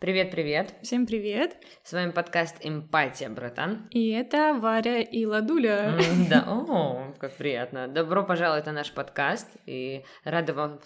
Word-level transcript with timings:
Привет-привет! 0.00 0.74
Всем 0.80 1.06
привет! 1.06 1.56
С 1.82 1.92
вами 1.92 2.12
подкаст 2.12 2.58
«Эмпатия, 2.60 3.28
братан». 3.28 3.88
И 3.90 4.10
это 4.10 4.54
Варя 4.56 5.00
и 5.00 5.26
Ладуля. 5.26 5.98
Да, 6.30 6.44
о, 6.46 7.12
как 7.18 7.32
приятно. 7.32 7.88
Добро 7.88 8.22
пожаловать 8.22 8.66
на 8.66 8.72
наш 8.72 8.92
подкаст, 8.92 9.48
и 9.66 10.04
рада 10.22 10.54
вам, 10.54 10.78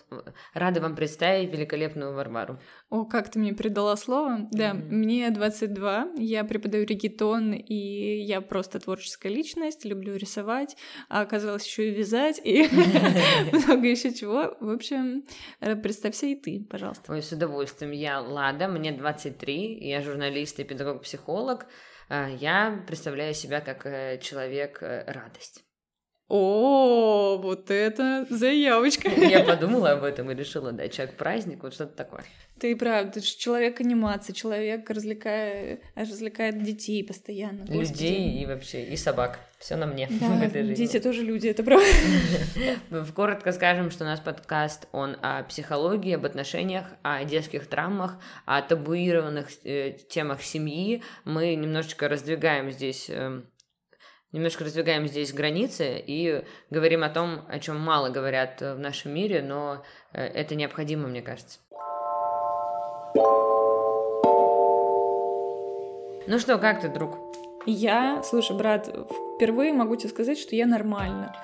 рада 0.55 0.81
вам 0.81 0.97
представить 0.97 1.53
великолепную 1.53 2.15
Варвару. 2.15 2.59
О, 2.89 3.05
как 3.05 3.31
ты 3.31 3.39
мне 3.39 3.53
передала 3.53 3.97
слово. 3.97 4.49
Да, 4.51 4.71
mm-hmm. 4.71 4.89
мне 4.89 5.31
22, 5.31 6.13
я 6.17 6.45
преподаю 6.45 6.87
регетон, 6.87 7.53
и 7.53 8.19
я 8.23 8.41
просто 8.41 8.81
творческая 8.81 9.29
личность, 9.29 9.85
люблю 9.85 10.17
рисовать, 10.17 10.75
а 11.11 11.21
оказалось 11.21 11.67
еще 11.67 11.91
и 11.91 11.95
вязать, 11.95 12.41
и 12.43 12.67
много 13.67 13.89
еще 13.89 14.15
чего. 14.15 14.57
В 14.59 14.71
общем, 14.71 15.25
э, 15.61 15.77
представься 15.77 16.25
и 16.25 16.35
ты, 16.35 16.67
пожалуйста. 16.71 17.13
Ой, 17.13 17.21
с 17.21 17.31
удовольствием. 17.31 17.93
Я 17.93 18.19
Лада, 18.23 18.69
мне 18.69 19.02
23, 19.03 19.79
я 19.81 20.01
журналист 20.01 20.61
и 20.61 20.65
педагог-психолог. 20.65 21.67
А, 22.09 22.29
я 22.29 22.85
представляю 22.87 23.35
себя 23.35 23.61
как 23.61 23.85
э, 23.85 24.19
человек 24.23 24.83
э. 24.83 25.72
О, 26.35 27.37
вот 27.37 27.71
это 27.71 28.27
заявочка. 28.31 29.11
Я 29.11 29.45
подумала 29.45 29.91
об 29.91 30.03
этом 30.03 30.31
и 30.31 30.35
решила 30.35 30.73
дать 30.73 30.95
человек 30.95 31.17
праздник, 31.19 31.63
вот 31.63 31.75
что-то 31.75 31.95
такое. 31.95 32.25
Ты 32.59 32.75
прав, 32.75 33.13
ты 33.13 33.21
же 33.21 33.37
человек 33.37 33.83
анимации, 33.83 34.33
человек 34.33 34.89
развлекает, 34.89 35.83
развлекает 35.95 36.63
детей 36.63 37.05
постоянно. 37.05 37.67
Господи. 37.67 37.81
Людей 37.81 38.43
и 38.43 38.47
вообще, 38.47 38.85
и 38.85 38.97
собак. 38.97 39.41
Все 39.59 39.77
на 39.77 39.87
мне 39.87 40.09
да, 40.11 40.27
в 40.39 40.43
этой 40.43 40.63
жизни. 40.63 40.87
Дети 40.87 41.01
тоже 41.01 41.23
люди, 41.23 41.49
это 41.49 41.63
правда. 41.63 41.87
Коротко 43.15 43.53
скажем, 43.53 43.91
что 43.91 44.05
у 44.05 44.07
нас 44.07 44.19
подкаст, 44.19 44.89
он 44.93 45.17
о 45.21 45.43
психологии, 45.43 46.15
об 46.15 46.25
отношениях, 46.25 46.87
о 47.03 47.23
детских 47.25 47.67
травмах, 47.67 48.19
о 48.47 48.63
табуированных 48.63 49.49
э, 49.65 49.99
темах 50.09 50.43
семьи. 50.43 51.03
Мы 51.25 51.55
немножечко 51.55 52.09
раздвигаем 52.09 52.71
здесь 52.71 53.11
эм, 53.11 53.47
немножко 54.33 54.65
раздвигаем 54.65 55.07
здесь 55.07 55.33
границы 55.33 56.03
и 56.05 56.43
говорим 56.71 57.05
о 57.05 57.09
том, 57.09 57.43
о 57.49 57.59
чем 57.59 57.79
мало 57.79 58.09
говорят 58.09 58.61
в 58.61 58.79
нашем 58.79 59.15
мире, 59.15 59.43
но 59.43 59.83
э, 60.13 60.25
это 60.25 60.55
необходимо, 60.55 61.09
мне 61.09 61.23
кажется. 61.23 61.59
Ну 66.27 66.39
что, 66.39 66.59
как 66.59 66.81
ты, 66.81 66.89
друг? 66.89 67.19
Я, 67.67 68.23
слушай, 68.25 68.57
брат, 68.57 68.89
впервые 69.37 69.73
могу 69.73 69.97
тебе 69.97 70.09
сказать, 70.09 70.39
что 70.39 70.57
я 70.57 70.67
нормально. 70.67 71.35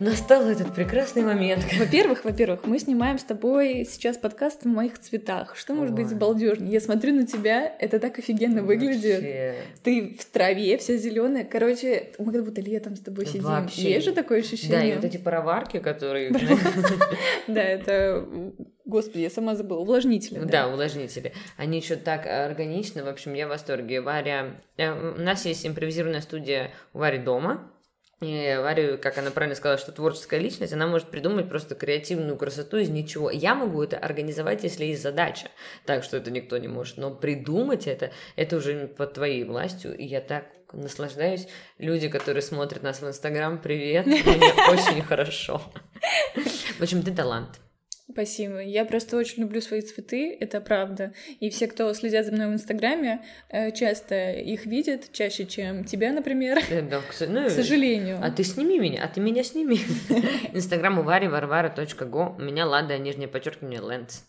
Настал 0.00 0.48
этот 0.48 0.74
прекрасный 0.74 1.22
момент. 1.22 1.62
Во-первых, 1.78 2.24
во-первых, 2.24 2.60
мы 2.64 2.78
снимаем 2.78 3.18
с 3.18 3.22
тобой 3.22 3.86
сейчас 3.88 4.16
подкаст 4.16 4.64
в 4.64 4.66
моих 4.66 4.98
цветах. 4.98 5.54
Что 5.56 5.74
может 5.74 5.94
Ой. 5.94 6.04
быть 6.04 6.16
балдежнее? 6.16 6.72
Я 6.72 6.80
смотрю 6.80 7.12
на 7.14 7.26
тебя, 7.26 7.76
это 7.78 8.00
так 8.00 8.18
офигенно 8.18 8.62
выглядит. 8.62 9.16
Вообще. 9.16 9.54
Ты 9.82 10.16
в 10.18 10.24
траве, 10.24 10.78
вся 10.78 10.96
зеленая. 10.96 11.44
Короче, 11.44 12.12
мы 12.18 12.32
как 12.32 12.46
будто 12.46 12.62
летом 12.62 12.96
с 12.96 13.00
тобой 13.00 13.26
сидим. 13.26 13.42
Вообще. 13.42 13.90
Есть 13.92 14.06
же 14.06 14.12
такое 14.12 14.40
ощущение? 14.40 14.78
Да, 14.78 14.84
и 14.86 14.94
вот 14.94 15.04
эти 15.04 15.18
пароварки, 15.18 15.80
которые... 15.80 16.32
Да, 17.46 17.62
это 17.62 18.26
Господи, 18.86 19.22
я 19.22 19.30
сама 19.30 19.54
забыла. 19.54 19.80
Увлажнители. 19.80 20.38
Да, 20.38 20.66
увлажнители. 20.66 21.32
Они 21.56 21.78
еще 21.78 21.96
так 21.96 22.26
органичны. 22.26 23.04
В 23.04 23.08
общем, 23.08 23.34
я 23.34 23.46
в 23.46 23.50
восторге. 23.50 24.00
Варя... 24.00 24.56
Э, 24.78 25.14
у 25.16 25.20
нас 25.20 25.44
есть 25.44 25.66
импровизированная 25.66 26.22
студия 26.22 26.70
у 26.92 26.98
Вари 26.98 27.18
дома. 27.18 27.70
И 28.20 28.58
Варя, 28.60 28.98
как 28.98 29.16
она 29.16 29.30
правильно 29.30 29.56
сказала, 29.56 29.78
что 29.78 29.92
творческая 29.92 30.40
личность, 30.40 30.74
она 30.74 30.86
может 30.86 31.08
придумать 31.08 31.48
просто 31.48 31.74
креативную 31.74 32.36
красоту 32.36 32.76
из 32.76 32.90
ничего. 32.90 33.30
Я 33.30 33.54
могу 33.54 33.82
это 33.82 33.96
организовать, 33.96 34.62
если 34.62 34.84
есть 34.84 35.02
задача, 35.02 35.48
так 35.86 36.04
что 36.04 36.18
это 36.18 36.30
никто 36.30 36.58
не 36.58 36.68
может. 36.68 36.98
Но 36.98 37.10
придумать 37.10 37.86
это, 37.86 38.10
это 38.36 38.58
уже 38.58 38.88
под 38.88 39.14
твоей 39.14 39.44
властью, 39.44 39.96
и 39.96 40.04
я 40.04 40.20
так 40.20 40.44
наслаждаюсь. 40.74 41.48
Люди, 41.78 42.08
которые 42.08 42.42
смотрят 42.42 42.82
нас 42.82 43.00
в 43.00 43.08
Инстаграм, 43.08 43.58
привет, 43.58 44.04
мне 44.04 44.16
очень 44.68 45.02
хорошо. 45.02 45.62
В 46.78 46.82
общем, 46.82 47.02
ты 47.02 47.12
талант. 47.12 47.58
Спасибо. 48.12 48.60
Я 48.60 48.84
просто 48.84 49.16
очень 49.16 49.42
люблю 49.42 49.60
свои 49.60 49.82
цветы, 49.82 50.36
это 50.40 50.60
правда. 50.60 51.12
И 51.38 51.50
все, 51.50 51.66
кто 51.68 51.92
следят 51.94 52.26
за 52.26 52.32
мной 52.32 52.48
в 52.48 52.54
Инстаграме, 52.54 53.24
э, 53.48 53.70
часто 53.72 54.32
их 54.32 54.66
видят, 54.66 55.12
чаще, 55.12 55.46
чем 55.46 55.84
тебя, 55.84 56.12
например. 56.12 56.58
Э, 56.70 56.82
да, 56.82 57.00
к, 57.00 57.14
ну, 57.28 57.46
к 57.46 57.50
сожалению. 57.50 58.18
А 58.22 58.30
ты 58.30 58.42
сними 58.42 58.78
меня, 58.78 59.04
а 59.04 59.08
ты 59.08 59.20
меня 59.20 59.44
сними. 59.44 59.80
Инстаграм 60.52 60.98
у 60.98 61.02
Вари, 61.02 61.28
варвара.го. 61.28 62.34
У 62.36 62.42
меня 62.42 62.66
Лада, 62.66 62.98
нижнее 62.98 63.28
подчеркивание, 63.28 63.80
Лэнс. 63.80 64.24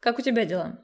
Как 0.00 0.18
у 0.18 0.22
тебя 0.22 0.44
дела? 0.44 0.78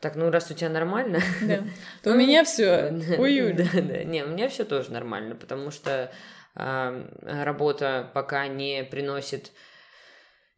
Так, 0.00 0.16
ну 0.16 0.30
раз 0.30 0.50
у 0.50 0.54
тебя 0.54 0.70
нормально, 0.70 1.20
да. 1.42 1.64
то 2.02 2.12
у 2.12 2.14
меня 2.14 2.44
все 2.44 2.90
уют. 3.18 3.56
Да, 3.56 3.64
да, 3.74 4.04
не, 4.04 4.24
у 4.24 4.28
меня 4.28 4.48
все 4.48 4.64
тоже 4.64 4.92
нормально, 4.92 5.34
потому 5.34 5.70
что 5.70 6.10
работа 6.54 8.10
пока 8.12 8.48
не 8.48 8.82
приносит 8.82 9.52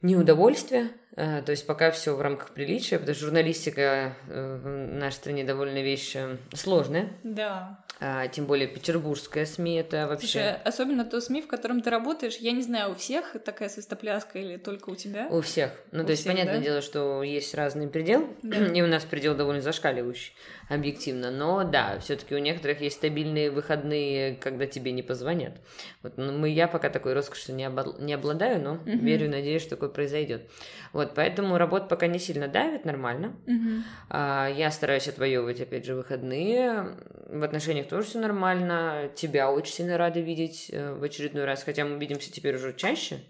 не 0.02 0.16
удовольствие, 0.16 0.90
э, 1.16 1.42
то 1.42 1.52
есть 1.52 1.66
пока 1.66 1.90
все 1.92 2.14
в 2.14 2.20
рамках 2.20 2.50
приличия, 2.50 2.98
потому 2.98 3.14
что 3.14 3.26
журналистика 3.26 4.14
э, 4.28 4.60
в 4.62 4.68
нашей 4.68 5.14
стране 5.14 5.44
довольно 5.44 5.82
вещь 5.82 6.12
э, 6.16 6.36
сложная. 6.54 7.10
Да. 7.22 7.84
А, 8.00 8.26
тем 8.26 8.46
более 8.46 8.66
петербургская 8.66 9.46
СМИ 9.46 9.76
это 9.76 10.08
вообще... 10.08 10.26
Слушай, 10.26 10.56
особенно 10.64 11.04
то 11.04 11.20
СМИ, 11.20 11.42
в 11.42 11.46
котором 11.46 11.82
ты 11.82 11.91
работаешь, 11.91 12.36
я 12.38 12.50
не 12.50 12.62
знаю, 12.62 12.91
у 12.91 12.94
всех 12.96 13.36
такая 13.44 13.68
свистопляска 13.68 14.41
или 14.41 14.56
только 14.56 14.91
у 14.91 14.96
тебя? 14.96 15.28
У 15.30 15.41
всех. 15.41 15.70
Ну, 15.92 16.02
у 16.02 16.04
то 16.04 16.10
есть, 16.10 16.22
всех, 16.22 16.32
понятное 16.32 16.58
да? 16.58 16.64
дело, 16.64 16.80
что 16.82 17.22
есть 17.22 17.54
разный 17.54 17.86
предел, 17.86 18.28
да. 18.42 18.56
и 18.74 18.82
у 18.82 18.88
нас 18.88 19.04
предел 19.04 19.36
довольно 19.36 19.62
зашкаливающий 19.62 20.34
объективно. 20.68 21.30
Но 21.30 21.64
да, 21.64 21.98
все-таки 22.00 22.34
у 22.34 22.38
некоторых 22.38 22.80
есть 22.80 22.96
стабильные 22.96 23.50
выходные, 23.50 24.36
когда 24.36 24.66
тебе 24.66 24.92
не 24.92 25.02
позвонят. 25.02 25.54
Вот 26.02 26.16
ну, 26.16 26.32
мы, 26.32 26.48
я 26.48 26.68
пока 26.68 26.90
такой 26.90 27.12
роскошью 27.12 27.54
не, 27.54 27.64
обла- 27.64 28.02
не 28.02 28.12
обладаю, 28.12 28.62
но 28.62 28.74
угу. 28.74 28.90
верю 28.90 29.28
надеюсь, 29.30 29.62
что 29.62 29.70
такое 29.70 29.88
произойдет. 29.88 30.50
Вот, 30.92 31.14
поэтому 31.14 31.58
работа 31.58 31.86
пока 31.86 32.06
не 32.06 32.18
сильно 32.18 32.48
давит, 32.48 32.84
нормально. 32.84 33.36
Угу. 33.46 33.82
А, 34.10 34.48
я 34.48 34.70
стараюсь 34.70 35.08
отвоевывать, 35.08 35.60
опять 35.60 35.84
же, 35.84 35.94
выходные. 35.94 36.96
В 37.28 37.42
отношениях 37.42 37.88
тоже 37.88 38.08
все 38.08 38.20
нормально. 38.20 39.10
Тебя 39.14 39.50
очень 39.50 39.72
сильно 39.72 39.96
рада 39.96 40.20
видеть 40.20 40.70
э, 40.72 40.94
в 40.94 41.02
очередной 41.02 41.44
раз, 41.44 41.62
хотя 41.62 41.84
мы 41.84 41.98
видимся 41.98 42.32
теперь 42.32 42.56
уже 42.56 42.74
чаще, 42.74 43.20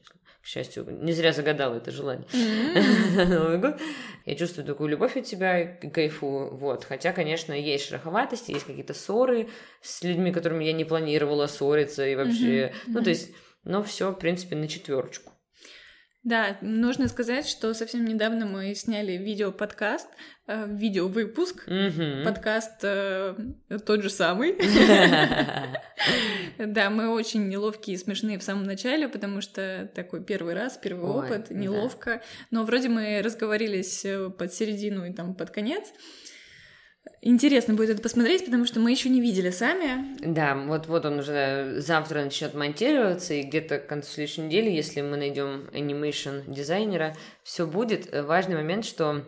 к 0.43 0.47
счастью, 0.47 0.85
не 0.89 1.13
зря 1.13 1.33
загадала 1.33 1.77
это 1.77 1.93
желание. 1.93 2.27
Новый 3.27 3.59
год. 3.61 3.81
Я 4.27 4.35
чувствую 4.35 4.67
такую 4.67 4.91
любовь 4.91 5.17
от 5.17 5.25
тебя, 5.25 5.65
кайфую, 5.65 6.57
вот. 6.57 6.85
Хотя, 6.85 7.13
конечно, 7.13 7.53
есть 7.53 7.87
шероховатости, 7.87 8.51
есть 8.51 8.67
какие-то 8.67 8.93
ссоры 8.93 9.49
с 9.81 10.03
людьми, 10.03 10.33
которыми 10.33 10.65
я 10.65 10.73
не 10.73 10.85
планировала 10.85 11.47
ссориться 11.47 12.07
и 12.07 12.17
вообще, 12.17 12.73
ну, 12.89 13.03
то 13.03 13.11
есть, 13.11 13.31
но 13.63 13.85
все, 13.85 14.11
в 14.11 14.19
принципе, 14.19 14.57
на 14.57 14.67
четверочку. 14.67 15.31
Да, 16.25 16.56
нужно 16.60 17.09
сказать, 17.09 17.49
что 17.49 17.75
совсем 17.75 18.05
недавно 18.05 18.47
мы 18.47 18.77
сняли 18.77 19.12
видео-подкаст, 19.12 20.09
э, 20.47 20.66
видео-выпуск, 20.69 21.66
mm-hmm. 21.66 22.25
подкаст 22.25 22.78
э, 22.84 23.34
тот 23.84 24.03
же 24.03 24.10
самый. 24.10 24.56
Да, 26.59 26.91
мы 26.91 27.11
очень 27.11 27.49
неловкие 27.49 27.94
и 27.94 27.99
смешные 27.99 28.37
в 28.37 28.43
самом 28.43 28.65
начале, 28.65 29.09
потому 29.09 29.41
что 29.41 29.88
такой 29.94 30.25
первый 30.25 30.55
раз, 30.55 30.77
первый 30.77 31.09
опыт, 31.09 31.50
неловко. 31.50 32.22
Но 32.50 32.65
вроде 32.65 32.88
мы 32.88 33.21
разговорились 33.22 34.05
э, 34.05 34.28
под 34.31 34.53
середину 34.53 35.05
и 35.05 35.12
там 35.12 35.34
под 35.34 35.50
конец. 35.50 35.93
Интересно 37.25 37.75
будет 37.75 37.91
это 37.91 38.03
посмотреть, 38.03 38.45
потому 38.45 38.65
что 38.65 38.81
мы 38.81 38.91
еще 38.91 39.09
не 39.09 39.21
видели 39.21 39.51
сами. 39.51 40.17
Да, 40.21 40.57
вот 40.57 40.87
вот 40.89 41.05
он 41.07 41.21
уже 41.21 41.77
завтра 41.79 42.25
начнет 42.25 42.55
монтироваться, 42.55 43.35
и 43.35 43.43
где-то 43.43 43.79
к 43.79 43.87
концу 43.87 44.11
следующей 44.11 44.43
недели, 44.43 44.71
если 44.71 45.03
мы 45.03 45.17
найдем 45.17 45.69
анимейшн 45.73 46.41
дизайнера, 46.49 47.17
все 47.45 47.67
будет. 47.67 48.12
Важный 48.12 48.57
момент, 48.57 48.85
что 48.85 49.25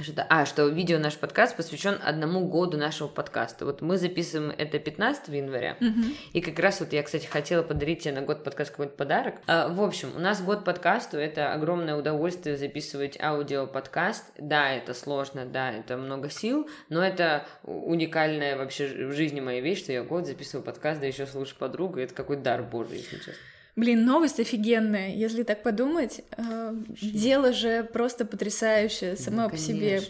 что 0.00 0.24
а, 0.28 0.46
что 0.46 0.68
видео 0.68 0.98
наш 0.98 1.16
подкаст 1.16 1.56
посвящен 1.56 1.98
одному 2.04 2.46
году 2.46 2.76
нашего 2.76 3.08
подкаста. 3.08 3.64
Вот 3.64 3.82
мы 3.82 3.98
записываем 3.98 4.54
это 4.56 4.78
15 4.78 5.28
января. 5.28 5.76
Угу. 5.80 6.00
И 6.34 6.40
как 6.40 6.58
раз 6.60 6.78
вот 6.78 6.92
я, 6.92 7.02
кстати, 7.02 7.26
хотела 7.26 7.64
подарить 7.64 8.04
тебе 8.04 8.14
на 8.14 8.22
год 8.22 8.44
подкаст 8.44 8.70
какой-то 8.70 8.92
подарок. 8.92 9.40
А, 9.48 9.68
в 9.68 9.82
общем, 9.82 10.12
у 10.14 10.20
нас 10.20 10.40
год 10.40 10.64
подкасту 10.64 11.18
это 11.18 11.52
огромное 11.52 11.96
удовольствие 11.96 12.56
записывать 12.56 13.20
аудио-подкаст. 13.20 14.24
Да, 14.38 14.70
это 14.70 14.94
сложно, 14.94 15.46
да, 15.46 15.72
это 15.72 15.96
много 15.96 16.30
сил, 16.30 16.68
но 16.88 17.04
это 17.04 17.44
уникальная 17.64 18.56
вообще 18.56 19.08
в 19.08 19.12
жизни 19.12 19.40
моя 19.40 19.60
вещь, 19.60 19.80
что 19.80 19.92
я 19.92 20.04
год 20.04 20.26
записываю 20.26 20.64
подкаст, 20.64 21.00
да 21.00 21.08
еще 21.08 21.26
слушаю 21.26 21.58
подругу. 21.58 21.98
Это 21.98 22.14
какой 22.14 22.36
дар 22.36 22.62
божий, 22.62 22.98
если 22.98 23.16
честно. 23.16 23.34
Блин, 23.78 24.04
новость 24.04 24.40
офигенная, 24.40 25.14
если 25.14 25.44
так 25.44 25.62
подумать. 25.62 26.22
Э, 26.36 26.74
дело 27.00 27.52
же 27.52 27.84
просто 27.84 28.24
потрясающее 28.24 29.14
само 29.14 29.44
да, 29.44 29.48
по 29.50 29.56
себе. 29.56 30.02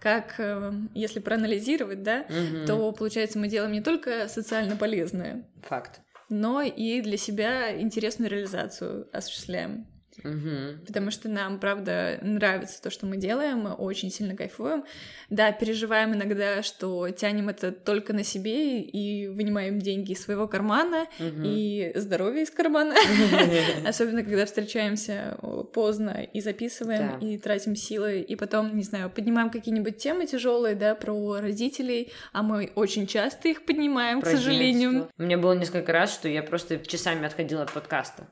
Как, 0.00 0.34
э, 0.38 0.72
если 0.94 1.20
проанализировать, 1.20 2.02
да, 2.02 2.26
угу. 2.28 2.66
то 2.66 2.90
получается 2.90 3.38
мы 3.38 3.46
делаем 3.46 3.70
не 3.70 3.82
только 3.82 4.26
социально 4.26 4.74
полезное. 4.74 5.44
Факт. 5.62 6.00
Но 6.28 6.60
и 6.60 7.00
для 7.02 7.16
себя 7.16 7.80
интересную 7.80 8.28
реализацию 8.28 9.06
осуществляем. 9.12 9.86
Угу. 10.22 10.86
Потому 10.86 11.10
что 11.10 11.28
нам, 11.28 11.58
правда, 11.58 12.18
нравится 12.22 12.80
то, 12.82 12.90
что 12.90 13.06
мы 13.06 13.16
делаем, 13.16 13.60
мы 13.60 13.72
очень 13.72 14.10
сильно 14.10 14.36
кайфуем. 14.36 14.84
Да, 15.30 15.52
переживаем 15.52 16.14
иногда, 16.14 16.62
что 16.62 17.08
тянем 17.10 17.48
это 17.48 17.72
только 17.72 18.12
на 18.12 18.24
себе 18.24 18.80
и 18.80 19.28
вынимаем 19.28 19.78
деньги 19.80 20.12
из 20.12 20.22
своего 20.22 20.46
кармана 20.46 21.06
угу. 21.18 21.42
и 21.44 21.92
здоровье 21.94 22.44
из 22.44 22.50
кармана. 22.50 22.94
Особенно, 23.86 24.22
когда 24.22 24.46
встречаемся 24.46 25.38
поздно 25.72 26.26
и 26.32 26.40
записываем, 26.40 27.18
и 27.18 27.38
тратим 27.38 27.76
силы, 27.76 28.20
и 28.20 28.36
потом, 28.36 28.76
не 28.76 28.84
знаю, 28.84 29.10
поднимаем 29.10 29.50
какие-нибудь 29.50 29.96
темы 29.96 30.26
тяжелые, 30.26 30.74
да, 30.74 30.94
про 30.94 31.40
родителей, 31.40 32.12
а 32.32 32.42
мы 32.42 32.72
очень 32.74 33.06
часто 33.06 33.48
их 33.48 33.64
поднимаем, 33.64 34.20
к 34.20 34.26
сожалению. 34.26 35.08
У 35.18 35.22
меня 35.22 35.38
было 35.38 35.52
несколько 35.52 35.92
раз, 35.92 36.12
что 36.14 36.28
я 36.28 36.42
просто 36.42 36.78
часами 36.78 37.26
отходила 37.26 37.62
от 37.62 37.72
подкаста. 37.72 38.26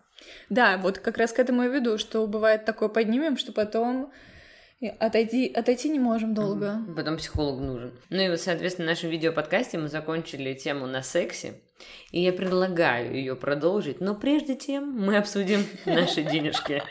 Да, 0.49 0.79
вот 0.79 0.99
как 0.99 1.19
раз 1.19 1.33
к 1.33 1.39
этому 1.39 1.63
я 1.63 1.69
веду, 1.69 1.99
что 1.99 2.27
бывает 2.27 2.65
такое 2.65 2.89
поднимем, 2.89 3.37
что 3.37 3.53
потом 3.53 4.13
отойти, 4.99 5.53
отойти 5.53 5.89
не 5.89 5.99
можем 5.99 6.35
долго. 6.35 6.81
Потом 6.97 7.17
психолог 7.17 7.61
нужен. 7.61 7.93
Ну 8.11 8.33
и, 8.33 8.37
соответственно, 8.37 8.89
в 8.89 8.91
нашем 8.91 9.11
видеоподкасте 9.11 9.79
мы 9.79 9.89
закончили 9.89 10.55
тему 10.55 10.87
на 10.87 11.03
сексе, 11.03 11.55
и 12.11 12.21
я 12.21 12.33
предлагаю 12.33 13.15
ее 13.15 13.37
продолжить, 13.37 14.01
но 14.01 14.15
прежде 14.15 14.57
тем 14.57 14.91
мы 14.91 15.17
обсудим 15.17 15.65
наши 15.87 16.23
денежки. 16.31 16.83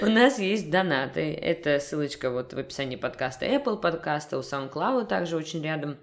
У 0.00 0.06
нас 0.06 0.38
есть 0.38 0.70
донаты. 0.70 1.34
Это 1.34 1.78
ссылочка 1.80 2.30
вот 2.30 2.52
в 2.52 2.58
описании 2.58 2.96
подкаста 2.96 3.46
Apple 3.46 3.80
подкаста, 3.80 4.38
у 4.38 4.40
SoundCloud 4.40 5.06
также 5.06 5.36
очень 5.36 5.62
рядом 5.62 5.98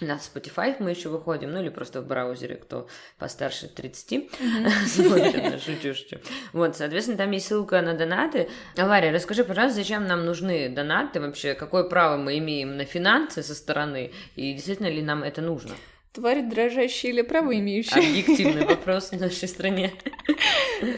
на 0.00 0.16
Spotify 0.16 0.74
мы 0.80 0.90
еще 0.90 1.08
выходим, 1.08 1.52
ну 1.52 1.60
или 1.60 1.68
просто 1.68 2.00
в 2.02 2.06
браузере, 2.06 2.56
кто 2.56 2.88
постарше 3.18 3.68
30 3.68 4.30
смотрит, 4.86 5.62
шучу, 5.62 5.94
шучу. 5.94 6.18
Вот, 6.52 6.76
соответственно, 6.76 7.18
там 7.18 7.30
есть 7.30 7.46
ссылка 7.46 7.80
на 7.80 7.94
донаты. 7.94 8.48
Варя, 8.76 9.12
расскажи, 9.12 9.44
пожалуйста, 9.44 9.76
зачем 9.76 10.06
нам 10.06 10.24
нужны 10.24 10.68
донаты 10.68 11.20
вообще? 11.20 11.54
Какое 11.54 11.84
право 11.84 12.16
мы 12.16 12.38
имеем 12.38 12.76
на 12.76 12.84
финансы 12.84 13.42
со 13.42 13.54
стороны? 13.54 14.10
И 14.34 14.52
действительно 14.54 14.88
ли 14.88 15.00
нам 15.00 15.22
это 15.22 15.40
нужно? 15.42 15.74
Тварь 16.14 16.42
дрожащая 16.42 17.10
или 17.10 17.22
право 17.22 17.58
имеющая? 17.58 17.98
Объективный 17.98 18.64
вопрос 18.66 19.10
в 19.10 19.20
нашей 19.20 19.48
стране. 19.48 19.92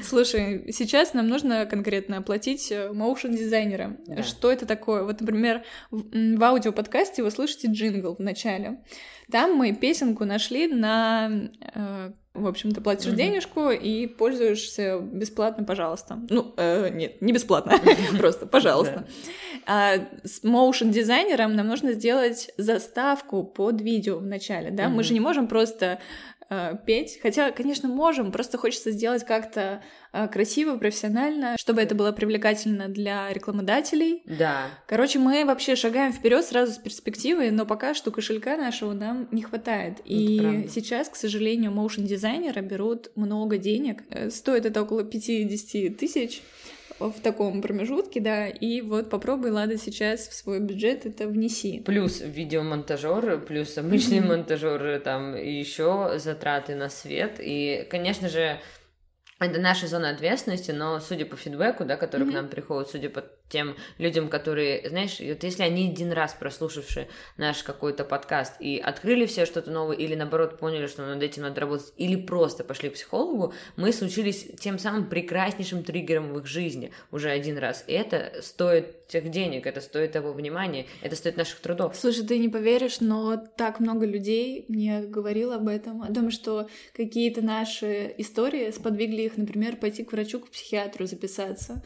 Слушай, 0.02 0.70
сейчас 0.72 1.14
нам 1.14 1.26
нужно 1.26 1.64
конкретно 1.64 2.18
оплатить 2.18 2.70
моушен 2.92 3.34
э, 3.34 3.38
дизайнера. 3.38 3.96
Да. 4.06 4.22
Что 4.22 4.52
это 4.52 4.66
такое? 4.66 5.04
Вот, 5.04 5.22
например, 5.22 5.64
в, 5.90 6.36
в 6.36 6.42
аудиоподкасте 6.44 7.22
вы 7.22 7.30
слышите 7.30 7.68
джингл 7.70 8.14
в 8.14 8.20
начале. 8.20 8.82
Там 9.32 9.54
мы 9.54 9.72
песенку 9.72 10.26
нашли 10.26 10.66
на 10.66 11.48
э, 11.74 12.12
в 12.36 12.46
общем, 12.46 12.72
ты 12.72 12.80
платишь 12.80 13.10
mm-hmm. 13.10 13.16
денежку 13.16 13.70
и 13.70 14.06
пользуешься 14.06 14.98
бесплатно, 15.00 15.64
пожалуйста. 15.64 16.18
Ну, 16.30 16.54
э, 16.56 16.90
нет, 16.90 17.20
не 17.22 17.32
бесплатно, 17.32 17.78
просто 18.18 18.46
пожалуйста. 18.46 19.06
А 19.66 19.96
с 20.24 20.42
моушен 20.44 20.90
дизайнером 20.90 21.56
нам 21.56 21.66
нужно 21.66 21.92
сделать 21.92 22.50
заставку 22.56 23.42
под 23.42 23.80
видео 23.80 24.18
в 24.18 24.26
начале, 24.26 24.70
да? 24.70 24.88
Мы 24.88 25.02
же 25.02 25.12
не 25.12 25.20
можем 25.20 25.48
просто 25.48 25.98
э, 26.50 26.76
петь. 26.86 27.18
Хотя, 27.22 27.50
конечно, 27.50 27.88
можем, 27.88 28.32
просто 28.32 28.58
хочется 28.58 28.90
сделать 28.90 29.24
как-то 29.24 29.82
э, 30.12 30.28
красиво, 30.28 30.76
профессионально, 30.76 31.56
чтобы 31.58 31.80
это 31.80 31.94
было 31.94 32.12
привлекательно 32.12 32.88
для 32.88 33.32
рекламодателей. 33.32 34.22
Да. 34.26 34.68
Короче, 34.86 35.18
мы 35.18 35.44
вообще 35.44 35.76
шагаем 35.76 36.12
вперед 36.12 36.44
сразу 36.44 36.72
с 36.72 36.78
перспективой, 36.78 37.50
но 37.50 37.66
пока 37.66 37.94
что 37.94 38.10
кошелька 38.10 38.56
нашего 38.56 38.92
нам 38.92 39.28
не 39.30 39.42
хватает. 39.42 39.98
И 40.04 40.68
сейчас, 40.70 41.08
к 41.08 41.16
сожалению, 41.16 41.72
моушен 41.72 42.04
дизайнера 42.04 42.60
берут 42.60 43.10
много 43.16 43.58
денег. 43.58 44.02
Э, 44.10 44.30
стоит 44.30 44.66
это 44.66 44.82
около 44.82 45.04
50 45.04 45.96
тысяч 45.96 46.42
в 46.98 47.20
таком 47.20 47.62
промежутке, 47.62 48.20
да, 48.20 48.48
и 48.48 48.80
вот 48.80 49.10
попробуй, 49.10 49.50
Лада, 49.50 49.76
сейчас 49.76 50.28
в 50.28 50.34
свой 50.34 50.60
бюджет 50.60 51.06
это 51.06 51.26
внеси. 51.26 51.82
Плюс 51.84 52.20
видеомонтажер, 52.20 53.40
плюс 53.46 53.76
обычный 53.78 54.20
монтажер, 54.20 55.00
там 55.00 55.34
еще 55.34 56.18
затраты 56.18 56.74
на 56.74 56.88
свет, 56.88 57.36
и, 57.38 57.86
конечно 57.90 58.28
же, 58.28 58.58
это 59.38 59.60
наша 59.60 59.86
зона 59.86 60.10
ответственности, 60.10 60.70
но 60.70 60.98
судя 61.00 61.26
по 61.26 61.36
фидбэку, 61.36 61.84
да, 61.84 61.96
который 61.96 62.26
mm-hmm. 62.26 62.30
к 62.30 62.34
нам 62.34 62.48
приходит, 62.48 62.90
судя 62.90 63.10
по 63.10 63.22
тем 63.48 63.76
людям, 63.98 64.28
которые, 64.28 64.88
знаешь, 64.88 65.18
вот 65.20 65.44
если 65.44 65.62
они 65.62 65.90
один 65.90 66.10
раз 66.10 66.34
прослушавши 66.34 67.08
наш 67.36 67.62
какой-то 67.62 68.04
подкаст 68.04 68.54
и 68.60 68.78
открыли 68.78 69.26
все 69.26 69.44
что-то 69.46 69.70
новое, 69.70 69.96
или 69.96 70.14
наоборот 70.14 70.58
поняли, 70.58 70.86
что 70.86 71.06
над 71.06 71.22
этим 71.22 71.42
надо 71.42 71.60
работать, 71.60 71.92
или 71.96 72.16
просто 72.16 72.64
пошли 72.64 72.88
к 72.88 72.94
психологу, 72.94 73.52
мы 73.76 73.92
случились 73.92 74.48
тем 74.58 74.78
самым 74.78 75.08
прекраснейшим 75.08 75.84
триггером 75.84 76.32
в 76.32 76.38
их 76.38 76.46
жизни 76.46 76.92
уже 77.10 77.30
один 77.30 77.58
раз. 77.58 77.84
И 77.86 77.92
это 77.92 78.32
стоит 78.40 79.05
тех 79.06 79.30
денег, 79.30 79.66
это 79.66 79.80
стоит 79.80 80.12
того 80.12 80.32
внимания, 80.32 80.86
это 81.02 81.16
стоит 81.16 81.36
наших 81.36 81.60
трудов. 81.60 81.96
Слушай, 81.96 82.26
ты 82.26 82.38
не 82.38 82.48
поверишь, 82.48 83.00
но 83.00 83.36
так 83.36 83.80
много 83.80 84.06
людей 84.06 84.64
мне 84.68 85.00
говорило 85.00 85.56
об 85.56 85.68
этом, 85.68 86.02
о 86.02 86.12
том, 86.12 86.30
что 86.30 86.68
какие-то 86.94 87.42
наши 87.42 88.14
истории 88.18 88.70
сподвигли 88.70 89.22
их, 89.22 89.36
например, 89.36 89.76
пойти 89.76 90.04
к 90.04 90.12
врачу, 90.12 90.40
к 90.40 90.50
психиатру 90.50 91.06
записаться. 91.06 91.82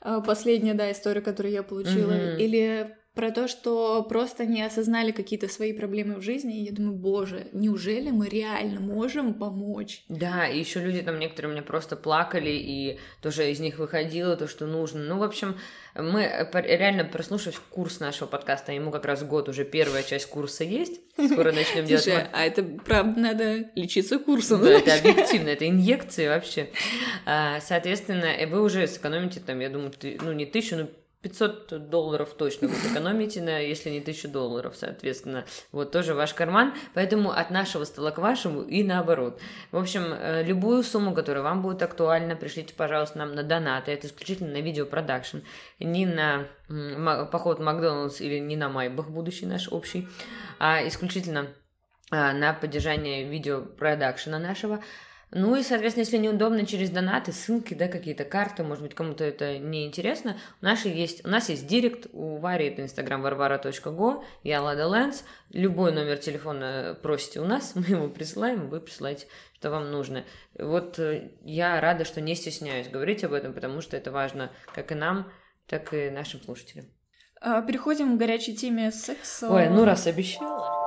А, 0.00 0.20
последняя, 0.20 0.74
да, 0.74 0.92
история, 0.92 1.20
которую 1.20 1.52
я 1.52 1.62
получила. 1.62 2.12
Mm-hmm. 2.12 2.38
Или 2.38 2.97
про 3.18 3.32
то, 3.32 3.48
что 3.48 4.04
просто 4.04 4.46
не 4.46 4.62
осознали 4.62 5.10
какие-то 5.10 5.48
свои 5.48 5.72
проблемы 5.72 6.20
в 6.20 6.22
жизни, 6.22 6.60
и 6.60 6.66
я 6.66 6.72
думаю, 6.72 6.94
боже, 6.94 7.48
неужели 7.52 8.12
мы 8.12 8.28
реально 8.28 8.78
можем 8.78 9.34
помочь? 9.34 10.04
Да, 10.08 10.46
и 10.46 10.60
еще 10.60 10.78
люди 10.78 11.02
там 11.02 11.18
некоторые 11.18 11.50
у 11.50 11.52
меня 11.52 11.64
просто 11.64 11.96
плакали, 11.96 12.50
и 12.50 13.00
тоже 13.20 13.50
из 13.50 13.58
них 13.58 13.80
выходило 13.80 14.36
то, 14.36 14.46
что 14.46 14.66
нужно. 14.66 15.02
Ну, 15.02 15.18
в 15.18 15.24
общем, 15.24 15.56
мы 15.96 16.48
реально 16.52 17.04
прослушав 17.04 17.60
курс 17.70 17.98
нашего 17.98 18.28
подкаста, 18.28 18.70
ему 18.70 18.92
как 18.92 19.04
раз 19.04 19.24
год 19.24 19.48
уже 19.48 19.64
первая 19.64 20.04
часть 20.04 20.26
курса 20.26 20.62
есть, 20.62 21.00
скоро 21.14 21.50
начнем 21.50 21.86
делать. 21.86 22.04
Слушай, 22.04 22.28
а 22.32 22.44
это 22.44 22.62
правда 22.62 23.20
надо 23.20 23.68
лечиться 23.74 24.20
курсом. 24.20 24.62
Да, 24.62 24.70
это 24.70 24.94
объективно, 24.94 25.48
это 25.48 25.68
инъекции 25.68 26.28
вообще. 26.28 26.70
А, 27.26 27.58
соответственно, 27.62 28.28
вы 28.46 28.62
уже 28.62 28.86
сэкономите 28.86 29.40
там, 29.40 29.58
я 29.58 29.70
думаю, 29.70 29.92
ну 30.22 30.32
не 30.32 30.46
тысячу, 30.46 30.76
но 30.76 30.88
500 31.22 31.90
долларов 31.90 32.34
точно 32.34 32.68
вы 32.68 32.74
сэкономите, 32.74 33.42
на, 33.42 33.58
если 33.58 33.90
не 33.90 33.98
1000 33.98 34.28
долларов, 34.28 34.76
соответственно. 34.76 35.44
Вот 35.72 35.90
тоже 35.90 36.14
ваш 36.14 36.32
карман. 36.32 36.74
Поэтому 36.94 37.32
от 37.32 37.50
нашего 37.50 37.84
стола 37.84 38.12
к 38.12 38.18
вашему 38.18 38.62
и 38.62 38.84
наоборот. 38.84 39.40
В 39.72 39.78
общем, 39.78 40.12
э, 40.12 40.44
любую 40.44 40.84
сумму, 40.84 41.14
которая 41.14 41.42
вам 41.42 41.62
будет 41.62 41.82
актуальна, 41.82 42.36
пришлите, 42.36 42.72
пожалуйста, 42.74 43.18
нам 43.18 43.34
на 43.34 43.42
донаты. 43.42 43.90
Это 43.90 44.06
исключительно 44.06 44.52
на 44.52 44.60
видеопродакшн. 44.60 45.38
Не 45.80 46.06
на 46.06 46.46
поход 47.32 47.58
в 47.58 47.62
Макдональдс 47.62 48.20
или 48.20 48.38
не 48.38 48.56
на 48.56 48.68
Майбах, 48.68 49.08
будущий 49.08 49.46
наш 49.46 49.68
общий, 49.72 50.06
а 50.58 50.86
исключительно 50.86 51.48
а, 52.10 52.32
на 52.32 52.52
поддержание 52.52 53.28
видеопродакшена 53.28 54.38
нашего. 54.38 54.82
Ну 55.30 55.56
и, 55.56 55.62
соответственно, 55.62 56.04
если 56.04 56.16
неудобно 56.16 56.64
через 56.64 56.88
донаты, 56.88 57.32
ссылки, 57.32 57.74
да, 57.74 57.88
какие-то 57.88 58.24
карты, 58.24 58.62
может 58.62 58.82
быть, 58.82 58.94
кому-то 58.94 59.24
это 59.24 59.58
не 59.58 59.86
интересно, 59.86 60.38
у 60.62 60.64
нас 60.64 60.86
есть, 60.86 61.24
у 61.24 61.28
нас 61.28 61.50
есть 61.50 61.66
директ, 61.66 62.06
у 62.12 62.38
Вари 62.38 62.68
это 62.68 62.82
инстаграм 62.82 63.24
varvara.go, 63.24 64.24
я 64.42 64.62
Лада 64.62 64.86
Лэнс, 64.86 65.24
любой 65.50 65.92
номер 65.92 66.16
телефона 66.16 66.98
просите 67.02 67.40
у 67.40 67.44
нас, 67.44 67.72
мы 67.74 67.84
его 67.84 68.08
присылаем, 68.08 68.68
вы 68.70 68.80
присылаете, 68.80 69.26
что 69.54 69.70
вам 69.70 69.90
нужно. 69.90 70.24
Вот 70.58 70.98
э, 70.98 71.32
я 71.42 71.78
рада, 71.80 72.06
что 72.06 72.22
не 72.22 72.34
стесняюсь 72.34 72.88
говорить 72.88 73.22
об 73.22 73.34
этом, 73.34 73.52
потому 73.52 73.82
что 73.82 73.96
это 73.96 74.10
важно 74.10 74.50
как 74.74 74.92
и 74.92 74.94
нам, 74.94 75.30
так 75.66 75.92
и 75.92 76.08
нашим 76.08 76.40
слушателям. 76.40 76.86
А, 77.40 77.60
переходим 77.62 78.16
к 78.16 78.18
горячей 78.18 78.56
теме 78.56 78.90
секса. 78.90 79.50
Ой, 79.50 79.68
ну 79.68 79.84
раз 79.84 80.06
обещала 80.06 80.77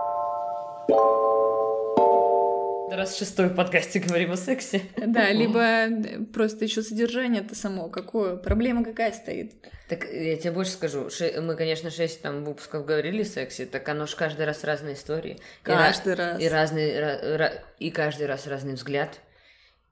раз 2.96 3.18
шестой 3.18 3.48
в 3.48 3.56
подкасте 3.56 4.00
говорим 4.00 4.32
о 4.32 4.38
сексе. 4.38 4.82
Да, 4.98 5.32
либо 5.32 5.88
просто 6.34 6.66
еще 6.66 6.82
содержание 6.82 7.42
это 7.42 7.56
само, 7.56 7.90
какое, 7.90 8.36
проблема 8.36 8.84
какая 8.84 9.12
стоит. 9.12 9.54
Так 9.88 10.06
я 10.06 10.38
тебе 10.38 10.52
больше 10.52 10.72
скажу, 10.72 11.10
мы, 11.42 11.56
конечно, 11.56 11.90
шесть 11.90 12.22
там 12.22 12.44
выпусков 12.44 12.86
говорили 12.86 13.24
о 13.24 13.26
сексе, 13.26 13.66
так 13.66 13.88
оно 13.90 14.06
же 14.06 14.16
каждый 14.16 14.46
раз 14.46 14.64
разные 14.64 14.96
истории. 14.96 15.40
Каждый 15.64 16.14
и 16.14 16.16
раз. 16.16 16.42
И 16.42 16.48
разный, 16.48 17.52
и 17.80 17.92
каждый 17.92 18.28
раз 18.28 18.48
разный 18.48 18.74
взгляд. 18.74 19.20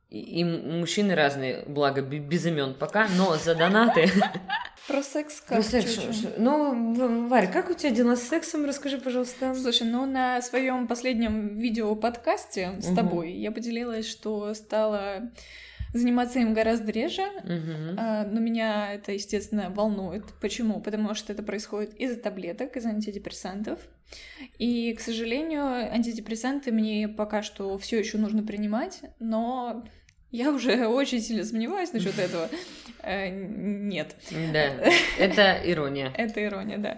И, 0.10 0.40
и 0.40 0.44
мужчины 0.44 1.16
разные, 1.16 1.64
благо 1.68 2.02
без 2.02 2.46
имен 2.46 2.74
пока, 2.74 3.08
но 3.16 3.36
за 3.36 3.56
донаты. 3.56 4.10
Про 4.90 5.04
секс 5.04 5.40
как? 5.42 5.60
Про 5.60 5.62
секс. 5.62 6.00
Ну, 6.38 7.28
Варь, 7.28 7.52
как 7.52 7.70
у 7.70 7.76
тебя 7.76 7.92
дела 7.92 8.16
с 8.16 8.24
сексом? 8.24 8.66
Расскажи, 8.66 8.98
пожалуйста. 8.98 9.54
Слушай, 9.54 9.86
ну 9.88 10.08
на 10.08 10.42
своем 10.42 10.88
последнем 10.88 11.60
видео-подкасте 11.60 12.80
с 12.82 12.88
угу. 12.88 12.96
тобой 12.96 13.34
я 13.34 13.52
поделилась, 13.52 14.10
что 14.10 14.52
стала 14.56 15.32
заниматься 15.94 16.40
им 16.40 16.56
гораздо 16.56 16.92
реже, 16.92 17.22
угу. 17.44 17.96
но 17.98 18.40
меня 18.40 18.94
это, 18.94 19.12
естественно, 19.12 19.70
волнует. 19.70 20.24
Почему? 20.42 20.82
Потому 20.82 21.14
что 21.14 21.34
это 21.34 21.44
происходит 21.44 21.94
из-за 21.94 22.18
таблеток, 22.18 22.76
из-за 22.76 22.90
антидепрессантов. 22.90 23.80
И, 24.58 24.94
к 24.94 25.02
сожалению, 25.02 25.92
антидепрессанты 25.94 26.72
мне 26.72 27.08
пока 27.08 27.44
что 27.44 27.78
все 27.78 28.00
еще 28.00 28.18
нужно 28.18 28.42
принимать, 28.42 29.02
но 29.20 29.84
Я 30.32 30.52
уже 30.52 30.88
очень 30.88 31.22
сильно 31.22 31.44
сомневаюсь 31.44 31.94
насчет 31.94 32.18
этого. 32.20 32.50
Э, 33.02 33.30
нет. 33.30 34.16
Да, 34.54 34.74
это 35.18 35.62
ирония. 35.66 36.14
Это 36.16 36.44
ирония, 36.44 36.78
да. 36.78 36.98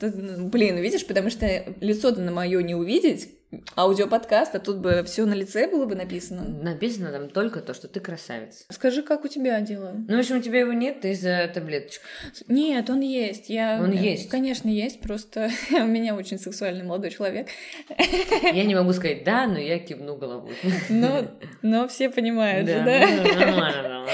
Блин, 0.00 0.78
видишь, 0.78 1.06
потому 1.06 1.30
что 1.30 1.74
лицо-то 1.80 2.20
на 2.20 2.32
мое 2.32 2.62
не 2.62 2.74
увидеть, 2.74 3.28
аудиоподкаст, 3.76 4.54
а 4.54 4.60
тут 4.60 4.78
бы 4.78 5.02
все 5.04 5.24
на 5.24 5.34
лице 5.34 5.68
было 5.68 5.86
бы 5.86 5.94
написано. 5.94 6.42
Написано 6.42 7.10
там 7.10 7.28
только 7.28 7.60
то, 7.60 7.74
что 7.74 7.88
ты 7.88 8.00
красавец. 8.00 8.64
Скажи, 8.70 9.02
как 9.02 9.24
у 9.24 9.28
тебя 9.28 9.60
дела? 9.60 9.92
Ну, 10.08 10.16
в 10.16 10.20
общем, 10.20 10.38
у 10.38 10.40
тебя 10.40 10.60
его 10.60 10.72
нет, 10.72 11.04
из-за 11.04 11.50
таблеточек. 11.52 12.02
Нет, 12.48 12.88
он 12.90 13.00
есть. 13.00 13.50
Я... 13.50 13.80
Он 13.82 13.90
есть? 13.92 14.28
Конечно, 14.28 14.68
есть, 14.68 15.00
просто 15.00 15.50
у 15.72 15.86
меня 15.86 16.14
очень 16.14 16.38
сексуальный 16.38 16.84
молодой 16.84 17.10
человек. 17.10 17.48
Я 18.42 18.64
не 18.64 18.74
могу 18.74 18.92
сказать 18.92 19.24
«да», 19.24 19.46
но 19.46 19.58
я 19.58 19.78
кивну 19.78 20.16
головой. 20.16 20.54
Но, 20.88 21.26
но 21.62 21.88
все 21.88 22.08
понимают, 22.08 22.66
да? 22.66 22.84
да? 22.84 23.00
Ну, 23.00 23.34
нормально, 23.34 23.82
нормально. 23.82 24.10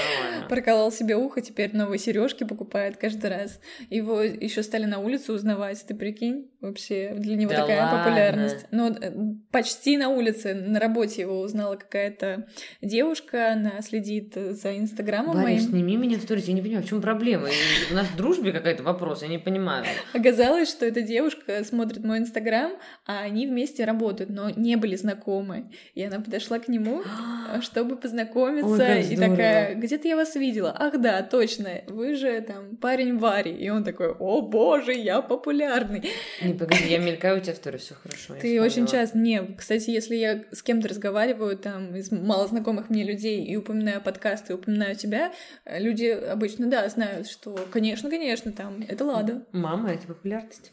Проколол 0.49 0.91
себе 0.91 1.15
ухо, 1.15 1.41
теперь 1.41 1.75
новые 1.75 1.99
сережки 1.99 2.43
покупает 2.43 2.97
каждый 2.97 3.29
раз. 3.29 3.59
Его 3.89 4.21
еще 4.21 4.63
стали 4.63 4.85
на 4.85 4.99
улицу 4.99 5.33
узнавать, 5.33 5.83
ты 5.87 5.95
прикинь? 5.95 6.49
Вообще 6.61 7.13
для 7.15 7.35
него 7.35 7.51
да 7.51 7.61
такая 7.61 7.83
ладно. 7.83 8.03
популярность. 8.03 8.65
Но 8.71 8.89
э, 8.89 9.11
почти 9.51 9.97
на 9.97 10.09
улице, 10.09 10.55
на 10.55 10.79
работе 10.79 11.21
его 11.21 11.41
узнала 11.41 11.75
какая-то 11.75 12.47
девушка, 12.81 13.51
она 13.51 13.81
следит 13.81 14.33
за 14.35 14.75
инстаграмом 14.77 15.35
Варя, 15.35 15.43
моим. 15.43 15.59
сними 15.59 15.97
меня 15.97 16.17
в 16.17 16.21
сторис, 16.21 16.47
я 16.47 16.53
не 16.53 16.61
понимаю, 16.61 16.83
в 16.83 16.89
чем 16.89 17.01
проблема? 17.01 17.49
У 17.91 17.93
нас 17.93 18.07
в 18.07 18.15
дружбе 18.15 18.51
какой-то 18.51 18.83
вопрос, 18.83 19.21
я 19.21 19.27
не 19.27 19.37
понимаю. 19.37 19.85
Оказалось, 20.13 20.69
что 20.69 20.85
эта 20.85 21.01
девушка 21.01 21.63
смотрит 21.63 22.03
мой 22.03 22.19
инстаграм, 22.19 22.71
а 23.05 23.19
они 23.19 23.45
вместе 23.45 23.85
работают, 23.85 24.29
но 24.29 24.49
не 24.49 24.75
были 24.77 24.95
знакомы. 24.95 25.71
И 25.93 26.03
она 26.03 26.19
подошла 26.19 26.59
к 26.59 26.67
нему, 26.67 27.03
чтобы 27.61 27.97
познакомиться, 27.97 28.95
Ой, 28.95 29.03
и 29.03 29.15
такая, 29.15 29.75
где-то 29.75 30.07
я 30.07 30.15
вас 30.15 30.35
видела. 30.37 30.75
Ах 30.77 30.99
да, 30.99 31.21
точно, 31.23 31.81
вы 31.87 32.15
же 32.15 32.41
там 32.41 32.77
парень 32.77 33.17
Вари. 33.17 33.51
И 33.51 33.69
он 33.69 33.83
такой, 33.83 34.09
о 34.11 34.41
боже, 34.41 34.93
я 34.93 35.21
популярный. 35.21 36.09
Не, 36.41 36.53
погоди, 36.53 36.85
я 36.87 36.99
мелькаю 36.99 37.37
у 37.37 37.41
тебя 37.41 37.53
в 37.53 37.57
сторис, 37.57 37.81
все 37.81 37.95
хорошо. 37.95 38.35
Ты 38.39 38.61
очень 38.61 38.87
часто, 38.87 39.17
не, 39.17 39.55
кстати, 39.55 39.89
если 39.89 40.15
я 40.15 40.43
с 40.51 40.63
кем-то 40.63 40.87
разговариваю, 40.87 41.57
там, 41.57 41.95
из 41.95 42.11
малознакомых 42.11 42.89
мне 42.89 43.03
людей, 43.03 43.43
и 43.43 43.55
упоминаю 43.55 44.01
подкасты, 44.01 44.53
и 44.53 44.55
упоминаю 44.55 44.95
тебя, 44.95 45.33
люди 45.65 46.05
обычно, 46.05 46.67
да, 46.67 46.87
знают, 46.89 47.27
что, 47.27 47.57
конечно, 47.71 48.09
конечно, 48.09 48.51
там, 48.51 48.83
это 48.87 49.05
Лада. 49.05 49.45
Мама, 49.51 49.91
это 49.91 50.07
популярность. 50.07 50.71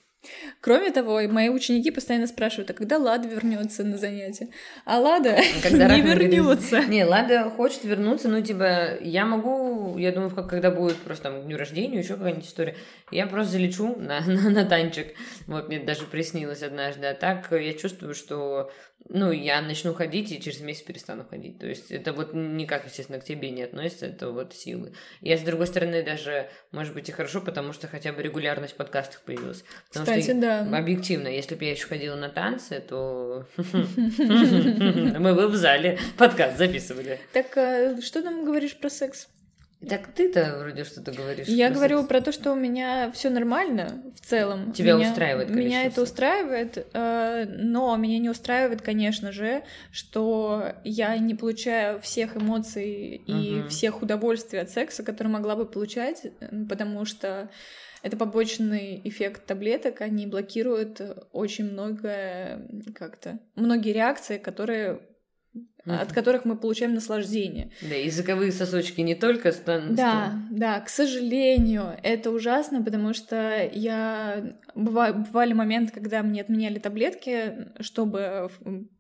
Кроме 0.61 0.90
того, 0.90 1.21
мои 1.28 1.49
ученики 1.49 1.90
постоянно 1.90 2.26
спрашивают, 2.26 2.71
а 2.71 2.75
когда 2.75 2.99
Лада 2.99 3.28
вернется 3.28 3.85
на 3.85 3.99
занятия? 3.99 4.49
А 4.85 4.99
Лада 4.99 5.38
когда 5.62 5.88
не 5.97 6.00
вернется. 6.00 6.85
Не, 6.85 7.04
Лада 7.04 7.50
хочет 7.50 7.85
вернуться, 7.85 8.28
ну, 8.28 8.40
типа, 8.40 8.99
я 9.00 9.25
могу, 9.25 9.99
я 9.99 10.12
думаю, 10.12 10.31
как, 10.31 10.49
когда 10.49 10.71
будет 10.71 10.97
просто 10.99 11.31
там 11.31 11.43
дню 11.43 11.57
рождения, 11.57 11.99
еще 11.99 12.14
какая-нибудь 12.14 12.47
история, 12.47 12.76
я 13.11 13.26
просто 13.26 13.52
залечу 13.52 13.97
на, 13.97 14.21
на, 14.26 14.50
на 14.50 14.64
танчик. 14.64 15.14
Вот 15.47 15.69
мне 15.69 15.81
даже 15.81 16.04
приснилось 16.04 16.62
однажды. 16.62 17.07
А 17.07 17.14
так 17.14 17.50
я 17.52 17.73
чувствую, 17.75 18.14
что 18.14 18.71
ну, 19.08 19.30
я 19.32 19.61
начну 19.61 19.92
ходить 19.92 20.32
и 20.32 20.40
через 20.40 20.61
месяц 20.61 20.82
перестану 20.82 21.25
ходить. 21.25 21.58
То 21.58 21.66
есть 21.66 21.90
это 21.90 22.12
вот 22.12 22.32
никак, 22.32 22.87
естественно, 22.87 23.20
к 23.20 23.25
тебе 23.25 23.50
не 23.50 23.62
относится, 23.62 24.06
это 24.06 24.30
вот 24.30 24.54
силы. 24.54 24.92
Я, 25.20 25.37
с 25.37 25.42
другой 25.42 25.66
стороны, 25.66 26.02
даже, 26.02 26.49
может 26.73 26.94
быть, 26.94 27.08
и 27.08 27.12
хорошо, 27.12 27.40
потому 27.40 27.73
что 27.73 27.87
хотя 27.87 28.12
бы 28.12 28.23
регулярность 28.23 28.75
в 28.75 28.76
подкастах 28.76 29.20
появилась. 29.20 29.64
Потому 29.88 30.06
Кстати, 30.06 30.25
что, 30.25 30.40
да. 30.40 30.78
Объективно, 30.78 31.28
если 31.28 31.54
бы 31.54 31.64
я 31.64 31.73
еще 31.73 31.87
ходила 31.87 32.16
на 32.16 32.30
танцы, 32.30 32.80
то 32.80 33.46
мы 33.56 35.34
бы 35.34 35.49
в 35.49 35.54
зале 35.54 35.99
подкаст 36.16 36.56
записывали. 36.56 37.20
Так 37.32 37.56
а 37.56 38.00
что 38.00 38.23
там 38.23 38.44
говоришь 38.44 38.76
про 38.76 38.88
секс? 38.88 39.28
Так 39.88 40.09
ты-то 40.09 40.59
вроде 40.61 40.85
что-то 40.85 41.12
говоришь. 41.12 41.47
Я 41.49 41.69
про 41.69 41.75
говорю 41.75 42.05
про 42.05 42.21
то, 42.21 42.33
что 42.33 42.53
у 42.53 42.55
меня 42.55 43.11
все 43.12 43.31
нормально 43.31 44.03
в 44.21 44.26
целом. 44.26 44.73
Тебя 44.73 44.95
меня, 44.95 45.11
устраивает, 45.11 45.49
конечно. 45.49 45.67
Меня 45.67 45.85
это 45.85 46.03
устраивает, 46.03 46.87
э, 46.93 47.47
но 47.49 47.97
меня 47.97 48.19
не 48.19 48.31
устраивает, 48.31 48.83
конечно 48.83 49.33
же, 49.33 49.62
что 49.91 50.73
я 50.85 51.17
не 51.19 51.35
получаю 51.35 52.00
всех 52.00 52.37
эмоций 52.37 53.17
и 53.26 53.61
угу. 53.61 53.69
всех 53.69 54.03
удовольствий 54.03 54.59
от 54.59 54.71
секса, 54.71 55.03
которые 55.03 55.33
могла 55.33 55.57
бы 55.57 55.67
получать, 55.67 56.23
потому 56.69 57.05
что 57.05 57.50
это 58.03 58.19
побочный 58.19 59.00
эффект 59.05 59.47
таблеток, 59.47 60.03
они 60.03 60.26
блокируют 60.26 61.00
очень 61.33 61.73
многое 61.73 62.69
как-то, 62.95 63.38
многие 63.55 63.93
реакции, 63.93 64.37
которые 64.37 65.00
mm-hmm. 65.54 65.96
от 65.96 66.12
которых 66.12 66.44
мы 66.44 66.56
получаем 66.56 66.94
наслаждение. 66.94 67.70
Да, 67.82 67.94
языковые 67.94 68.52
сосочки 68.52 69.00
не 69.00 69.14
только 69.14 69.52
стан... 69.52 69.94
Да, 69.94 70.34
да, 70.50 70.80
к 70.80 70.88
сожалению, 70.88 71.96
это 72.02 72.30
ужасно, 72.30 72.82
потому 72.82 73.14
что 73.14 73.68
я... 73.73 74.56
Бывали 74.75 75.52
моменты, 75.52 75.92
когда 75.92 76.23
мне 76.23 76.40
отменяли 76.40 76.78
таблетки, 76.78 77.68
чтобы 77.80 78.50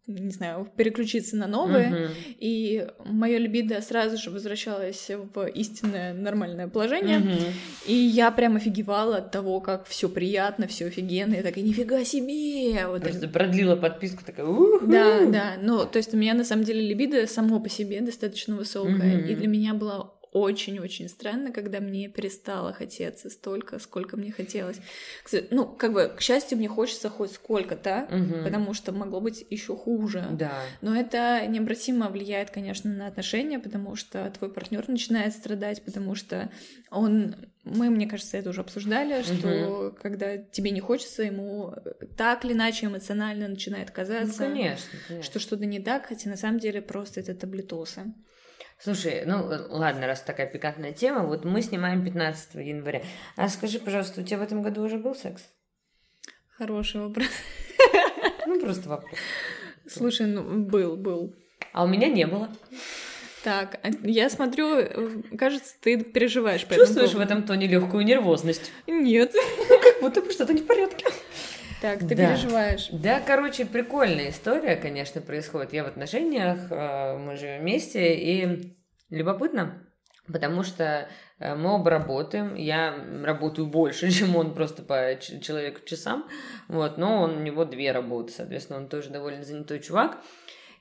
не 0.06 0.30
знаю, 0.30 0.68
переключиться 0.76 1.36
на 1.36 1.46
новые, 1.46 1.88
uh-huh. 1.88 2.10
и 2.38 2.86
мое 3.06 3.38
либидо 3.38 3.80
сразу 3.80 4.18
же 4.18 4.30
возвращалось 4.30 5.10
в 5.34 5.46
истинное 5.46 6.12
нормальное 6.12 6.68
положение, 6.68 7.20
uh-huh. 7.20 7.52
и 7.86 7.94
я 7.94 8.30
прям 8.30 8.56
офигевала 8.56 9.18
от 9.18 9.30
того, 9.30 9.60
как 9.60 9.86
все 9.86 10.10
приятно, 10.10 10.66
все 10.66 10.86
офигенно, 10.86 11.34
и 11.34 11.42
такая, 11.42 11.64
нифига 11.64 12.04
себе! 12.04 12.86
Вот 12.86 13.02
Просто 13.02 13.22
так... 13.22 13.32
продлила 13.32 13.76
подписку, 13.76 14.22
такая, 14.24 14.46
У-ху! 14.46 14.86
Да, 14.86 15.24
да, 15.26 15.54
ну, 15.62 15.86
то 15.86 15.96
есть 15.96 16.12
у 16.12 16.18
меня 16.18 16.34
на 16.34 16.44
самом 16.44 16.64
деле 16.64 16.86
либидо 16.86 17.26
само 17.26 17.58
по 17.58 17.70
себе 17.70 18.02
достаточно 18.02 18.56
высокое, 18.56 19.22
uh-huh. 19.22 19.32
и 19.32 19.34
для 19.34 19.48
меня 19.48 19.72
было 19.72 20.12
очень-очень 20.34 21.08
странно, 21.08 21.52
когда 21.52 21.78
мне 21.78 22.08
перестало 22.08 22.72
хотеться 22.72 23.30
столько, 23.30 23.78
сколько 23.78 24.16
мне 24.16 24.32
хотелось. 24.32 24.78
Ну, 25.50 25.64
как 25.64 25.92
бы, 25.92 26.12
к 26.14 26.20
счастью, 26.20 26.58
мне 26.58 26.66
хочется 26.66 27.08
хоть 27.08 27.30
сколько-то, 27.30 28.08
угу. 28.10 28.42
потому 28.42 28.74
что 28.74 28.90
могло 28.90 29.20
быть 29.20 29.46
еще 29.48 29.76
хуже. 29.76 30.26
Да. 30.32 30.60
Но 30.80 30.94
это 30.94 31.46
необратимо 31.46 32.08
влияет, 32.08 32.50
конечно, 32.50 32.92
на 32.92 33.06
отношения, 33.06 33.60
потому 33.60 33.94
что 33.94 34.28
твой 34.36 34.52
партнер 34.52 34.88
начинает 34.88 35.34
страдать, 35.34 35.82
потому 35.84 36.16
что 36.16 36.50
он 36.90 37.36
мы, 37.62 37.88
мне 37.88 38.06
кажется, 38.06 38.36
это 38.36 38.50
уже 38.50 38.60
обсуждали, 38.60 39.22
что 39.22 39.86
угу. 39.86 39.96
когда 40.02 40.36
тебе 40.36 40.70
не 40.70 40.80
хочется, 40.80 41.22
ему 41.22 41.72
так 42.16 42.44
или 42.44 42.52
иначе 42.52 42.86
эмоционально 42.86 43.48
начинает 43.48 43.90
казаться, 43.92 44.48
ну, 44.48 44.54
конечно, 44.54 44.98
конечно. 45.08 45.24
что 45.24 45.38
что-то 45.38 45.64
не 45.64 45.78
так, 45.78 46.06
хотя 46.06 46.28
на 46.28 46.36
самом 46.36 46.58
деле 46.58 46.82
просто 46.82 47.20
это 47.20 47.34
таблетосы. 47.34 48.12
Слушай, 48.78 49.24
ну 49.24 49.46
ладно, 49.70 50.06
раз 50.06 50.20
такая 50.20 50.46
пикантная 50.46 50.92
тема, 50.92 51.24
вот 51.24 51.44
мы 51.44 51.62
снимаем 51.62 52.04
15 52.04 52.54
января. 52.56 53.02
А 53.36 53.48
скажи, 53.48 53.78
пожалуйста, 53.78 54.20
у 54.20 54.24
тебя 54.24 54.38
в 54.38 54.42
этом 54.42 54.62
году 54.62 54.82
уже 54.82 54.98
был 54.98 55.14
секс? 55.14 55.42
Хороший 56.56 57.00
вопрос. 57.00 57.28
Ну, 58.46 58.60
просто 58.60 58.88
вопрос. 58.90 59.18
Слушай, 59.86 60.26
ну, 60.26 60.42
был, 60.64 60.96
был. 60.96 61.34
А 61.72 61.84
у 61.84 61.86
меня 61.86 62.08
не 62.08 62.26
было. 62.26 62.50
Так, 63.42 63.78
а 63.82 63.90
я 64.02 64.30
смотрю, 64.30 64.76
э, 64.76 65.22
кажется, 65.36 65.74
ты 65.80 66.02
переживаешь 66.02 66.64
по 66.66 66.74
Чувствуешь 66.74 67.10
этому 67.10 67.22
в 67.22 67.26
этом 67.26 67.42
тоне 67.42 67.66
легкую 67.66 68.04
нервозность? 68.04 68.72
Нет. 68.86 69.34
Как 69.68 70.00
будто 70.00 70.22
бы 70.22 70.30
что-то 70.30 70.54
не 70.54 70.60
в 70.60 70.66
порядке. 70.66 71.06
Так, 71.84 71.98
ты 71.98 72.14
да. 72.14 72.28
переживаешь. 72.28 72.88
Да, 72.92 73.20
короче, 73.20 73.66
прикольная 73.66 74.30
история, 74.30 74.74
конечно, 74.74 75.20
происходит. 75.20 75.74
Я 75.74 75.84
в 75.84 75.88
отношениях, 75.88 76.58
э, 76.70 77.18
мы 77.18 77.36
живем 77.36 77.60
вместе, 77.60 78.14
и 78.14 78.74
любопытно, 79.10 79.86
потому 80.26 80.62
что 80.62 81.10
э, 81.38 81.54
мы 81.54 81.74
оба 81.74 81.90
работаем, 81.90 82.54
я 82.54 82.94
работаю 83.22 83.66
больше, 83.66 84.10
чем 84.18 84.34
он 84.34 84.54
просто 84.54 84.82
по 84.82 85.18
человеку 85.20 85.80
часам, 85.84 86.26
вот, 86.68 86.96
но 86.96 87.20
он, 87.20 87.36
у 87.36 87.40
него 87.40 87.66
две 87.66 87.92
работы, 87.92 88.32
соответственно, 88.32 88.78
он 88.78 88.88
тоже 88.88 89.10
довольно 89.10 89.44
занятой 89.44 89.80
чувак, 89.80 90.16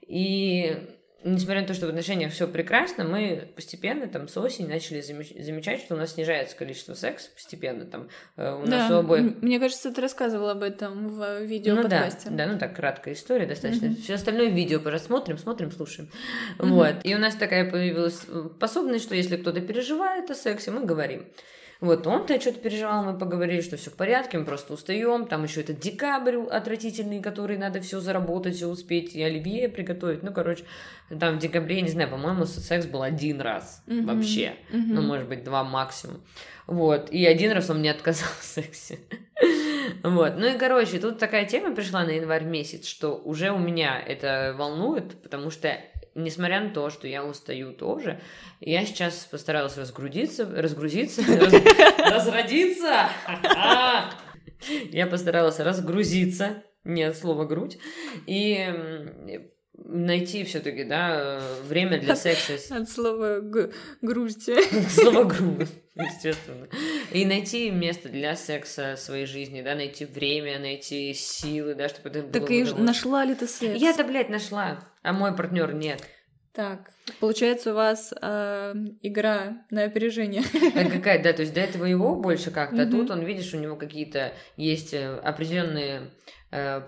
и 0.07 0.87
несмотря 1.23 1.61
на 1.61 1.67
то, 1.67 1.73
что 1.73 1.85
в 1.85 1.89
отношениях 1.89 2.31
все 2.33 2.47
прекрасно, 2.47 3.03
мы 3.03 3.47
постепенно 3.55 4.07
там 4.07 4.27
с 4.27 4.37
осени 4.37 4.67
начали 4.67 5.01
замечать, 5.01 5.81
что 5.81 5.95
у 5.95 5.97
нас 5.97 6.13
снижается 6.13 6.55
количество 6.55 6.93
секса 6.93 7.29
постепенно 7.33 7.85
там 7.85 8.09
э, 8.37 8.61
у 8.61 8.65
да, 8.65 8.77
нас 8.77 8.91
у 8.91 8.95
обоих. 8.95 9.41
Мне 9.41 9.59
кажется, 9.59 9.91
ты 9.91 10.01
рассказывал 10.01 10.49
об 10.49 10.63
этом 10.63 11.09
в 11.09 11.41
видео 11.43 11.75
ну. 11.75 11.87
Да, 11.87 12.09
да, 12.25 12.47
ну 12.47 12.57
так 12.57 12.75
краткая 12.75 13.13
история 13.13 13.45
достаточно. 13.45 13.87
Mm-hmm. 13.87 14.01
Все 14.01 14.13
остальное 14.15 14.49
видео 14.49 14.79
пожалуйста, 14.79 15.07
смотрим, 15.07 15.37
смотрим, 15.37 15.71
слушаем. 15.71 16.09
Mm-hmm. 16.59 16.69
Вот. 16.69 16.95
И 17.03 17.15
у 17.15 17.19
нас 17.19 17.35
такая 17.35 17.69
появилась 17.69 18.19
способность, 18.55 19.05
что 19.05 19.15
если 19.15 19.37
кто-то 19.37 19.61
переживает 19.61 20.29
о 20.29 20.35
сексе, 20.35 20.71
мы 20.71 20.85
говорим. 20.85 21.25
Вот 21.83 22.07
он-то 22.07 22.39
что-то 22.39 22.59
переживал, 22.59 23.03
мы 23.03 23.19
поговорили, 23.19 23.59
что 23.59 23.75
все 23.75 23.89
в 23.89 23.95
порядке, 23.95 24.37
мы 24.37 24.45
просто 24.45 24.71
устаем. 24.73 25.27
Там 25.27 25.43
еще 25.43 25.59
этот 25.59 25.81
декабрь 25.81 26.37
отвратительный, 26.37 27.21
который 27.21 27.57
надо 27.57 27.81
все 27.81 27.99
заработать, 27.99 28.55
все 28.55 28.67
успеть, 28.67 29.13
и 29.13 29.21
оливье 29.21 29.67
приготовить. 29.67 30.23
Ну, 30.23 30.31
короче, 30.31 30.63
там 31.19 31.35
в 31.35 31.39
декабре, 31.39 31.81
не 31.81 31.89
знаю, 31.89 32.09
по-моему, 32.09 32.45
секс 32.45 32.85
был 32.85 33.01
один 33.01 33.41
раз 33.41 33.83
mm-hmm. 33.85 34.05
вообще. 34.05 34.55
Mm-hmm. 34.71 34.93
Ну, 34.93 35.01
может 35.01 35.27
быть, 35.27 35.43
два 35.43 35.65
максимум. 35.65 36.21
Вот. 36.67 37.11
И 37.11 37.25
один 37.25 37.51
раз 37.51 37.69
он 37.69 37.79
мне 37.79 37.91
отказал 37.91 38.29
в 38.39 38.45
сексе. 38.45 38.99
Вот. 40.03 40.37
Ну 40.37 40.55
и, 40.55 40.57
короче, 40.57 40.99
тут 40.99 41.19
такая 41.19 41.43
тема 41.43 41.75
пришла 41.75 42.05
на 42.05 42.11
январь 42.11 42.45
месяц, 42.45 42.87
что 42.87 43.17
уже 43.17 43.51
у 43.51 43.57
меня 43.57 43.99
это 43.99 44.55
волнует, 44.57 45.21
потому 45.21 45.51
что 45.51 45.77
несмотря 46.15 46.61
на 46.61 46.69
то, 46.69 46.89
что 46.89 47.07
я 47.07 47.23
устаю 47.23 47.73
тоже, 47.73 48.21
я 48.59 48.85
сейчас 48.85 49.27
постаралась 49.29 49.77
разгрузиться, 49.77 50.45
разгрузиться, 50.55 51.21
разродиться. 51.97 53.09
Я 54.91 55.07
постаралась 55.07 55.59
разгрузиться, 55.59 56.63
не 56.83 57.03
от 57.03 57.17
слова 57.17 57.45
грудь, 57.45 57.77
и 58.27 59.49
найти 59.75 60.43
все-таки, 60.43 60.83
да, 60.83 61.41
время 61.67 61.99
для 61.99 62.15
секса. 62.15 62.75
От 62.75 62.89
слова 62.89 63.39
грусть. 64.01 64.49
От 64.49 64.91
слова 64.91 65.23
грусть, 65.23 65.81
естественно. 65.95 66.67
И 67.13 67.25
найти 67.25 67.69
место 67.69 68.09
для 68.09 68.35
секса 68.35 68.95
в 68.97 68.99
своей 68.99 69.25
жизни, 69.25 69.61
да, 69.61 69.75
найти 69.75 70.05
время, 70.05 70.59
найти 70.59 71.13
силы, 71.13 71.75
да, 71.75 71.87
чтобы 71.87 72.09
это 72.09 72.21
было. 72.23 72.31
Так 72.31 72.49
и 72.49 72.63
нашла 72.63 73.23
ли 73.23 73.35
ты 73.35 73.47
секс? 73.47 73.79
Я-то, 73.79 74.03
блядь, 74.03 74.29
нашла, 74.29 74.83
а 75.03 75.13
мой 75.13 75.35
партнер 75.35 75.73
нет. 75.73 76.01
Так, 76.53 76.91
получается 77.19 77.71
у 77.71 77.75
вас 77.75 78.13
э, 78.21 78.75
игра 79.01 79.65
на 79.71 79.83
опережение. 79.85 80.43
А 80.75 80.85
какая, 80.89 81.21
да, 81.21 81.33
то 81.33 81.41
есть 81.41 81.53
до 81.53 81.61
этого 81.61 81.85
его 81.85 82.15
больше 82.15 82.51
как-то, 82.51 82.83
а 82.83 82.85
тут 82.85 83.09
он, 83.09 83.23
видишь, 83.23 83.53
у 83.55 83.59
него 83.59 83.75
какие-то 83.75 84.33
есть 84.55 84.93
э, 84.93 85.15
определенные 85.17 86.11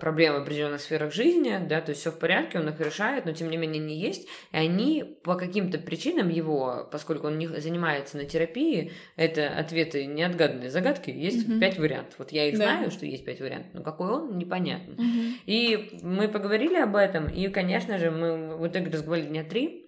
проблемы 0.00 0.38
в 0.38 0.42
определенных 0.42 0.80
сферах 0.80 1.12
жизни, 1.12 1.58
да, 1.68 1.80
то 1.80 1.90
есть 1.90 2.00
все 2.00 2.10
в 2.12 2.18
порядке, 2.18 2.58
он 2.58 2.68
их 2.68 2.78
решает, 2.80 3.24
но 3.24 3.32
тем 3.32 3.50
не 3.50 3.56
менее 3.56 3.82
не 3.82 3.98
есть, 3.98 4.28
и 4.52 4.56
они 4.56 5.18
по 5.24 5.34
каким-то 5.34 5.78
причинам 5.78 6.28
его, 6.28 6.88
поскольку 6.92 7.26
он 7.26 7.38
не 7.38 7.48
занимается 7.48 8.16
на 8.16 8.24
терапии, 8.24 8.92
это 9.16 9.48
ответы 9.48 10.06
неотгаданные 10.06 10.70
загадки, 10.70 11.10
есть 11.10 11.48
mm-hmm. 11.48 11.58
пять 11.60 11.78
вариантов. 11.78 12.14
Вот 12.18 12.32
я 12.32 12.48
их 12.48 12.58
да. 12.58 12.64
знаю, 12.64 12.90
что 12.90 13.06
есть 13.06 13.24
пять 13.24 13.40
вариантов, 13.40 13.70
но 13.74 13.82
какой 13.82 14.10
он, 14.10 14.38
непонятно. 14.38 14.92
Mm-hmm. 14.92 15.32
И 15.46 15.98
мы 16.02 16.28
поговорили 16.28 16.76
об 16.76 16.94
этом, 16.94 17.28
и, 17.28 17.48
конечно 17.48 17.98
же, 17.98 18.10
мы 18.10 18.56
в 18.56 18.66
итоге 18.68 18.90
разговаривали 18.90 19.28
дня 19.28 19.44
три, 19.44 19.85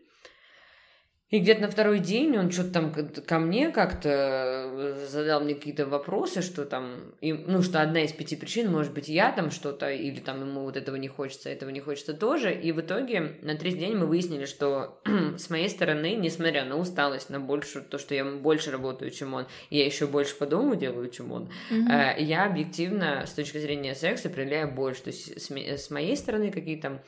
и 1.31 1.41
где-то 1.41 1.61
на 1.61 1.69
второй 1.69 1.99
день 1.99 2.39
он 2.39 2.51
что-то 2.51 2.71
там 2.71 2.95
ко 3.27 3.39
мне 3.39 3.71
как-то 3.71 4.09
э, 4.09 5.07
задал 5.09 5.43
мне 5.43 5.55
какие-то 5.55 5.85
вопросы, 5.85 6.41
что 6.41 6.65
там, 6.65 7.13
и, 7.21 7.35
ну, 7.35 7.61
что 7.61 7.83
одна 7.83 8.01
из 8.01 8.13
пяти 8.13 8.35
причин, 8.35 8.73
может 8.73 8.95
быть, 8.95 9.09
я 9.09 9.31
там 9.33 9.51
что-то, 9.51 9.91
или 9.91 10.21
там 10.21 10.41
ему 10.41 10.63
вот 10.63 10.79
этого 10.79 10.97
не 10.97 11.09
хочется, 11.09 11.51
этого 11.51 11.69
не 11.69 11.81
хочется 11.81 12.15
тоже. 12.15 12.55
И 12.55 12.73
в 12.73 12.81
итоге 12.81 13.37
на 13.43 13.57
третий 13.57 13.81
день 13.81 13.97
мы 13.97 14.07
выяснили, 14.07 14.47
что 14.47 15.03
с 15.37 15.51
моей 15.51 15.69
стороны, 15.69 16.15
несмотря 16.15 16.65
на 16.65 16.79
усталость, 16.79 17.29
на 17.29 17.41
больше, 17.41 17.83
то, 17.83 17.99
что 17.99 18.15
я 18.15 18.25
больше 18.25 18.71
работаю, 18.71 19.11
чем 19.11 19.35
он, 19.35 19.47
я 19.69 19.85
еще 19.85 20.07
больше 20.07 20.35
по 20.35 20.47
дому 20.47 20.77
делаю, 20.77 21.11
чем 21.11 21.33
он, 21.33 21.51
mm-hmm. 21.71 22.23
я 22.23 22.47
объективно 22.47 23.27
с 23.27 23.33
точки 23.33 23.59
зрения 23.59 23.95
секса 23.95 24.31
проявляю 24.31 24.73
больше. 24.73 25.03
То 25.03 25.11
есть 25.11 25.43
с, 25.43 25.51
с 25.51 25.91
моей 25.91 26.17
стороны 26.17 26.51
какие-то 26.51 27.03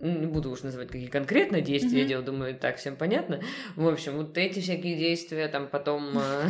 не 0.00 0.26
буду 0.26 0.50
уж 0.50 0.62
называть 0.62 0.88
какие 0.88 1.08
конкретно 1.08 1.62
действия 1.62 2.00
mm-hmm. 2.00 2.02
я 2.02 2.08
делаю, 2.08 2.26
думаю, 2.26 2.54
так 2.54 2.76
всем 2.76 2.96
понятно. 2.96 3.40
В 3.74 3.88
общем, 3.88 4.16
вот 4.16 4.36
эти 4.36 4.60
всякие 4.60 4.96
действия, 4.96 5.48
там 5.48 5.66
потом... 5.66 6.18
Э, 6.18 6.48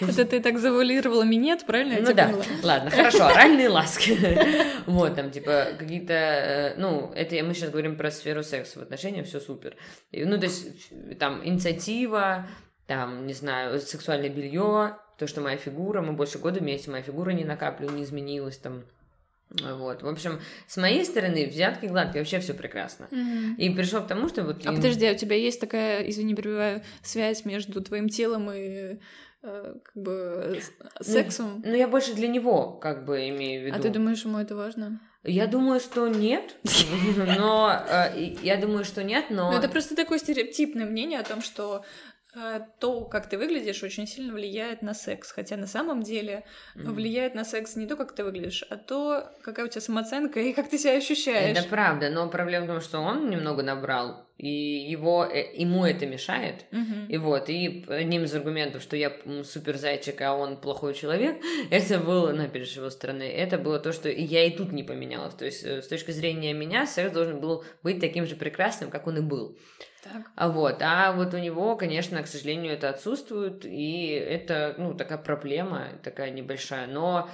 Это 0.02 0.24
ты 0.26 0.40
так 0.40 0.58
завуалировала 0.58 1.22
минет, 1.22 1.64
правильно? 1.64 1.96
Ну 2.00 2.14
да, 2.14 2.34
ладно, 2.62 2.90
хорошо, 2.90 3.26
оральные 3.26 3.68
ласки. 3.68 4.18
Вот, 4.86 5.14
там, 5.14 5.30
типа, 5.30 5.68
какие-то... 5.78 6.12
Э, 6.12 6.74
ну, 6.76 7.12
это 7.14 7.42
мы 7.44 7.54
сейчас 7.54 7.70
говорим 7.70 7.96
про 7.96 8.10
сферу 8.10 8.42
секса 8.42 8.80
в 8.80 8.82
отношениях, 8.82 9.26
все 9.26 9.40
супер. 9.40 9.76
Ну, 10.12 10.38
то 10.38 10.44
есть, 10.44 10.90
там, 11.18 11.46
инициатива, 11.46 12.48
там, 12.86 13.26
не 13.26 13.34
знаю, 13.34 13.80
сексуальное 13.80 14.30
белье, 14.30 14.96
то, 15.18 15.26
что 15.26 15.40
моя 15.40 15.56
фигура, 15.56 16.00
мы 16.00 16.12
больше 16.12 16.38
года 16.38 16.60
вместе, 16.60 16.90
моя 16.90 17.02
фигура 17.02 17.30
не 17.30 17.44
накапливала, 17.44 17.94
не 17.94 18.02
изменилась, 18.02 18.58
там, 18.58 18.84
вот, 19.50 20.02
в 20.02 20.08
общем, 20.08 20.40
с 20.66 20.76
моей 20.76 21.04
стороны, 21.04 21.46
взятки 21.46 21.86
гладкие, 21.86 22.22
вообще 22.22 22.38
все 22.38 22.54
прекрасно. 22.54 23.08
Mm-hmm. 23.10 23.56
И 23.56 23.70
пришел 23.70 24.02
к 24.02 24.06
тому, 24.06 24.28
что 24.28 24.44
вот... 24.44 24.64
А 24.64 24.72
подожди, 24.72 25.06
а 25.06 25.12
у 25.12 25.16
тебя 25.16 25.36
есть 25.36 25.60
такая, 25.60 26.08
извини, 26.08 26.34
перебиваю, 26.34 26.82
связь 27.02 27.44
между 27.44 27.80
твоим 27.80 28.08
телом 28.08 28.50
и 28.52 28.98
э, 29.42 29.74
как 29.82 30.02
бы 30.02 30.60
ну, 30.98 31.04
сексом? 31.04 31.62
Ну, 31.64 31.70
ну, 31.70 31.76
я 31.76 31.88
больше 31.88 32.14
для 32.14 32.28
него, 32.28 32.72
как 32.72 33.04
бы, 33.04 33.28
имею 33.28 33.62
в 33.62 33.66
виду. 33.66 33.76
А 33.76 33.80
ты 33.80 33.90
думаешь, 33.90 34.24
ему 34.24 34.38
это 34.38 34.54
важно? 34.54 35.00
Я 35.22 35.46
думаю, 35.46 35.80
что 35.80 36.08
нет, 36.08 36.56
но 37.38 37.84
э, 37.88 38.36
я 38.42 38.56
думаю, 38.56 38.84
что 38.84 39.04
нет, 39.04 39.26
но... 39.30 39.50
Ну, 39.50 39.58
это 39.58 39.68
просто 39.68 39.94
такое 39.94 40.18
стереотипное 40.18 40.86
мнение 40.86 41.18
о 41.18 41.24
том, 41.24 41.42
что 41.42 41.84
то, 42.78 43.04
как 43.06 43.28
ты 43.28 43.38
выглядишь, 43.38 43.82
очень 43.82 44.06
сильно 44.06 44.32
влияет 44.32 44.82
на 44.82 44.94
секс. 44.94 45.32
Хотя 45.32 45.56
на 45.56 45.66
самом 45.66 46.02
деле 46.02 46.44
mm. 46.76 46.90
влияет 46.90 47.34
на 47.34 47.44
секс 47.44 47.76
не 47.76 47.86
то, 47.86 47.96
как 47.96 48.14
ты 48.14 48.22
выглядишь, 48.22 48.64
а 48.70 48.76
то, 48.76 49.32
какая 49.42 49.66
у 49.66 49.68
тебя 49.68 49.80
самооценка 49.80 50.40
и 50.40 50.52
как 50.52 50.68
ты 50.68 50.78
себя 50.78 50.92
ощущаешь. 50.92 51.58
Это 51.58 51.68
правда, 51.68 52.10
но 52.10 52.28
проблема 52.28 52.66
в 52.66 52.68
том, 52.68 52.80
что 52.80 53.00
он 53.00 53.30
немного 53.30 53.62
набрал, 53.62 54.29
и 54.40 54.90
его, 54.90 55.26
э, 55.26 55.54
ему 55.54 55.84
это 55.84 56.06
мешает. 56.06 56.64
Mm-hmm. 56.70 57.06
И 57.08 57.18
вот, 57.18 57.50
и 57.50 57.84
одним 57.88 58.24
из 58.24 58.34
аргументов, 58.34 58.82
что 58.82 58.96
я 58.96 59.12
супер 59.44 59.76
зайчик, 59.76 60.18
а 60.22 60.34
он 60.34 60.56
плохой 60.56 60.94
человек, 60.94 61.42
это 61.70 61.98
было, 61.98 62.32
ну, 62.32 62.44
опять 62.44 62.66
же, 62.66 62.80
его 62.80 62.88
стороны, 62.88 63.24
это 63.24 63.58
было 63.58 63.78
то, 63.78 63.92
что 63.92 64.08
я 64.08 64.44
и 64.44 64.56
тут 64.56 64.72
не 64.72 64.82
поменялась. 64.82 65.34
То 65.34 65.44
есть, 65.44 65.62
э, 65.62 65.82
с 65.82 65.88
точки 65.88 66.10
зрения 66.12 66.54
меня, 66.54 66.86
секс 66.86 67.12
должен 67.12 67.38
был 67.38 67.64
быть 67.82 68.00
таким 68.00 68.24
же 68.24 68.34
прекрасным, 68.34 68.90
как 68.90 69.06
он 69.06 69.18
и 69.18 69.20
был. 69.20 69.58
Так. 70.02 70.30
А 70.34 70.48
вот, 70.48 70.80
а 70.80 71.12
вот 71.12 71.34
у 71.34 71.38
него, 71.38 71.76
конечно, 71.76 72.22
к 72.22 72.26
сожалению, 72.26 72.72
это 72.72 72.88
отсутствует, 72.88 73.66
и 73.66 74.06
это, 74.06 74.74
ну, 74.78 74.94
такая 74.94 75.18
проблема, 75.18 75.88
такая 76.02 76.30
небольшая, 76.30 76.86
но 76.86 77.28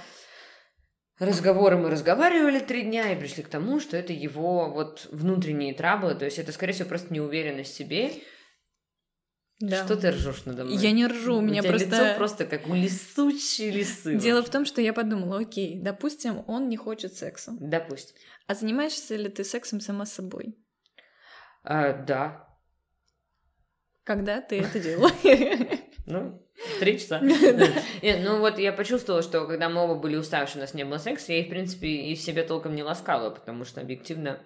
разговоры 1.19 1.77
мы 1.77 1.89
разговаривали 1.89 2.59
три 2.59 2.83
дня 2.83 3.11
и 3.11 3.19
пришли 3.19 3.43
к 3.43 3.49
тому, 3.49 3.79
что 3.79 3.97
это 3.97 4.13
его 4.13 4.71
вот 4.71 5.07
внутренние 5.11 5.73
траблы, 5.73 6.15
то 6.15 6.25
есть 6.25 6.39
это, 6.39 6.51
скорее 6.51 6.73
всего, 6.73 6.89
просто 6.89 7.13
неуверенность 7.13 7.73
в 7.73 7.75
себе. 7.75 8.11
Да. 9.59 9.83
Что 9.85 9.97
ты 9.97 10.11
ржешь 10.11 10.45
надо 10.45 10.65
мной? 10.65 10.77
Я 10.77 10.91
не 10.91 11.07
ржу, 11.07 11.35
у, 11.35 11.37
у 11.39 11.41
меня 11.41 11.61
тебя 11.61 11.71
просто... 11.71 11.87
лицо 11.87 12.17
просто 12.17 12.45
как 12.45 12.67
у 12.67 12.75
лисучей 12.75 13.71
лисы. 13.71 14.15
Дело 14.19 14.43
в 14.43 14.49
том, 14.49 14.65
что 14.65 14.81
я 14.81 14.93
подумала, 14.93 15.39
окей, 15.39 15.81
допустим, 15.81 16.43
он 16.45 16.69
не 16.69 16.77
хочет 16.77 17.15
секса. 17.15 17.53
Допустим. 17.59 18.15
А 18.45 18.53
занимаешься 18.53 19.15
ли 19.15 19.29
ты 19.29 19.43
сексом 19.43 19.79
сама 19.79 20.05
собой? 20.05 20.55
А, 21.63 21.93
да. 21.93 22.47
Когда 24.03 24.41
ты 24.41 24.59
это 24.59 24.79
делала? 24.79 25.11
Ну, 26.05 26.46
три 26.79 26.99
часа. 26.99 27.21
Ну 28.01 28.39
вот 28.39 28.59
я 28.59 28.71
почувствовала, 28.73 29.21
что 29.21 29.45
когда 29.45 29.69
мы 29.69 29.81
оба 29.83 29.95
были 29.95 30.15
уставшие, 30.15 30.59
у 30.59 30.61
нас 30.61 30.73
не 30.73 30.83
было 30.85 30.97
секса, 30.97 31.33
я, 31.33 31.43
в 31.43 31.49
принципе, 31.49 31.87
и 31.87 32.15
себе 32.15 32.43
толком 32.43 32.75
не 32.75 32.83
ласкала, 32.83 33.29
потому 33.29 33.65
что 33.65 33.81
объективно 33.81 34.39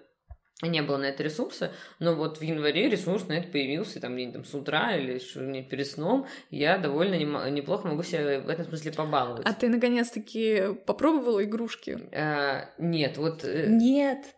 не 0.62 0.80
было 0.82 0.96
на 0.96 1.06
это 1.06 1.22
ресурса, 1.22 1.72
но 1.98 2.14
вот 2.14 2.38
в 2.38 2.42
январе 2.42 2.88
ресурс 2.88 3.26
на 3.26 3.32
это 3.32 3.48
появился, 3.48 4.00
там, 4.00 4.14
где 4.14 4.30
там 4.30 4.44
с 4.44 4.54
утра 4.54 4.96
или 4.96 5.18
перед 5.62 5.86
сном, 5.88 6.26
я 6.50 6.78
довольно 6.78 7.14
неплохо 7.50 7.88
могу 7.88 8.02
себя 8.02 8.40
в 8.40 8.48
этом 8.48 8.66
смысле 8.66 8.92
побаловать. 8.92 9.44
А 9.44 9.52
ты 9.54 9.68
наконец-таки 9.68 10.74
попробовала 10.86 11.42
игрушки? 11.42 11.98
А, 12.12 12.70
нет, 12.78 13.16
вот... 13.16 13.44
Э, 13.44 13.66
нет! 13.68 14.36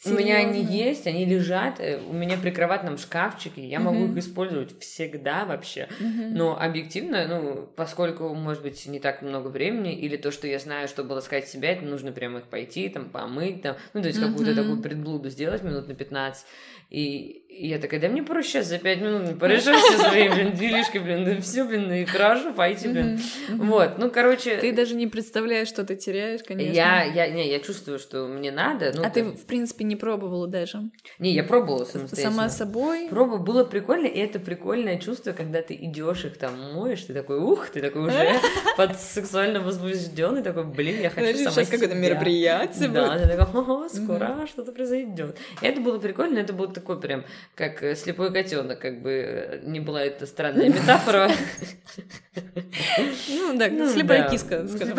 Серьезно? 0.00 0.22
У 0.22 0.24
меня 0.24 0.36
они 0.36 0.62
есть, 0.62 1.08
они 1.08 1.24
лежат 1.24 1.80
э, 1.80 2.00
у 2.08 2.12
меня 2.12 2.38
при 2.38 2.50
кроватном 2.50 2.98
шкафчике, 2.98 3.66
я 3.66 3.80
могу 3.80 4.06
их 4.06 4.16
использовать 4.16 4.78
всегда 4.78 5.44
вообще. 5.44 5.88
Но 5.98 6.56
объективно, 6.60 7.26
ну, 7.26 7.68
поскольку, 7.74 8.32
может 8.32 8.62
быть, 8.62 8.86
не 8.86 9.00
так 9.00 9.22
много 9.22 9.48
времени, 9.48 9.98
или 9.98 10.16
то, 10.16 10.30
что 10.30 10.46
я 10.46 10.60
знаю, 10.60 10.86
чтобы 10.86 11.14
ласкать 11.14 11.48
себя, 11.48 11.72
это 11.72 11.84
нужно 11.84 12.12
прямо 12.12 12.38
их 12.38 12.44
пойти, 12.44 12.88
там, 12.88 13.10
помыть, 13.10 13.62
там, 13.62 13.76
ну, 13.92 14.00
то 14.00 14.06
есть 14.06 14.20
какую-то 14.20 14.54
такую 14.54 14.80
предблуду 14.80 15.30
сделать 15.30 15.64
минут 15.64 15.88
на 15.88 15.94
15. 15.94 16.46
И 16.90 17.44
я 17.60 17.78
такая, 17.78 18.00
да 18.00 18.08
мне 18.08 18.22
проще 18.22 18.48
сейчас 18.48 18.66
за 18.66 18.78
пять 18.78 19.00
минут 19.00 19.38
порешать 19.38 19.76
все 19.76 19.98
свои, 19.98 20.28
блин, 20.28 20.52
делишки, 20.52 20.98
блин, 20.98 21.24
да 21.24 21.40
все, 21.40 21.64
блин, 21.64 21.90
и 21.92 22.04
хорошо, 22.04 22.52
пойти, 22.52 22.88
блин. 22.88 23.20
Вот, 23.48 23.98
ну, 23.98 24.10
короче... 24.10 24.58
Ты 24.58 24.72
даже 24.72 24.94
не 24.94 25.08
представляешь, 25.08 25.66
что 25.66 25.84
ты 25.84 25.96
теряешь, 25.96 26.42
конечно. 26.46 26.72
Я, 26.72 27.02
я, 27.02 27.28
не, 27.28 27.50
я 27.50 27.58
чувствую, 27.58 27.98
что 27.98 28.28
мне 28.28 28.52
надо. 28.52 28.92
Ну, 28.94 29.02
а 29.04 29.10
ты, 29.10 29.24
в 29.24 29.44
принципе, 29.44 29.84
не 29.84 29.96
пробовала 29.96 30.46
даже? 30.46 30.82
Не, 31.18 31.32
я 31.32 31.42
пробовала 31.42 31.84
самостоятельно. 31.84 32.36
Сама 32.36 32.48
собой? 32.48 33.08
Проба 33.08 33.38
было 33.38 33.64
прикольно, 33.64 34.06
и 34.06 34.20
это 34.20 34.38
прикольное 34.38 34.98
чувство, 34.98 35.32
когда 35.32 35.60
ты 35.60 35.74
идешь 35.74 36.24
их 36.24 36.38
там 36.38 36.74
моешь, 36.74 37.02
ты 37.02 37.12
такой, 37.12 37.38
ух, 37.38 37.70
ты 37.70 37.80
такой 37.80 38.02
уже 38.02 38.40
под 38.76 38.98
сексуально 39.00 39.60
возбужденный, 39.60 40.42
такой, 40.42 40.64
блин, 40.64 41.00
я 41.00 41.10
хочу 41.10 41.36
сама 41.38 41.50
Сейчас 41.50 41.68
какое-то 41.68 41.96
мероприятие 41.96 42.88
Да, 42.88 43.18
ты 43.18 43.36
такой, 43.36 43.88
скоро 43.90 44.46
что-то 44.46 44.70
произойдет. 44.70 45.36
Это 45.60 45.80
было 45.80 45.98
прикольно, 45.98 46.38
это 46.38 46.52
было 46.52 46.72
такой 46.72 47.00
прям 47.00 47.24
как 47.54 47.82
э, 47.82 47.94
слепой 47.96 48.32
котенок, 48.32 48.78
как 48.78 49.02
бы 49.02 49.10
э, 49.10 49.60
не 49.64 49.80
была 49.80 50.02
это 50.02 50.26
странная 50.26 50.68
метафора. 50.68 51.30
Ну 53.28 53.58
да, 53.58 53.68
ну 53.68 53.88
слепая 53.88 54.28
киска, 54.30 54.66
скажем. 54.68 54.98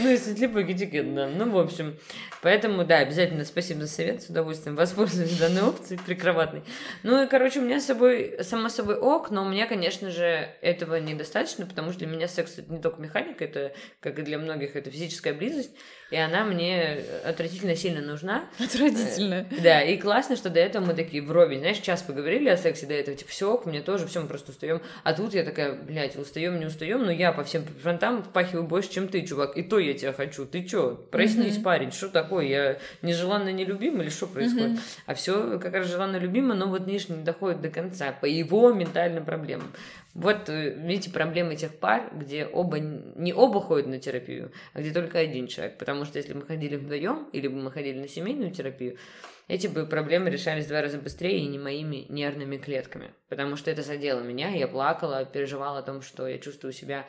Ну, 0.00 0.08
если 0.08 0.34
слепой 0.34 0.64
этикет, 0.72 1.14
да. 1.14 1.28
Ну, 1.28 1.50
в 1.50 1.58
общем, 1.58 1.98
поэтому, 2.42 2.84
да, 2.84 2.98
обязательно 2.98 3.44
спасибо 3.44 3.80
за 3.80 3.88
совет, 3.88 4.22
с 4.22 4.26
удовольствием 4.26 4.76
воспользуюсь 4.76 5.38
данной 5.38 5.62
опцией 5.62 6.00
прикроватной. 6.04 6.62
Ну, 7.02 7.22
и, 7.22 7.26
короче, 7.26 7.60
у 7.60 7.62
меня 7.62 7.80
с 7.80 7.86
собой, 7.86 8.38
само 8.42 8.68
собой, 8.68 8.96
ок, 8.96 9.30
но 9.30 9.44
у 9.44 9.48
меня, 9.48 9.66
конечно 9.66 10.10
же, 10.10 10.48
этого 10.60 10.96
недостаточно, 10.96 11.66
потому 11.66 11.90
что 11.90 12.00
для 12.00 12.08
меня 12.08 12.28
секс 12.28 12.58
это 12.58 12.72
не 12.72 12.80
только 12.80 13.00
механика, 13.00 13.44
это, 13.44 13.72
как 14.00 14.18
и 14.18 14.22
для 14.22 14.38
многих, 14.38 14.76
это 14.76 14.90
физическая 14.90 15.34
близость, 15.34 15.72
и 16.10 16.16
она 16.16 16.44
мне 16.44 17.04
отвратительно 17.24 17.76
сильно 17.76 18.00
нужна. 18.00 18.44
Отвратительно. 18.58 19.46
Э, 19.50 19.60
да, 19.62 19.82
и 19.82 19.96
классно, 19.98 20.36
что 20.36 20.48
до 20.48 20.58
этого 20.58 20.84
мы 20.84 20.94
такие 20.94 21.22
вровень, 21.22 21.58
знаешь, 21.58 21.78
час 21.78 22.02
поговорили 22.02 22.48
о 22.48 22.56
сексе 22.56 22.86
до 22.86 22.94
этого, 22.94 23.16
типа, 23.16 23.30
все, 23.30 23.62
мне 23.66 23.82
тоже, 23.82 24.06
все, 24.06 24.20
мы 24.20 24.28
просто 24.28 24.52
устаем. 24.52 24.80
А 25.04 25.12
тут 25.12 25.34
я 25.34 25.44
такая, 25.44 25.74
блядь, 25.74 26.16
устаем, 26.16 26.58
не 26.58 26.66
устаем, 26.66 27.04
но 27.04 27.12
я 27.12 27.32
по 27.32 27.44
всем 27.44 27.64
фронтам 27.82 28.22
впахиваю 28.22 28.64
больше, 28.64 28.90
чем 28.90 29.08
ты, 29.08 29.22
чувак, 29.26 29.56
и 29.56 29.62
то 29.62 29.78
я 29.78 29.94
тебя 29.94 30.12
хочу. 30.12 30.46
Ты 30.46 30.64
чё, 30.64 30.94
проснись, 31.10 31.56
mm-hmm. 31.56 31.62
парень, 31.62 31.92
что 31.92 32.08
такое? 32.08 32.46
Я 32.46 32.78
нежеланно 33.02 33.52
нелюбим 33.52 34.00
или 34.00 34.08
что 34.08 34.26
происходит? 34.26 34.70
Mm-hmm. 34.70 35.02
А 35.06 35.14
все 35.14 35.58
как 35.58 35.74
раз 35.74 35.88
желанно 35.88 36.16
любимо, 36.16 36.54
но 36.54 36.68
вот, 36.68 36.86
видишь, 36.86 37.08
не 37.08 37.22
доходит 37.22 37.60
до 37.60 37.68
конца 37.68 38.12
по 38.12 38.24
его 38.24 38.72
ментальным 38.72 39.24
проблемам. 39.24 39.70
Вот, 40.18 40.48
э, 40.48 40.70
видите, 40.70 41.10
проблемы 41.10 41.54
тех 41.54 41.78
пар, 41.78 42.10
где 42.12 42.44
оба, 42.44 42.80
не 42.80 43.32
оба 43.32 43.60
ходят 43.60 43.86
на 43.86 44.00
терапию, 44.00 44.50
а 44.72 44.80
где 44.80 44.92
только 44.92 45.20
один 45.20 45.46
человек. 45.46 45.78
Потому 45.78 46.04
что 46.04 46.18
если 46.18 46.32
мы 46.32 46.42
ходили 46.44 46.74
вдвоем, 46.74 47.28
или 47.32 47.46
бы 47.46 47.54
мы 47.54 47.70
ходили 47.70 48.00
на 48.00 48.08
семейную 48.08 48.50
терапию, 48.50 48.98
эти 49.46 49.68
бы 49.68 49.86
проблемы 49.86 50.28
решались 50.28 50.64
в 50.64 50.70
два 50.70 50.82
раза 50.82 50.98
быстрее 50.98 51.38
и 51.38 51.46
не 51.46 51.60
моими 51.60 52.06
нервными 52.08 52.56
клетками. 52.56 53.12
Потому 53.28 53.54
что 53.54 53.70
это 53.70 53.82
задело 53.82 54.20
меня, 54.20 54.48
я 54.48 54.66
плакала, 54.66 55.24
переживала 55.24 55.78
о 55.78 55.82
том, 55.82 56.02
что 56.02 56.26
я 56.26 56.38
чувствую 56.38 56.72
себя 56.72 57.06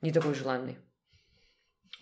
не 0.00 0.12
такой 0.12 0.34
желанной. 0.34 0.76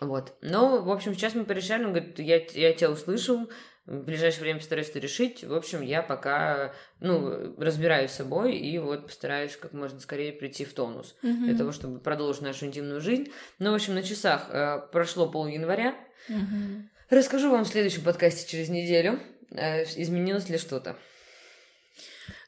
Вот. 0.01 0.35
Но, 0.41 0.83
в 0.83 0.91
общем, 0.91 1.15
сейчас 1.15 1.33
мы 1.33 1.45
порешали, 1.45 1.85
он 1.85 1.93
говорит, 1.93 2.19
я, 2.19 2.35
я 2.35 2.73
тебя 2.73 2.91
услышал, 2.91 3.49
в 3.85 4.03
ближайшее 4.03 4.41
время 4.41 4.59
постараюсь 4.59 4.89
это 4.89 4.99
решить. 4.99 5.43
В 5.43 5.53
общем, 5.53 5.81
я 5.81 6.01
пока, 6.01 6.73
ну, 7.01 7.53
разбираюсь 7.57 8.11
с 8.11 8.15
собой 8.15 8.55
и 8.55 8.77
вот 8.79 9.07
постараюсь 9.07 9.57
как 9.57 9.73
можно 9.73 9.99
скорее 9.99 10.31
прийти 10.31 10.63
в 10.63 10.73
тонус 10.73 11.15
mm-hmm. 11.21 11.45
для 11.45 11.57
того, 11.57 11.71
чтобы 11.73 11.99
продолжить 11.99 12.43
нашу 12.43 12.65
интимную 12.65 13.01
жизнь. 13.01 13.31
Ну, 13.59 13.71
в 13.71 13.75
общем, 13.75 13.95
на 13.95 14.03
часах 14.03 14.47
э, 14.49 14.79
прошло 14.91 15.29
пол 15.29 15.47
января. 15.47 15.95
Mm-hmm. 16.29 16.83
Расскажу 17.09 17.51
вам 17.51 17.65
в 17.65 17.67
следующем 17.67 18.03
подкасте 18.03 18.49
через 18.49 18.69
неделю, 18.69 19.19
э, 19.51 19.83
изменилось 19.83 20.47
ли 20.47 20.57
что-то. 20.57 20.95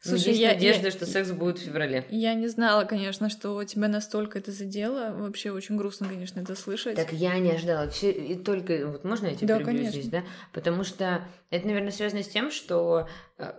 Слушай, 0.10 0.30
есть 0.30 0.40
я, 0.40 0.54
надежда, 0.54 0.86
я, 0.86 0.92
что 0.92 1.06
секс 1.06 1.32
будет 1.32 1.58
в 1.58 1.62
феврале. 1.64 2.06
Я 2.10 2.34
не 2.36 2.48
знала, 2.48 2.86
конечно, 2.86 3.30
что 3.30 3.64
тебя 3.64 3.88
настолько 3.88 4.38
это 4.38 4.52
задело. 4.52 5.16
Вообще 5.18 5.52
очень 5.52 5.78
грустно, 5.78 6.08
конечно, 6.08 6.40
это 6.40 6.56
слышать. 6.56 6.96
Так 6.96 7.12
я 7.12 7.38
не 7.40 7.52
ожидала. 7.52 7.90
Все, 7.90 8.12
и 8.12 8.36
только... 8.36 8.86
Вот 8.88 9.04
можно 9.04 9.28
я 9.28 9.36
тебя 9.36 9.58
да, 9.58 9.64
конечно. 9.64 9.92
здесь, 9.92 10.10
да? 10.10 10.24
Потому 10.54 10.84
что 10.84 11.28
это, 11.50 11.66
наверное, 11.68 11.92
связано 11.92 12.22
с 12.22 12.28
тем, 12.28 12.52
что 12.52 13.08
э, 13.38 13.54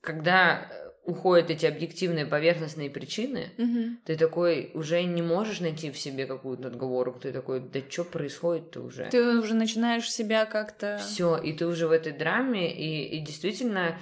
когда 0.00 0.70
уходят 1.08 1.50
эти 1.50 1.64
объективные 1.64 2.26
поверхностные 2.26 2.90
причины, 2.90 3.50
угу. 3.56 3.96
ты 4.04 4.14
такой 4.16 4.70
уже 4.74 5.02
не 5.04 5.22
можешь 5.22 5.60
найти 5.60 5.90
в 5.90 5.98
себе 5.98 6.26
какую-то 6.26 6.68
отговорку, 6.68 7.18
ты 7.18 7.32
такой, 7.32 7.60
да 7.60 7.80
что 7.88 8.04
происходит-то 8.04 8.82
уже? 8.82 9.08
Ты 9.10 9.38
уже 9.38 9.54
начинаешь 9.54 10.10
себя 10.12 10.44
как-то... 10.44 10.98
Все, 10.98 11.38
и 11.38 11.54
ты 11.54 11.66
уже 11.66 11.88
в 11.88 11.92
этой 11.92 12.12
драме, 12.12 12.70
и, 12.70 13.16
и 13.16 13.20
действительно 13.20 13.98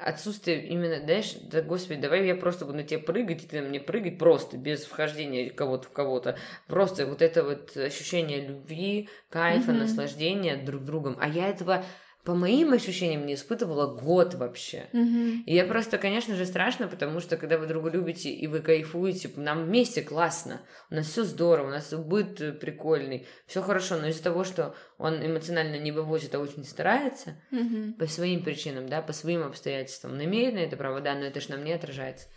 отсутствие 0.00 0.66
именно, 0.66 1.00
знаешь, 1.00 1.34
да 1.50 1.62
господи, 1.62 2.00
давай 2.00 2.26
я 2.26 2.34
просто 2.34 2.64
буду 2.64 2.78
на 2.78 2.84
тебе 2.84 3.00
прыгать, 3.00 3.44
и 3.44 3.46
ты 3.46 3.60
на 3.60 3.68
мне 3.68 3.80
прыгать 3.80 4.18
просто, 4.18 4.56
без 4.56 4.84
вхождения 4.84 5.50
кого-то 5.50 5.88
в 5.88 5.92
кого-то. 5.92 6.38
Просто 6.66 7.06
вот 7.06 7.22
это 7.22 7.42
вот 7.42 7.76
ощущение 7.76 8.46
любви, 8.46 9.08
кайфа, 9.28 9.72
mm-hmm. 9.72 9.78
наслаждения 9.78 10.56
друг 10.56 10.84
другом. 10.84 11.16
А 11.20 11.28
я 11.28 11.48
этого 11.48 11.84
по 12.24 12.34
моим 12.34 12.72
ощущениям, 12.72 13.26
не 13.26 13.34
испытывала 13.34 13.98
год 13.98 14.34
вообще. 14.34 14.88
Mm-hmm. 14.92 15.42
И 15.44 15.54
я 15.54 15.64
просто, 15.64 15.98
конечно 15.98 16.36
же, 16.36 16.46
страшно, 16.46 16.86
потому 16.86 17.18
что 17.18 17.36
когда 17.36 17.58
вы 17.58 17.66
друга 17.66 17.90
любите 17.90 18.30
и 18.30 18.46
вы 18.46 18.60
кайфуете, 18.60 19.28
нам 19.36 19.64
вместе 19.64 20.02
классно, 20.02 20.60
у 20.90 20.94
нас 20.94 21.08
все 21.08 21.24
здорово, 21.24 21.66
у 21.66 21.70
нас 21.70 21.92
быт 21.92 22.60
прикольный, 22.60 23.26
все 23.46 23.60
хорошо, 23.60 23.96
но 23.96 24.06
из-за 24.06 24.22
того, 24.22 24.44
что 24.44 24.76
он 24.98 25.24
эмоционально 25.24 25.78
не 25.78 25.90
вывозит, 25.90 26.34
а 26.36 26.38
очень 26.38 26.64
старается 26.64 27.40
mm-hmm. 27.50 27.94
по 27.94 28.06
своим 28.06 28.44
причинам, 28.44 28.88
да, 28.88 29.02
по 29.02 29.12
своим 29.12 29.42
обстоятельствам, 29.42 30.12
он 30.12 30.24
имеет 30.24 30.54
на 30.54 30.58
это 30.58 30.76
право, 30.76 31.00
да, 31.00 31.14
но 31.14 31.24
это 31.24 31.40
же 31.40 31.50
на 31.50 31.56
мне 31.56 31.74
отражается 31.74 32.28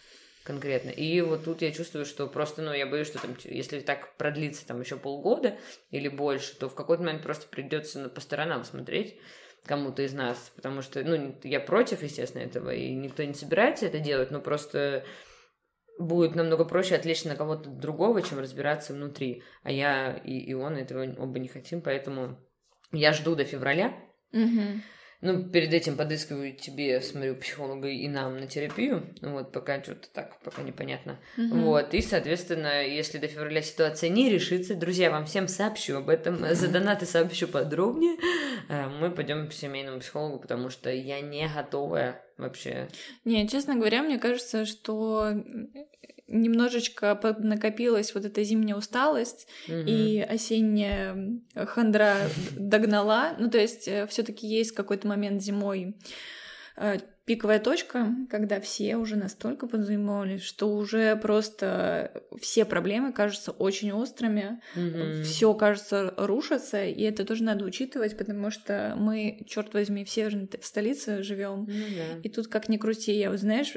конкретно. 0.44 0.90
И 0.90 1.22
вот 1.22 1.44
тут 1.44 1.62
я 1.62 1.72
чувствую, 1.72 2.06
что 2.06 2.28
просто, 2.28 2.64
ну, 2.64 2.74
я 2.74 2.88
боюсь, 2.88 3.08
что 3.08 3.20
там, 3.20 3.36
если 3.44 3.82
так 3.82 4.16
продлится 4.18 4.66
там 4.66 4.80
еще 4.80 4.96
полгода 4.96 5.58
или 5.92 6.08
больше, 6.08 6.56
то 6.56 6.70
в 6.70 6.76
какой-то 6.76 7.04
момент 7.04 7.24
просто 7.24 7.48
придется 7.48 8.10
по 8.10 8.22
сторонам 8.22 8.64
смотреть 8.64 9.20
кому-то 9.66 10.02
из 10.04 10.14
нас, 10.14 10.52
потому 10.56 10.82
что, 10.82 11.04
ну, 11.04 11.36
я 11.44 11.60
против, 11.60 12.04
естественно, 12.04 12.44
этого, 12.44 12.74
и 12.74 12.94
никто 12.94 13.24
не 13.24 13.34
собирается 13.34 13.86
это 13.86 14.00
делать, 14.00 14.32
но 14.32 14.40
просто 14.40 15.04
будет 15.98 16.36
намного 16.36 16.66
проще 16.66 16.96
отвлечься 16.96 17.30
на 17.30 17.36
кого-то 17.36 17.70
другого, 17.70 18.22
чем 18.22 18.40
разбираться 18.40 18.94
внутри. 18.94 19.44
А 19.64 19.72
я 19.72 20.14
и, 20.24 20.38
и 20.38 20.54
он 20.54 20.76
этого 20.76 21.04
оба 21.18 21.40
не 21.40 21.48
хотим, 21.48 21.82
поэтому 21.82 22.38
я 22.92 23.14
жду 23.14 23.36
до 23.36 23.46
февраля. 23.46 23.94
Угу. 24.34 24.82
Ну, 25.22 25.44
перед 25.44 25.74
этим 25.74 25.98
подыскиваю 25.98 26.54
тебе, 26.54 27.02
смотрю, 27.02 27.36
психолога 27.36 27.88
и 27.88 28.08
нам 28.08 28.38
на 28.38 28.48
терапию. 28.48 29.04
Вот, 29.22 29.52
пока 29.52 29.82
что-то 29.82 30.10
так, 30.10 30.40
пока 30.42 30.62
непонятно. 30.62 31.20
Угу. 31.38 31.56
Вот, 31.60 31.94
и, 31.94 32.02
соответственно, 32.02 32.86
если 32.86 33.18
до 33.18 33.28
февраля 33.28 33.62
ситуация 33.62 34.10
не 34.10 34.30
решится, 34.30 34.76
друзья, 34.76 35.10
вам 35.10 35.26
всем 35.26 35.48
сообщу 35.48 35.98
об 35.98 36.10
этом, 36.10 36.46
за 36.56 36.68
донаты 36.68 37.06
сообщу 37.06 37.48
подробнее. 37.48 38.18
Э, 38.70 38.88
мы 38.88 39.10
пойдем 39.10 39.48
к 39.48 39.54
семейному 39.54 40.00
психологу, 40.00 40.40
потому 40.40 40.70
что 40.70 40.92
я 40.92 41.22
не 41.22 41.48
готовая 41.48 42.22
вообще. 42.38 42.90
Не, 43.24 43.48
честно 43.48 43.76
говоря, 43.76 44.04
мне 44.04 44.20
кажется, 44.20 44.66
что 44.66 45.34
немножечко 46.28 47.20
накопилась 47.40 48.14
вот 48.16 48.26
эта 48.26 48.44
зимняя 48.44 48.76
усталость, 48.76 49.48
угу. 49.68 49.78
и 49.86 50.20
осенняя 50.20 51.18
хандра 51.56 52.18
догнала. 52.58 53.36
Ну, 53.40 53.50
то 53.50 53.58
есть, 53.58 53.88
э, 53.88 54.08
все-таки 54.08 54.48
есть 54.48 54.72
какой-то 54.72 55.08
момент 55.08 55.42
зимой 55.42 55.96
э, 56.78 56.98
пиковая 57.26 57.60
точка, 57.60 58.16
когда 58.30 58.62
все 58.62 58.98
уже 58.98 59.16
настолько 59.16 59.66
подзаимовались, 59.66 60.44
что 60.44 60.76
уже 60.76 61.16
просто 61.16 62.24
все 62.40 62.66
проблемы 62.66 63.14
кажутся 63.14 63.52
очень 63.52 63.92
острыми, 63.92 64.62
mm-hmm. 64.76 65.24
все 65.24 65.56
кажется 65.56 66.14
рушится, 66.18 66.86
и 66.86 67.02
это 67.02 67.26
тоже 67.26 67.44
надо 67.44 67.66
учитывать, 67.66 68.16
потому 68.16 68.52
что 68.52 68.94
мы, 68.96 69.44
черт 69.48 69.74
возьми, 69.74 70.06
в 70.06 70.10
северной 70.10 70.48
столице 70.62 71.24
живем, 71.24 71.66
mm-hmm. 71.66 72.22
и 72.22 72.30
тут 72.30 72.48
как 72.48 72.70
ни 72.70 72.78
крути, 72.78 73.14
я 73.14 73.32
вот 73.32 73.40
знаешь, 73.40 73.76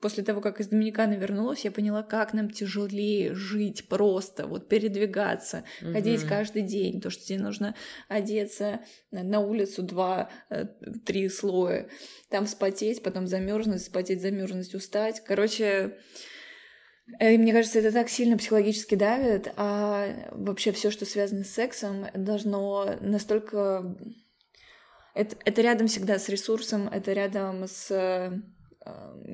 после 0.00 0.24
того, 0.24 0.40
как 0.40 0.60
из 0.60 0.66
Доминиканы 0.66 1.14
вернулась, 1.14 1.64
я 1.64 1.70
поняла, 1.70 2.02
как 2.02 2.32
нам 2.34 2.50
тяжелее 2.50 3.32
жить 3.32 3.86
просто, 3.86 4.48
вот 4.48 4.68
передвигаться, 4.68 5.62
mm-hmm. 5.80 5.92
ходить 5.92 6.22
каждый 6.24 6.62
день, 6.62 7.00
то, 7.00 7.10
что 7.10 7.24
тебе 7.24 7.38
нужно 7.38 7.76
одеться 8.08 8.80
на 9.12 9.38
улицу 9.38 9.82
два-три 9.84 11.26
э, 11.26 11.30
слоя, 11.30 11.88
там 12.28 12.44
вспотеть, 12.46 12.87
потом 13.02 13.26
замерзнуть, 13.26 13.82
вспотеть, 13.82 14.20
замерзнуть, 14.20 14.74
устать. 14.74 15.22
Короче, 15.24 15.98
э, 17.20 17.36
мне 17.36 17.52
кажется, 17.52 17.78
это 17.78 17.92
так 17.92 18.08
сильно 18.08 18.36
психологически 18.36 18.94
давит, 18.94 19.52
а 19.56 20.30
вообще 20.32 20.72
все, 20.72 20.90
что 20.90 21.04
связано 21.04 21.44
с 21.44 21.50
сексом, 21.50 22.06
должно 22.14 22.96
настолько... 23.00 23.96
Это, 25.14 25.36
это 25.44 25.62
рядом 25.62 25.88
всегда 25.88 26.18
с 26.18 26.28
ресурсом, 26.28 26.88
это 26.88 27.12
рядом 27.12 27.66
с 27.66 27.90
э, 27.90 28.30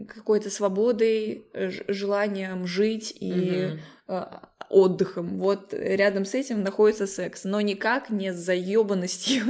какой-то 0.09 0.51
свободой, 0.51 1.47
желанием 1.89 2.67
жить 2.67 3.15
и 3.19 3.79
mm-hmm. 4.09 4.49
отдыхом. 4.71 5.39
Вот 5.39 5.73
рядом 5.73 6.25
с 6.25 6.35
этим 6.35 6.63
находится 6.63 7.07
секс, 7.07 7.45
но 7.45 7.61
никак 7.61 8.11
не 8.11 8.33
с 8.33 8.37
заебанностью 8.37 9.45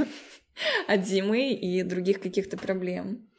от 0.87 1.05
зимы 1.05 1.53
и 1.53 1.83
других 1.83 2.21
каких-то 2.21 2.57
проблем. 2.57 3.29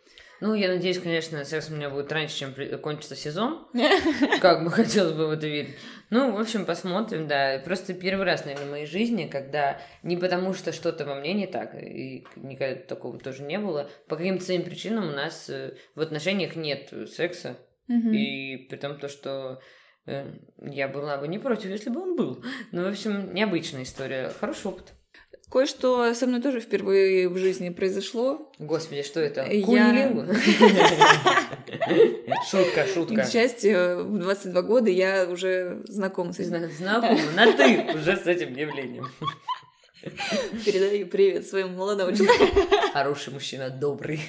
Ну, 0.40 0.54
я 0.54 0.68
надеюсь, 0.68 0.98
конечно, 0.98 1.44
секс 1.44 1.70
у 1.70 1.74
меня 1.74 1.88
будет 1.88 2.12
раньше, 2.12 2.36
чем 2.36 2.54
кончится 2.80 3.16
сезон. 3.16 3.68
Как 4.40 4.64
бы 4.64 4.70
хотелось 4.70 5.14
бы 5.14 5.28
в 5.28 5.30
это 5.30 5.46
верить. 5.46 5.76
Ну, 6.10 6.32
в 6.32 6.38
общем, 6.38 6.66
посмотрим, 6.66 7.26
да. 7.26 7.60
Просто 7.64 7.94
первый 7.94 8.26
раз, 8.26 8.44
наверное, 8.44 8.66
в 8.66 8.70
моей 8.70 8.86
жизни, 8.86 9.26
когда 9.26 9.80
не 10.02 10.16
потому, 10.16 10.52
что 10.52 10.72
что-то 10.72 11.04
во 11.04 11.14
мне 11.14 11.32
не 11.32 11.46
так, 11.46 11.74
и 11.74 12.26
никогда 12.36 12.80
такого 12.82 13.18
тоже 13.18 13.42
не 13.42 13.58
было, 13.58 13.90
по 14.08 14.16
каким-то 14.16 14.44
своим 14.44 14.62
причинам 14.62 15.08
у 15.08 15.12
нас 15.12 15.48
э, 15.48 15.74
в 15.94 16.00
отношениях 16.00 16.54
нет 16.54 16.92
секса. 17.10 17.56
И 17.88 18.66
при 18.68 18.76
том 18.76 18.98
то, 18.98 19.08
что 19.08 19.60
э, 20.06 20.32
я 20.60 20.88
была 20.88 21.16
бы 21.18 21.28
не 21.28 21.38
против, 21.38 21.70
если 21.70 21.88
бы 21.88 22.02
он 22.02 22.16
был. 22.16 22.44
Ну, 22.72 22.84
в 22.84 22.88
общем, 22.88 23.32
необычная 23.32 23.84
история. 23.84 24.30
Хороший 24.40 24.66
опыт. 24.66 24.92
Кое-что 25.50 26.12
со 26.12 26.26
мной 26.26 26.42
тоже 26.42 26.60
впервые 26.60 27.28
в 27.28 27.38
жизни 27.38 27.70
произошло. 27.70 28.50
Господи, 28.58 29.02
что 29.02 29.20
это? 29.20 29.44
Кунилингу? 29.44 30.26
Шутка, 32.50 32.84
шутка. 32.92 33.22
К 33.22 33.28
счастью, 33.28 34.04
в 34.06 34.18
22 34.18 34.62
года 34.62 34.90
я 34.90 35.28
уже 35.30 35.82
знакома 35.84 36.32
с 36.32 36.40
этим. 36.40 36.68
Знакома, 36.70 37.18
на 37.36 37.52
ты 37.52 37.94
уже 37.94 38.16
с 38.16 38.26
этим 38.26 38.56
явлением. 38.56 39.06
Передаю 40.64 41.06
привет 41.06 41.46
своему 41.46 41.76
молодому 41.76 42.12
человеку. 42.16 42.60
Хороший 42.92 43.32
мужчина, 43.32 43.70
добрый. 43.70 44.20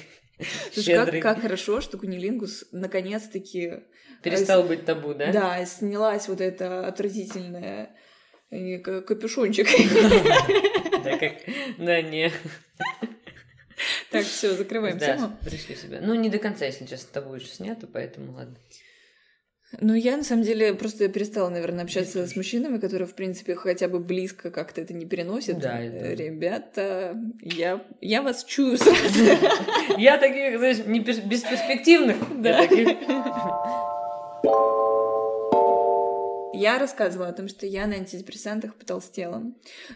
Слушай, 0.72 0.94
как, 0.94 1.20
как 1.20 1.42
хорошо, 1.42 1.80
что 1.80 1.98
кунилингус 1.98 2.66
наконец-таки... 2.70 3.66
Э, 3.66 3.80
Перестал 4.22 4.62
быть 4.62 4.84
табу, 4.84 5.14
да? 5.14 5.32
Да, 5.32 5.66
снялась 5.66 6.28
вот 6.28 6.40
эта 6.40 6.86
отвратительная 6.86 7.90
капюшончик. 8.50 9.68
Да, 11.78 12.02
не. 12.02 12.30
Так, 14.10 14.24
все, 14.24 14.54
закрываем 14.54 14.98
тему. 14.98 15.36
пришли 15.44 15.76
себя. 15.76 16.00
Ну, 16.02 16.14
не 16.14 16.28
до 16.28 16.38
конца, 16.38 16.66
если 16.66 16.86
честно, 16.86 17.08
табу 17.12 17.34
еще 17.34 17.46
снято, 17.46 17.86
поэтому 17.86 18.32
ладно. 18.32 18.56
Ну, 19.80 19.94
я 19.94 20.16
на 20.16 20.24
самом 20.24 20.44
деле 20.44 20.72
просто 20.72 21.08
перестала, 21.08 21.50
наверное, 21.50 21.84
общаться 21.84 22.26
с 22.26 22.34
мужчинами, 22.36 22.78
которые, 22.78 23.06
в 23.06 23.14
принципе, 23.14 23.54
хотя 23.54 23.88
бы 23.88 24.00
близко 24.00 24.50
как-то 24.50 24.80
это 24.80 24.94
не 24.94 25.04
переносят. 25.04 25.58
Да, 25.58 25.78
это... 25.78 26.14
Ребята, 26.14 27.14
я, 27.42 27.84
я 28.00 28.22
вас 28.22 28.44
чую 28.44 28.78
сразу. 28.78 29.24
Я 29.98 30.16
таких, 30.16 30.58
знаешь, 30.58 30.78
не 30.86 31.00
бесперспективных. 31.00 32.16
Да. 32.40 32.66
Я 36.52 36.78
рассказывала 36.78 37.28
о 37.28 37.32
том, 37.32 37.48
что 37.48 37.66
я 37.66 37.86
на 37.86 37.94
антидепрессантах 37.94 38.74
потолстела. 38.74 39.42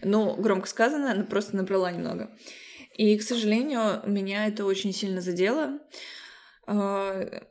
Ну, 0.03 0.37
громко 0.37 0.69
сказано, 0.69 1.25
просто 1.25 1.57
набрала 1.57 1.91
немного. 1.91 2.31
И, 2.95 3.17
к 3.17 3.23
сожалению, 3.23 4.03
меня 4.07 4.47
это 4.47 4.65
очень 4.65 4.93
сильно 4.93 5.21
задело 5.21 5.79
а, 6.67 7.43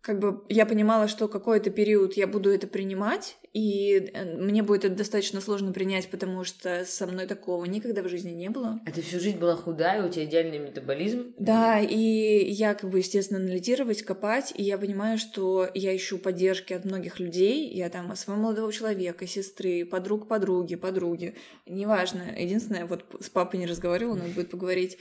как 0.00 0.18
бы 0.18 0.44
я 0.48 0.66
понимала, 0.66 1.08
что 1.08 1.28
какой-то 1.28 1.70
период 1.70 2.14
я 2.14 2.26
буду 2.26 2.50
это 2.50 2.66
принимать, 2.66 3.36
и 3.52 4.10
э, 4.12 4.36
мне 4.36 4.62
будет 4.62 4.84
это 4.84 4.94
достаточно 4.94 5.40
сложно 5.40 5.72
принять, 5.72 6.10
потому 6.10 6.44
что 6.44 6.84
со 6.84 7.06
мной 7.06 7.26
такого 7.26 7.64
никогда 7.64 8.02
в 8.02 8.08
жизни 8.08 8.30
не 8.30 8.48
было. 8.48 8.80
А 8.86 8.90
ты 8.90 9.02
всю 9.02 9.20
жизнь 9.20 9.38
была 9.38 9.56
худая, 9.56 10.06
у 10.06 10.08
тебя 10.08 10.24
идеальный 10.24 10.58
метаболизм? 10.58 11.34
Да, 11.38 11.80
и 11.80 12.50
я 12.50 12.74
как 12.74 12.90
бы, 12.90 12.98
естественно, 12.98 13.40
анализировать, 13.40 14.02
копать, 14.02 14.52
и 14.56 14.62
я 14.62 14.78
понимаю, 14.78 15.18
что 15.18 15.68
я 15.74 15.94
ищу 15.94 16.18
поддержки 16.18 16.72
от 16.72 16.84
многих 16.84 17.20
людей, 17.20 17.68
я 17.74 17.88
там 17.90 18.14
своего 18.16 18.42
молодого 18.42 18.72
человека, 18.72 19.26
сестры, 19.26 19.84
подруг 19.84 20.28
подруги, 20.28 20.76
подруги, 20.76 21.34
неважно. 21.66 22.22
Единственное, 22.36 22.86
вот 22.86 23.04
с 23.20 23.28
папой 23.28 23.60
не 23.60 23.66
разговаривала, 23.66 24.16
надо 24.16 24.30
будет 24.30 24.50
поговорить. 24.50 24.98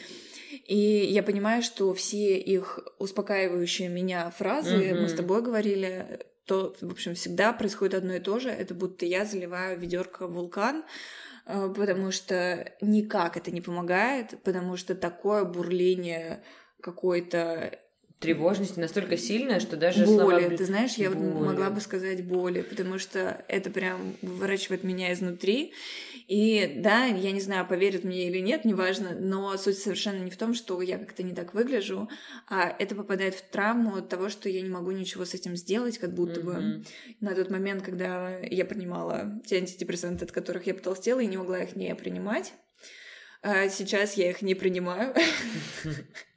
И 0.65 0.77
я 0.77 1.23
понимаю, 1.23 1.61
что 1.63 1.93
все 1.93 2.37
их 2.37 2.79
успокаивающие 2.99 3.89
меня 3.89 4.29
фразы, 4.31 4.75
mm-hmm. 4.75 5.01
мы 5.01 5.09
с 5.09 5.13
тобой 5.13 5.41
говорили, 5.41 6.25
то, 6.45 6.73
в 6.81 6.91
общем, 6.91 7.15
всегда 7.15 7.53
происходит 7.53 7.95
одно 7.95 8.15
и 8.15 8.19
то 8.19 8.39
же. 8.39 8.49
Это 8.49 8.73
будто 8.73 9.05
я 9.05 9.25
заливаю 9.25 9.77
ведерко 9.79 10.27
вулкан, 10.27 10.83
э, 11.45 11.73
потому 11.75 12.11
что 12.11 12.71
никак 12.81 13.37
это 13.37 13.51
не 13.51 13.61
помогает, 13.61 14.35
потому 14.43 14.77
что 14.77 14.95
такое 14.95 15.43
бурление 15.43 16.43
какой-то 16.81 17.79
тревожность 18.19 18.77
настолько 18.77 19.17
сильная, 19.17 19.59
что 19.59 19.77
даже 19.77 20.05
боли. 20.05 20.17
слова... 20.17 20.57
Ты 20.57 20.65
знаешь, 20.65 20.93
я 20.93 21.11
боли. 21.11 21.45
могла 21.45 21.69
бы 21.69 21.81
сказать 21.81 22.25
боли, 22.25 22.61
потому 22.61 22.97
что 22.97 23.43
это 23.47 23.69
прям 23.69 24.15
выворачивает 24.21 24.83
меня 24.83 25.13
изнутри. 25.13 25.73
И 26.27 26.73
да, 26.75 27.05
я 27.05 27.31
не 27.31 27.39
знаю, 27.39 27.65
поверят 27.65 28.03
мне 28.03 28.27
или 28.27 28.39
нет, 28.39 28.65
неважно, 28.65 29.15
но 29.17 29.55
суть 29.55 29.79
совершенно 29.79 30.21
не 30.21 30.29
в 30.29 30.35
том, 30.35 30.53
что 30.53 30.81
я 30.81 30.97
как-то 30.97 31.23
не 31.23 31.33
так 31.33 31.53
выгляжу, 31.53 32.09
а 32.49 32.67
это 32.67 32.95
попадает 32.95 33.35
в 33.35 33.49
травму 33.49 33.95
от 33.95 34.09
того, 34.09 34.27
что 34.27 34.49
я 34.49 34.61
не 34.61 34.69
могу 34.69 34.91
ничего 34.91 35.23
с 35.23 35.33
этим 35.33 35.55
сделать, 35.55 35.97
как 35.97 36.13
будто 36.13 36.41
mm-hmm. 36.41 36.43
бы 36.43 36.85
на 37.21 37.33
тот 37.33 37.49
момент, 37.49 37.81
когда 37.81 38.39
я 38.39 38.65
принимала 38.65 39.41
те 39.45 39.57
антидепрессанты, 39.57 40.25
от 40.25 40.33
которых 40.33 40.67
я 40.67 40.73
потолстела, 40.73 41.21
и 41.21 41.27
не 41.27 41.37
могла 41.37 41.63
их 41.63 41.77
не 41.77 41.95
принимать. 41.95 42.53
А 43.41 43.69
сейчас 43.69 44.15
я 44.15 44.29
их 44.29 44.41
не 44.41 44.53
принимаю. 44.53 45.15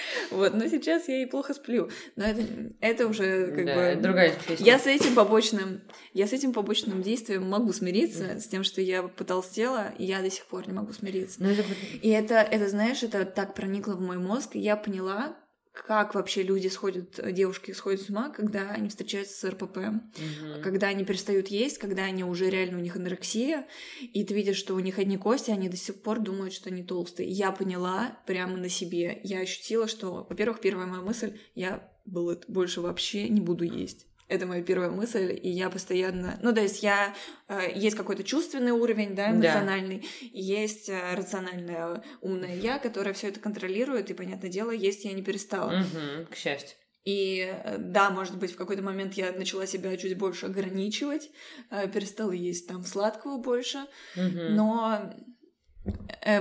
Вот, 0.30 0.54
но 0.54 0.66
сейчас 0.68 1.08
я 1.08 1.22
и 1.22 1.26
плохо 1.26 1.54
сплю. 1.54 1.90
Но 2.16 2.24
это, 2.24 2.42
это 2.80 3.06
уже 3.06 3.48
как 3.48 3.64
да, 3.66 3.74
бы... 3.74 4.00
другая 4.00 4.34
песня. 4.46 4.66
Я 4.66 4.78
с 4.78 4.86
этим 4.86 5.14
побочным... 5.14 5.80
Я 6.12 6.26
с 6.26 6.32
этим 6.32 6.52
побочным 6.52 7.02
действием 7.02 7.48
могу 7.48 7.72
смириться, 7.72 8.24
mm. 8.24 8.40
с 8.40 8.48
тем, 8.48 8.64
что 8.64 8.80
я 8.80 9.02
потолстела, 9.02 9.92
и 9.98 10.04
я 10.04 10.20
до 10.22 10.30
сих 10.30 10.44
пор 10.46 10.66
не 10.66 10.72
могу 10.72 10.92
смириться. 10.92 11.42
Но 11.42 11.50
это... 11.50 11.62
И 12.02 12.08
это, 12.08 12.34
это, 12.34 12.68
знаешь, 12.68 13.02
это 13.02 13.24
так 13.24 13.54
проникло 13.54 13.94
в 13.94 14.00
мой 14.00 14.18
мозг, 14.18 14.56
и 14.56 14.60
я 14.60 14.76
поняла, 14.76 15.36
как 15.72 16.14
вообще 16.14 16.42
люди 16.42 16.68
сходят, 16.68 17.20
девушки 17.32 17.72
сходят 17.72 18.02
с 18.02 18.10
ума, 18.10 18.30
когда 18.30 18.70
они 18.70 18.88
встречаются 18.88 19.34
с 19.34 19.48
РПП, 19.48 19.78
угу. 19.78 20.62
когда 20.62 20.88
они 20.88 21.04
перестают 21.04 21.48
есть, 21.48 21.78
когда 21.78 22.04
они 22.04 22.24
уже 22.24 22.50
реально 22.50 22.78
у 22.78 22.80
них 22.80 22.96
анорексия, 22.96 23.66
и 24.00 24.24
ты 24.24 24.34
видишь, 24.34 24.56
что 24.56 24.74
у 24.74 24.80
них 24.80 24.98
одни 24.98 25.16
кости, 25.16 25.50
они 25.50 25.68
до 25.68 25.76
сих 25.76 26.02
пор 26.02 26.18
думают, 26.18 26.52
что 26.52 26.70
они 26.70 26.82
толстые. 26.82 27.28
Я 27.28 27.52
поняла 27.52 28.18
прямо 28.26 28.56
на 28.56 28.68
себе, 28.68 29.20
я 29.22 29.40
ощутила, 29.40 29.86
что, 29.86 30.26
во-первых, 30.28 30.60
первая 30.60 30.86
моя 30.86 31.02
мысль, 31.02 31.38
я 31.54 31.88
больше 32.04 32.80
вообще 32.80 33.28
не 33.28 33.40
буду 33.40 33.64
есть. 33.64 34.09
Это 34.30 34.46
моя 34.46 34.62
первая 34.62 34.90
мысль, 34.90 35.36
и 35.42 35.50
я 35.50 35.68
постоянно... 35.70 36.38
Ну, 36.40 36.54
то 36.54 36.60
есть 36.60 36.84
я... 36.84 37.14
Э, 37.48 37.68
есть 37.74 37.96
какой-то 37.96 38.22
чувственный 38.22 38.70
уровень, 38.70 39.16
да, 39.16 39.32
эмоциональный, 39.32 39.98
да. 39.98 40.28
есть 40.32 40.88
э, 40.88 41.14
рациональное 41.16 42.04
умное 42.20 42.54
я, 42.54 42.78
которое 42.78 43.12
все 43.12 43.28
это 43.28 43.40
контролирует, 43.40 44.08
и, 44.08 44.14
понятное 44.14 44.48
дело, 44.48 44.70
есть 44.70 45.04
я 45.04 45.12
не 45.14 45.22
перестала. 45.22 45.80
Угу, 45.80 46.26
к 46.30 46.36
счастью. 46.36 46.76
И 47.04 47.40
э, 47.40 47.78
да, 47.78 48.10
может 48.10 48.38
быть, 48.38 48.52
в 48.52 48.56
какой-то 48.56 48.82
момент 48.82 49.14
я 49.14 49.32
начала 49.32 49.66
себя 49.66 49.96
чуть 49.96 50.16
больше 50.16 50.46
ограничивать, 50.46 51.28
перестала 51.92 52.30
есть 52.30 52.68
там 52.68 52.84
сладкого 52.84 53.38
больше, 53.38 53.78
угу. 54.14 54.38
но 54.50 55.12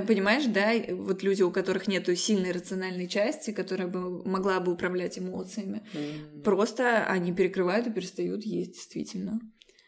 понимаешь, 0.07 0.45
да, 0.45 0.73
вот 0.95 1.23
люди, 1.23 1.41
у 1.41 1.51
которых 1.51 1.87
нет 1.87 2.07
сильной 2.17 2.51
рациональной 2.51 3.07
части, 3.07 3.51
которая 3.51 3.87
бы 3.87 4.23
могла 4.27 4.59
бы 4.59 4.73
управлять 4.73 5.17
эмоциями, 5.17 5.81
mm-hmm. 5.93 6.41
просто 6.43 7.05
они 7.05 7.33
перекрывают 7.33 7.87
и 7.87 7.91
перестают 7.91 8.43
есть, 8.43 8.73
действительно. 8.73 9.39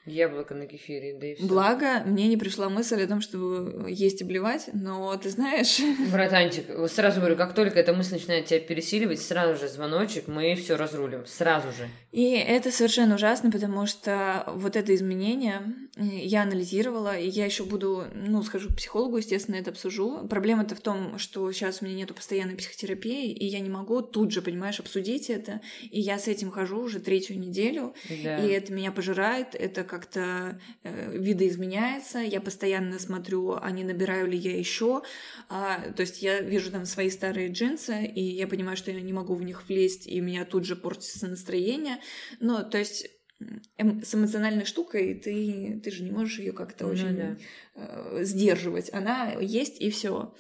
Яблоко 0.06 0.56
на 0.56 0.66
кефире, 0.66 1.16
да 1.20 1.28
и 1.28 1.36
все. 1.36 1.46
Благо, 1.46 2.02
мне 2.06 2.28
не 2.28 2.36
пришла 2.36 2.70
мысль 2.70 3.04
о 3.04 3.08
том, 3.08 3.22
чтобы 3.22 3.88
есть 3.88 4.22
и 4.22 4.24
блевать, 4.24 4.68
но 4.74 5.16
ты 5.16 5.30
знаешь... 5.30 5.80
Братанчик, 6.12 6.66
сразу 6.90 7.20
говорю, 7.20 7.36
как 7.36 7.54
только 7.54 7.80
эта 7.80 7.94
мысль 7.94 8.14
начинает 8.14 8.46
тебя 8.48 8.60
пересиливать, 8.60 9.22
сразу 9.22 9.60
же 9.60 9.70
звоночек, 9.70 10.28
мы 10.28 10.56
все 10.56 10.76
разрулим, 10.76 11.28
сразу 11.28 11.68
же. 11.72 11.88
И 12.12 12.32
это 12.32 12.72
совершенно 12.72 13.14
ужасно, 13.14 13.52
потому 13.52 13.86
что 13.86 14.44
вот 14.48 14.76
это 14.76 14.96
изменение 14.96 15.62
э, 15.91 15.91
я 15.98 16.44
анализировала, 16.44 17.18
и 17.18 17.28
я 17.28 17.46
еще 17.46 17.66
буду, 17.66 18.06
ну, 18.14 18.42
схожу 18.44 18.70
к 18.70 18.78
психологу, 18.78 19.18
естественно, 19.18 19.56
это 19.56 19.72
обсужу. 19.72 20.26
Проблема-то 20.30 20.74
в 20.74 20.80
том, 20.80 21.18
что 21.18 21.52
сейчас 21.52 21.82
у 21.82 21.86
меня 21.86 21.98
нету 21.98 22.14
постоянной 22.14 22.56
психотерапии, 22.56 23.32
и 23.32 23.46
я 23.46 23.60
не 23.60 23.70
могу 23.70 24.02
тут 24.02 24.32
же, 24.32 24.42
понимаешь, 24.42 24.80
обсудить 24.80 25.30
это. 25.30 25.60
И 25.90 26.00
я 26.00 26.18
с 26.18 26.30
этим 26.30 26.50
хожу 26.50 26.80
уже 26.80 27.02
третью 27.02 27.38
неделю, 27.38 27.94
да. 28.24 28.38
и 28.38 28.50
это 28.50 28.72
меня 28.72 28.94
пожирает, 28.94 29.54
это 29.54 29.84
как-то 29.84 30.62
э, 30.84 31.18
видоизменяется. 31.18 32.20
Я 32.20 32.40
постоянно 32.40 32.98
смотрю, 32.98 33.58
а 33.62 33.70
не 33.72 33.84
набираю 33.84 34.28
ли 34.28 34.38
я 34.38 34.58
еще. 34.58 35.02
А, 35.50 35.92
то 35.92 36.02
есть 36.02 36.22
я 36.22 36.40
вижу 36.40 36.72
там 36.72 36.86
свои 36.86 37.10
старые 37.10 37.52
джинсы, 37.52 38.06
и 38.06 38.24
я 38.24 38.48
понимаю, 38.48 38.78
что 38.78 38.92
я 38.92 39.02
не 39.02 39.14
могу 39.14 39.36
в 39.36 39.44
них 39.44 39.68
влезть, 39.68 40.08
и 40.08 40.22
у 40.22 40.24
меня 40.24 40.46
тут 40.46 40.64
же 40.64 40.78
портится 40.78 41.28
настроение. 41.28 41.98
Ну, 42.40 42.64
то 42.64 42.78
есть 42.78 43.08
эм, 43.78 44.04
с 44.04 44.14
эмоциональной 44.14 44.66
штукой 44.66 45.16
ты, 45.16 45.80
ты 45.84 45.92
же 45.92 46.04
не 46.04 46.12
можешь 46.12 46.40
ее 46.40 46.54
как-то 46.54 46.86
ну, 46.86 46.92
очень 46.92 47.16
да. 47.16 47.38
э, 47.76 48.24
сдерживать. 48.24 48.92
Она 48.94 49.34
есть 49.40 49.82
и 49.82 49.90
все. 49.90 50.34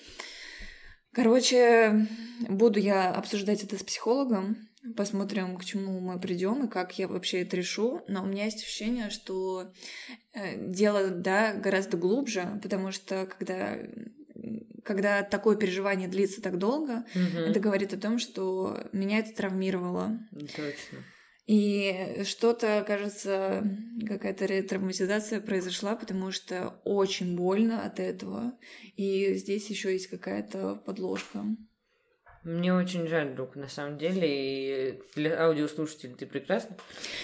Короче, 1.13 2.07
буду 2.47 2.79
я 2.79 3.11
обсуждать 3.11 3.63
это 3.63 3.77
с 3.77 3.83
психологом. 3.83 4.69
Посмотрим, 4.95 5.57
к 5.57 5.65
чему 5.65 5.99
мы 5.99 6.19
придем 6.19 6.65
и 6.65 6.69
как 6.69 6.97
я 6.97 7.07
вообще 7.07 7.41
это 7.41 7.57
решу. 7.57 8.01
Но 8.07 8.23
у 8.23 8.25
меня 8.25 8.45
есть 8.45 8.63
ощущение, 8.63 9.09
что 9.09 9.71
э, 10.33 10.69
дело, 10.69 11.09
да, 11.09 11.53
гораздо 11.53 11.97
глубже, 11.97 12.59
потому 12.63 12.91
что 12.91 13.27
когда 13.27 13.77
когда 14.83 15.21
такое 15.21 15.55
переживание 15.55 16.07
длится 16.07 16.41
так 16.41 16.57
долго, 16.57 17.05
угу. 17.13 17.37
это 17.37 17.59
говорит 17.59 17.93
о 17.93 17.97
том, 17.97 18.17
что 18.19 18.89
меня 18.91 19.19
это 19.19 19.33
травмировало. 19.33 20.19
Точно. 20.31 20.99
И 21.47 22.21
что-то, 22.23 22.83
кажется, 22.85 23.63
какая-то 24.07 24.45
ретравматизация 24.45 25.41
произошла, 25.41 25.95
потому 25.95 26.31
что 26.31 26.79
очень 26.83 27.35
больно 27.35 27.83
от 27.83 27.99
этого. 27.99 28.53
И 28.95 29.33
здесь 29.33 29.69
еще 29.69 29.91
есть 29.91 30.07
какая-то 30.07 30.75
подложка. 30.85 31.45
Мне 32.43 32.73
очень 32.73 33.07
жаль, 33.07 33.35
друг, 33.35 33.55
на 33.55 33.67
самом 33.67 33.99
деле, 33.99 34.27
и 34.27 35.03
для 35.15 35.39
аудиослушателей 35.45 36.15
ты 36.15 36.25
прекрасна. 36.25 36.75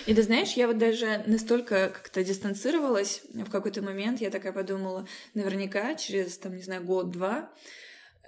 И 0.06 0.14
ты 0.14 0.22
знаешь, 0.22 0.54
я 0.54 0.68
вот 0.68 0.78
даже 0.78 1.24
настолько 1.26 1.90
как-то 1.90 2.24
дистанцировалась 2.24 3.24
в 3.34 3.50
какой-то 3.50 3.82
момент, 3.82 4.22
я 4.22 4.30
такая 4.30 4.54
подумала, 4.54 5.08
наверняка 5.34 5.96
через, 5.96 6.38
там, 6.38 6.56
не 6.56 6.62
знаю, 6.62 6.84
год-два 6.84 7.52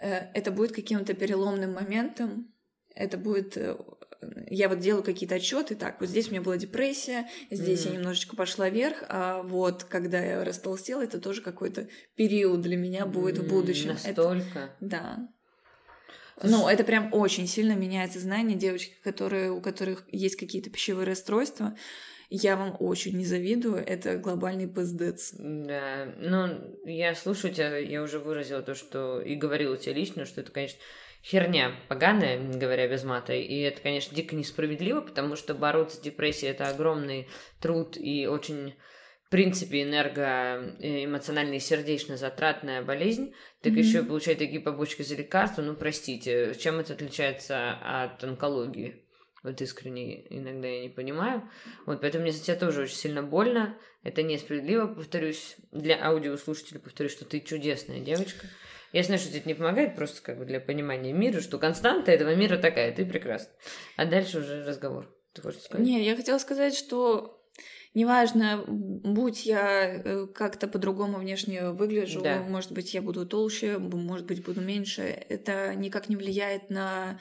э, 0.02 0.32
это 0.34 0.50
будет 0.50 0.72
каким-то 0.72 1.14
переломным 1.14 1.74
моментом, 1.74 2.52
это 2.96 3.20
будет 3.20 3.56
э, 3.56 3.78
я 4.50 4.70
вот 4.70 4.80
делаю 4.80 5.04
какие-то 5.04 5.36
отчеты, 5.36 5.76
так, 5.76 6.00
вот 6.00 6.10
здесь 6.10 6.28
у 6.28 6.32
меня 6.32 6.42
была 6.42 6.58
депрессия, 6.58 7.28
здесь 7.50 7.86
mm-hmm. 7.86 7.92
я 7.92 7.98
немножечко 7.98 8.36
пошла 8.36 8.70
вверх, 8.70 9.04
а 9.08 9.42
вот 9.44 9.84
когда 9.84 10.20
я 10.20 10.44
растолстела, 10.44 11.04
это 11.04 11.20
тоже 11.20 11.42
какой-то 11.42 11.88
период 12.16 12.62
для 12.62 12.78
меня 12.78 13.06
будет 13.06 13.38
mm-hmm. 13.38 13.46
в 13.46 13.50
будущем. 13.50 13.90
Настолько? 13.90 14.60
Это, 14.60 14.76
да. 14.80 15.30
Ну, 16.42 16.68
это 16.68 16.84
прям 16.84 17.14
очень 17.14 17.48
сильно 17.48 17.74
меняет 17.74 18.14
сознание 18.14 18.58
девочки, 18.58 18.96
которые, 19.04 19.52
у 19.52 19.62
которых 19.62 20.06
есть 20.12 20.38
какие-то 20.38 20.70
пищевые 20.70 21.06
расстройства. 21.06 21.76
Я 22.30 22.56
вам 22.56 22.78
очень 22.80 23.18
не 23.18 23.26
завидую, 23.26 23.78
это 23.78 24.18
глобальный 24.18 24.68
пиздец. 24.68 25.34
Да, 25.38 26.14
ну, 26.18 26.78
я 26.86 27.16
слушаю 27.16 27.54
тебя, 27.54 27.78
я 27.78 28.04
уже 28.04 28.20
выразила 28.20 28.62
то, 28.62 28.76
что 28.76 29.20
и 29.20 29.36
говорила 29.36 29.78
тебе 29.78 29.96
лично, 29.96 30.26
что 30.26 30.42
это, 30.42 30.52
конечно, 30.52 30.80
херня 31.24 31.76
поганая, 31.88 32.40
говоря 32.40 32.88
без 32.88 33.04
мата. 33.04 33.34
И 33.34 33.60
это, 33.60 33.82
конечно, 33.82 34.16
дико 34.16 34.36
несправедливо, 34.36 35.02
потому 35.02 35.36
что 35.36 35.54
бороться 35.54 35.98
с 35.98 36.02
депрессией 36.02 36.52
это 36.52 36.70
огромный 36.70 37.28
труд 37.60 37.98
и 37.98 38.28
очень 38.28 38.76
в 39.30 39.32
принципе, 39.32 39.84
энергоэмоционально 39.84 41.54
и 41.54 41.60
сердечно 41.60 42.18
затратная 42.18 42.82
болезнь, 42.82 43.36
так 43.62 43.74
mm-hmm. 43.74 43.80
еще 43.80 44.02
получать 44.02 44.40
такие 44.40 44.60
побочки 44.60 45.04
за 45.04 45.14
лекарства, 45.14 45.62
ну, 45.62 45.76
простите, 45.76 46.56
чем 46.56 46.80
это 46.80 46.94
отличается 46.94 47.74
от 47.74 48.24
онкологии? 48.24 49.06
Вот 49.44 49.62
искренне 49.62 50.26
иногда 50.36 50.68
я 50.68 50.82
не 50.82 50.90
понимаю. 50.90 51.48
Вот 51.86 52.02
поэтому 52.02 52.24
мне 52.24 52.32
за 52.32 52.44
тебя 52.44 52.56
тоже 52.56 52.82
очень 52.82 52.96
сильно 52.96 53.22
больно. 53.22 53.78
Это 54.02 54.24
несправедливо, 54.24 54.88
повторюсь, 54.88 55.58
для 55.72 56.04
аудиослушателей 56.04 56.80
повторюсь, 56.80 57.12
что 57.12 57.24
ты 57.24 57.40
чудесная 57.40 58.00
девочка. 58.00 58.48
Я 58.92 59.04
знаю, 59.04 59.20
что 59.20 59.38
это 59.38 59.48
не 59.48 59.54
помогает, 59.54 59.96
просто 59.96 60.22
как 60.22 60.38
бы 60.40 60.46
для 60.46 60.60
понимания 60.60 61.14
мира, 61.14 61.42
что 61.42 61.60
константа 61.60 62.12
этого 62.12 62.36
мира 62.36 62.58
такая, 62.58 62.94
ты 62.94 63.06
прекрасна. 63.06 63.52
А 63.98 64.06
дальше 64.06 64.40
уже 64.40 64.66
разговор. 64.66 65.14
Ты 65.34 65.42
хочешь 65.42 65.62
сказать? 65.62 65.86
Не, 65.86 66.04
я 66.04 66.16
хотела 66.16 66.40
сказать, 66.40 66.76
что 66.76 67.40
неважно, 67.94 68.64
будь 68.68 69.46
я 69.46 69.86
э, 69.86 70.28
как-то 70.34 70.68
по-другому 70.68 71.18
внешне 71.18 71.70
выгляжу, 71.70 72.22
да. 72.22 72.42
может 72.42 72.72
быть, 72.72 72.94
я 72.94 73.02
буду 73.02 73.26
толще, 73.26 73.78
может 73.78 74.26
быть, 74.26 74.44
буду 74.44 74.62
меньше, 74.62 75.04
это 75.04 75.76
никак 75.76 76.10
не 76.10 76.16
влияет 76.16 76.70
на 76.70 77.20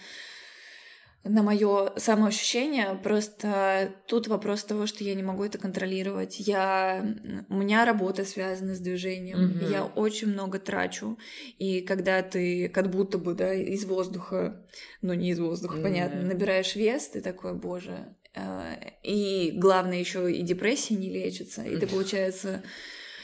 на 1.24 1.42
мое 1.42 1.92
самоощущение. 1.96 2.98
Просто 3.02 3.92
тут 4.06 4.28
вопрос 4.28 4.64
того, 4.64 4.86
что 4.86 5.04
я 5.04 5.14
не 5.14 5.22
могу 5.22 5.44
это 5.44 5.58
контролировать. 5.58 6.38
Я... 6.40 7.04
У 7.48 7.56
меня 7.56 7.84
работа 7.84 8.24
связана 8.24 8.74
с 8.74 8.80
движением. 8.80 9.38
Mm-hmm. 9.38 9.70
Я 9.70 9.84
очень 9.84 10.28
много 10.28 10.58
трачу. 10.58 11.18
И 11.58 11.80
когда 11.82 12.22
ты 12.22 12.68
как 12.68 12.90
будто 12.90 13.18
бы 13.18 13.34
да, 13.34 13.52
из 13.52 13.84
воздуха, 13.84 14.64
ну 15.02 15.12
не 15.12 15.30
из 15.30 15.40
воздуха, 15.40 15.78
mm-hmm. 15.78 15.82
понятно, 15.82 16.22
набираешь 16.22 16.76
вес, 16.76 17.08
ты 17.08 17.20
такой, 17.20 17.54
боже. 17.54 18.16
Э, 18.34 18.74
и 19.02 19.52
главное 19.54 19.98
еще 19.98 20.32
и 20.32 20.42
депрессия 20.42 20.94
не 20.94 21.10
лечится. 21.10 21.62
И 21.62 21.76
ты, 21.76 21.86
получается... 21.88 22.62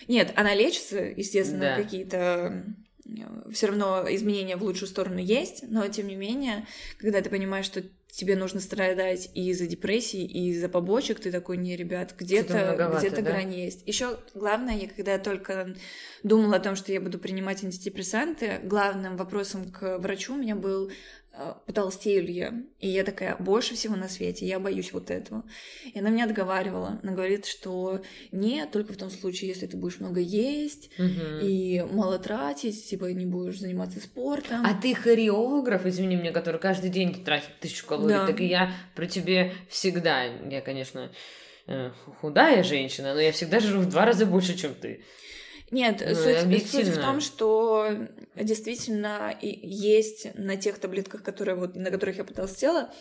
Нет, 0.07 0.33
она 0.37 0.54
лечится, 0.54 0.98
естественно, 0.98 1.76
да. 1.76 1.76
какие-то 1.76 2.64
все 3.52 3.66
равно 3.68 4.04
изменения 4.08 4.56
в 4.56 4.62
лучшую 4.62 4.88
сторону 4.88 5.18
есть, 5.18 5.64
но 5.68 5.86
тем 5.88 6.08
не 6.08 6.16
менее, 6.16 6.66
когда 6.98 7.20
ты 7.20 7.30
понимаешь, 7.30 7.66
что 7.66 7.82
тебе 8.08 8.36
нужно 8.36 8.60
страдать 8.60 9.28
и 9.34 9.50
из-за 9.50 9.66
депрессии, 9.66 10.24
и 10.24 10.50
из-за 10.50 10.68
побочек, 10.68 11.18
ты 11.18 11.32
такой, 11.32 11.56
не, 11.56 11.76
ребят, 11.76 12.14
где-то 12.16 12.96
где-то 12.98 13.22
да? 13.22 13.22
грань 13.22 13.52
есть. 13.52 13.82
Еще 13.86 14.18
главное, 14.34 14.76
я 14.76 14.88
когда 14.88 15.18
только 15.18 15.74
думала 16.22 16.56
о 16.56 16.60
том, 16.60 16.76
что 16.76 16.92
я 16.92 17.00
буду 17.00 17.18
принимать 17.18 17.64
антидепрессанты, 17.64 18.60
главным 18.62 19.16
вопросом 19.16 19.70
к 19.70 19.98
врачу 19.98 20.34
у 20.34 20.38
меня 20.38 20.54
был 20.54 20.90
Э, 20.90 21.23
потолстею 21.66 22.24
ли 22.24 22.32
я. 22.32 22.54
И 22.80 22.88
я 22.88 23.04
такая, 23.04 23.36
больше 23.36 23.74
всего 23.74 23.96
на 23.96 24.08
свете, 24.08 24.46
я 24.46 24.58
боюсь 24.60 24.92
вот 24.92 25.10
этого. 25.10 25.44
И 25.92 25.98
она 25.98 26.10
меня 26.10 26.24
отговаривала. 26.24 27.00
Она 27.02 27.12
говорит, 27.12 27.46
что 27.46 28.02
нет, 28.32 28.70
только 28.70 28.92
в 28.92 28.96
том 28.96 29.10
случае, 29.10 29.48
если 29.48 29.66
ты 29.66 29.76
будешь 29.76 30.00
много 30.00 30.20
есть 30.20 30.90
угу. 30.98 31.40
и 31.42 31.82
мало 31.90 32.18
тратить, 32.18 32.88
типа 32.88 33.06
не 33.06 33.26
будешь 33.26 33.58
заниматься 33.58 34.00
спортом. 34.00 34.64
А 34.64 34.74
ты 34.74 34.94
хореограф, 34.94 35.86
извини 35.86 36.16
меня, 36.16 36.32
который 36.32 36.60
каждый 36.60 36.90
день 36.90 37.24
тратит 37.24 37.58
тысячу 37.60 37.86
калорий. 37.86 38.14
Да. 38.14 38.26
Так 38.26 38.40
и 38.40 38.46
я 38.46 38.72
про 38.94 39.06
тебе 39.06 39.52
всегда, 39.68 40.24
я, 40.24 40.60
конечно, 40.60 41.10
э, 41.66 41.90
худая 42.20 42.62
женщина, 42.62 43.14
но 43.14 43.20
я 43.20 43.32
всегда 43.32 43.60
жру 43.60 43.80
в 43.80 43.88
два 43.88 44.04
раза 44.04 44.26
больше, 44.26 44.56
чем 44.56 44.74
ты. 44.74 45.04
Нет, 45.74 46.04
ну, 46.06 46.14
суть, 46.14 46.70
суть 46.70 46.87
в 46.87 47.00
том, 47.00 47.20
что 47.20 47.88
действительно 48.37 49.37
есть 49.40 50.28
на 50.37 50.56
тех 50.56 50.78
таблетках, 50.78 51.24
которые 51.24 51.56
вот, 51.56 51.74
на 51.74 51.90
которых 51.90 52.16
я 52.18 52.24
потолстела, 52.24 52.92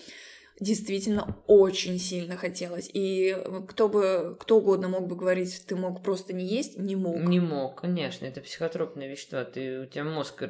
действительно 0.60 1.38
очень 1.46 2.00
сильно 2.00 2.36
хотелось. 2.36 2.90
И 2.92 3.38
кто 3.68 3.90
бы, 3.90 4.36
кто 4.40 4.58
угодно 4.58 4.90
мог 4.90 5.08
бы 5.08 5.16
говорить, 5.16 5.64
ты 5.68 5.76
мог 5.76 6.02
просто 6.02 6.34
не 6.34 6.46
есть, 6.46 6.76
не 6.78 6.96
мог. 6.96 7.18
Не 7.18 7.40
мог, 7.40 7.82
конечно, 7.82 8.26
это 8.26 8.42
психотропное 8.42 9.08
вещество. 9.08 9.44
Ты, 9.44 9.82
у 9.82 9.86
тебя 9.86 10.06
мозг 10.06 10.44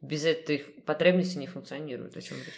без 0.00 0.24
этих 0.24 0.84
потребностей 0.84 1.38
не 1.38 1.46
функционирует. 1.46 2.16
О 2.16 2.20
чем 2.20 2.38
речь? 2.38 2.54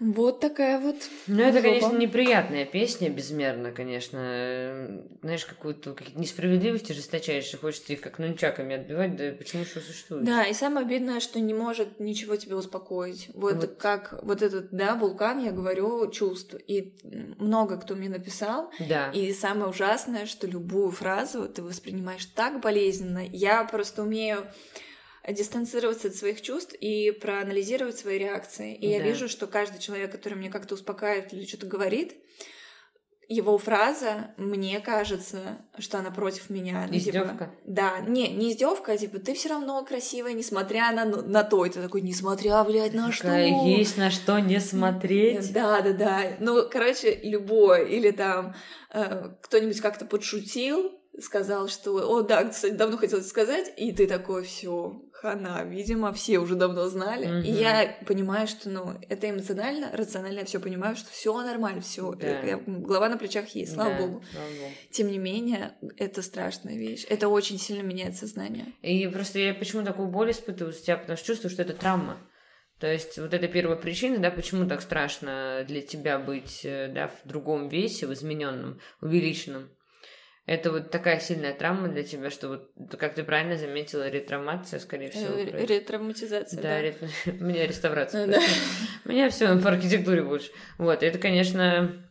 Вот 0.00 0.40
такая 0.40 0.80
вот. 0.80 0.96
Ну, 1.26 1.42
это, 1.42 1.60
конечно, 1.60 1.94
неприятная 1.94 2.64
песня, 2.64 3.10
безмерно, 3.10 3.70
конечно. 3.70 5.02
Знаешь, 5.20 5.44
какую-то 5.44 5.92
какие-то 5.92 6.18
несправедливости 6.18 6.92
жесточайшие, 6.92 7.60
хочется 7.60 7.92
их 7.92 8.00
как 8.00 8.18
нунчаками 8.18 8.76
отбивать, 8.76 9.16
да 9.16 9.32
почему 9.32 9.64
что 9.66 9.80
существует? 9.80 10.24
Да, 10.24 10.44
и 10.44 10.54
самое 10.54 10.86
обидное, 10.86 11.20
что 11.20 11.38
не 11.38 11.52
может 11.52 12.00
ничего 12.00 12.36
тебя 12.36 12.56
успокоить. 12.56 13.28
Вот, 13.34 13.56
вот 13.56 13.76
как 13.76 14.18
вот 14.22 14.40
этот, 14.40 14.70
да, 14.70 14.94
вулкан, 14.94 15.44
я 15.44 15.52
говорю, 15.52 16.10
чувств. 16.10 16.54
И 16.66 16.94
много 17.38 17.76
кто 17.76 17.94
мне 17.94 18.08
написал. 18.08 18.70
Да. 18.88 19.10
И 19.10 19.32
самое 19.34 19.68
ужасное, 19.68 20.24
что 20.24 20.46
любую 20.46 20.90
фразу 20.92 21.46
ты 21.46 21.62
воспринимаешь 21.62 22.24
так 22.24 22.60
болезненно. 22.62 23.22
Я 23.22 23.64
просто 23.64 24.02
умею 24.02 24.46
дистанцироваться 25.28 26.08
от 26.08 26.14
своих 26.14 26.42
чувств 26.42 26.74
и 26.74 27.10
проанализировать 27.10 27.98
свои 27.98 28.18
реакции. 28.18 28.74
И 28.74 28.86
да. 28.86 28.94
я 28.94 29.02
вижу, 29.02 29.28
что 29.28 29.46
каждый 29.46 29.80
человек, 29.80 30.12
который 30.12 30.34
мне 30.34 30.50
как-то 30.50 30.74
успокаивает 30.74 31.32
или 31.32 31.44
что-то 31.44 31.66
говорит, 31.66 32.14
его 33.30 33.58
фраза, 33.58 34.34
мне 34.38 34.80
кажется, 34.80 35.64
что 35.78 36.00
она 36.00 36.10
против 36.10 36.50
меня. 36.50 36.88
Ну, 36.88 36.98
типа, 36.98 37.10
издевка? 37.10 37.44
Типа, 37.44 37.50
да, 37.64 38.00
не, 38.00 38.26
не 38.26 38.50
издевка, 38.50 38.92
а 38.92 38.96
типа, 38.96 39.20
ты 39.20 39.34
все 39.34 39.50
равно 39.50 39.84
красивая, 39.84 40.32
несмотря 40.32 40.90
на, 40.90 41.04
на 41.04 41.44
то. 41.44 41.64
И 41.64 41.70
ты 41.70 41.80
такой, 41.80 42.00
несмотря, 42.00 42.64
блядь, 42.64 42.92
на 42.92 43.12
что? 43.12 43.32
Есть 43.32 43.96
на 43.96 44.10
что 44.10 44.40
не 44.40 44.58
смотреть. 44.58 45.52
Да, 45.52 45.80
да, 45.80 45.92
да. 45.92 46.22
Ну, 46.40 46.68
короче, 46.68 47.20
любое. 47.22 47.84
Или 47.84 48.10
там 48.10 48.56
э, 48.92 49.30
кто-нибудь 49.42 49.80
как-то 49.80 50.06
подшутил, 50.06 50.90
сказал, 51.20 51.68
что, 51.68 51.92
о, 51.92 52.22
да, 52.22 52.42
кстати, 52.44 52.72
давно 52.72 52.96
хотел 52.96 53.22
сказать, 53.22 53.72
и 53.76 53.92
ты 53.92 54.08
такой, 54.08 54.42
все, 54.42 55.02
хана, 55.20 55.64
видимо, 55.64 56.12
все 56.12 56.38
уже 56.38 56.54
давно 56.54 56.88
знали. 56.88 57.26
Mm-hmm. 57.26 57.42
И 57.42 57.50
я 57.50 57.96
понимаю, 58.06 58.46
что, 58.46 58.70
ну, 58.70 58.98
это 59.08 59.28
эмоционально, 59.28 59.90
рационально 59.92 60.40
я 60.40 60.44
все 60.46 60.60
понимаю, 60.60 60.96
что 60.96 61.10
все 61.10 61.36
нормально, 61.42 61.82
все, 61.82 62.12
да. 62.14 62.60
голова 62.66 63.08
на 63.08 63.18
плечах 63.18 63.48
есть, 63.50 63.74
слава, 63.74 63.90
да, 63.90 63.98
богу. 63.98 64.24
слава 64.32 64.48
богу. 64.48 64.72
Тем 64.90 65.08
не 65.08 65.18
менее, 65.18 65.72
это 65.98 66.22
страшная 66.22 66.76
вещь. 66.76 67.04
Это 67.08 67.28
очень 67.28 67.58
сильно 67.58 67.82
меняет 67.82 68.16
сознание. 68.16 68.66
И 68.80 69.06
просто 69.08 69.38
я 69.38 69.54
почему 69.54 69.84
такую 69.84 70.08
боль 70.08 70.30
испытываю 70.30 70.72
с 70.72 70.80
тебя, 70.80 70.96
потому 70.96 71.16
что 71.16 71.26
чувствую, 71.26 71.50
что 71.50 71.62
это 71.62 71.74
травма. 71.74 72.18
То 72.78 72.90
есть 72.90 73.18
вот 73.18 73.34
это 73.34 73.46
первая 73.46 73.76
причина, 73.76 74.18
да, 74.18 74.30
почему 74.30 74.66
так 74.66 74.80
страшно 74.80 75.64
для 75.68 75.82
тебя 75.82 76.18
быть, 76.18 76.64
э, 76.64 76.88
да, 76.88 77.08
в 77.08 77.28
другом 77.28 77.68
весе, 77.68 78.06
в 78.06 78.12
измененном, 78.14 78.80
увеличенном 79.02 79.68
это 80.46 80.72
вот 80.72 80.90
такая 80.90 81.20
сильная 81.20 81.54
травма 81.54 81.88
для 81.88 82.02
тебя, 82.02 82.30
что 82.30 82.48
вот, 82.48 82.96
как 82.98 83.14
ты 83.14 83.22
правильно 83.22 83.56
заметила, 83.56 84.08
ретравмация, 84.08 84.80
скорее 84.80 85.10
всего. 85.10 85.34
Э, 85.36 85.66
ретравматизация, 85.66 86.60
да. 86.60 86.80
Да, 86.82 87.32
меня 87.44 87.66
реставрация. 87.66 88.26
Да. 88.26 88.40
Меня 89.04 89.30
все 89.30 89.58
по 89.58 89.70
архитектуре 89.70 90.22
больше. 90.22 90.50
Вот, 90.78 91.02
это, 91.02 91.18
конечно, 91.18 92.09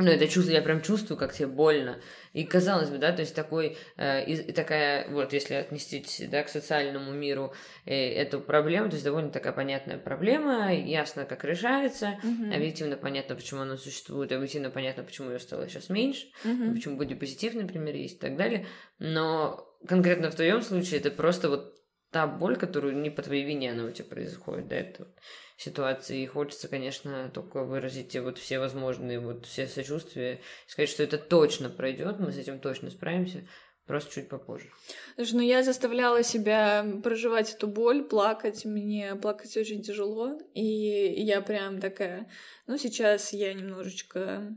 ну, 0.00 0.10
это 0.10 0.26
чувство, 0.28 0.52
я 0.52 0.62
прям 0.62 0.82
чувствую, 0.82 1.18
как 1.18 1.32
тебе 1.32 1.46
больно. 1.46 2.00
И 2.32 2.44
казалось 2.44 2.90
бы, 2.90 2.98
да, 2.98 3.12
то 3.12 3.20
есть 3.20 3.34
такой, 3.34 3.76
э, 3.96 4.24
и, 4.24 4.52
такая, 4.52 5.08
вот, 5.10 5.32
если 5.32 5.54
отнести, 5.54 6.26
да, 6.26 6.42
к 6.42 6.48
социальному 6.48 7.12
миру 7.12 7.52
э, 7.86 8.14
эту 8.14 8.40
проблему, 8.40 8.88
то 8.88 8.94
есть 8.94 9.04
довольно 9.04 9.30
такая 9.30 9.52
понятная 9.52 9.98
проблема, 9.98 10.72
ясно, 10.74 11.24
как 11.24 11.44
решается, 11.44 12.18
mm-hmm. 12.22 12.54
объективно 12.54 12.96
понятно, 12.96 13.34
почему 13.34 13.62
она 13.62 13.76
существует, 13.76 14.32
объективно 14.32 14.70
понятно, 14.70 15.02
почему 15.02 15.30
ее 15.30 15.38
стало 15.38 15.68
сейчас 15.68 15.88
меньше, 15.88 16.28
mm-hmm. 16.44 16.74
почему 16.74 16.96
бодипозитив, 16.96 17.54
например, 17.54 17.94
есть 17.94 18.16
и 18.16 18.20
так 18.20 18.36
далее. 18.36 18.66
Но 18.98 19.66
конкретно 19.86 20.30
в 20.30 20.34
твоем 20.34 20.62
случае 20.62 21.00
это 21.00 21.10
просто 21.10 21.48
вот 21.48 21.79
та 22.10 22.26
боль, 22.26 22.56
которую 22.56 22.96
не 22.96 23.10
по 23.10 23.22
твоей 23.22 23.44
вине 23.44 23.72
она 23.72 23.84
у 23.84 23.90
тебя 23.90 24.06
происходит, 24.06 24.68
да, 24.68 24.76
это 24.76 25.04
вот 25.04 25.14
ситуации. 25.56 26.22
И 26.22 26.26
хочется, 26.26 26.68
конечно, 26.68 27.30
только 27.32 27.64
выразить 27.64 28.16
вот 28.16 28.38
все 28.38 28.58
возможные, 28.58 29.20
вот 29.20 29.46
все 29.46 29.66
сочувствия, 29.66 30.40
сказать, 30.66 30.88
что 30.88 31.02
это 31.02 31.18
точно 31.18 31.70
пройдет, 31.70 32.18
мы 32.18 32.32
с 32.32 32.38
этим 32.38 32.58
точно 32.58 32.90
справимся, 32.90 33.46
просто 33.86 34.12
чуть 34.12 34.28
попозже. 34.28 34.70
Слушай, 35.16 35.34
ну 35.34 35.40
я 35.40 35.62
заставляла 35.62 36.22
себя 36.22 36.84
проживать 37.02 37.54
эту 37.54 37.66
боль, 37.66 38.04
плакать. 38.04 38.64
Мне 38.64 39.14
плакать 39.16 39.56
очень 39.56 39.82
тяжело. 39.82 40.38
И 40.54 40.62
я 40.62 41.40
прям 41.40 41.80
такая, 41.80 42.30
ну 42.66 42.78
сейчас 42.78 43.32
я 43.32 43.52
немножечко 43.52 44.56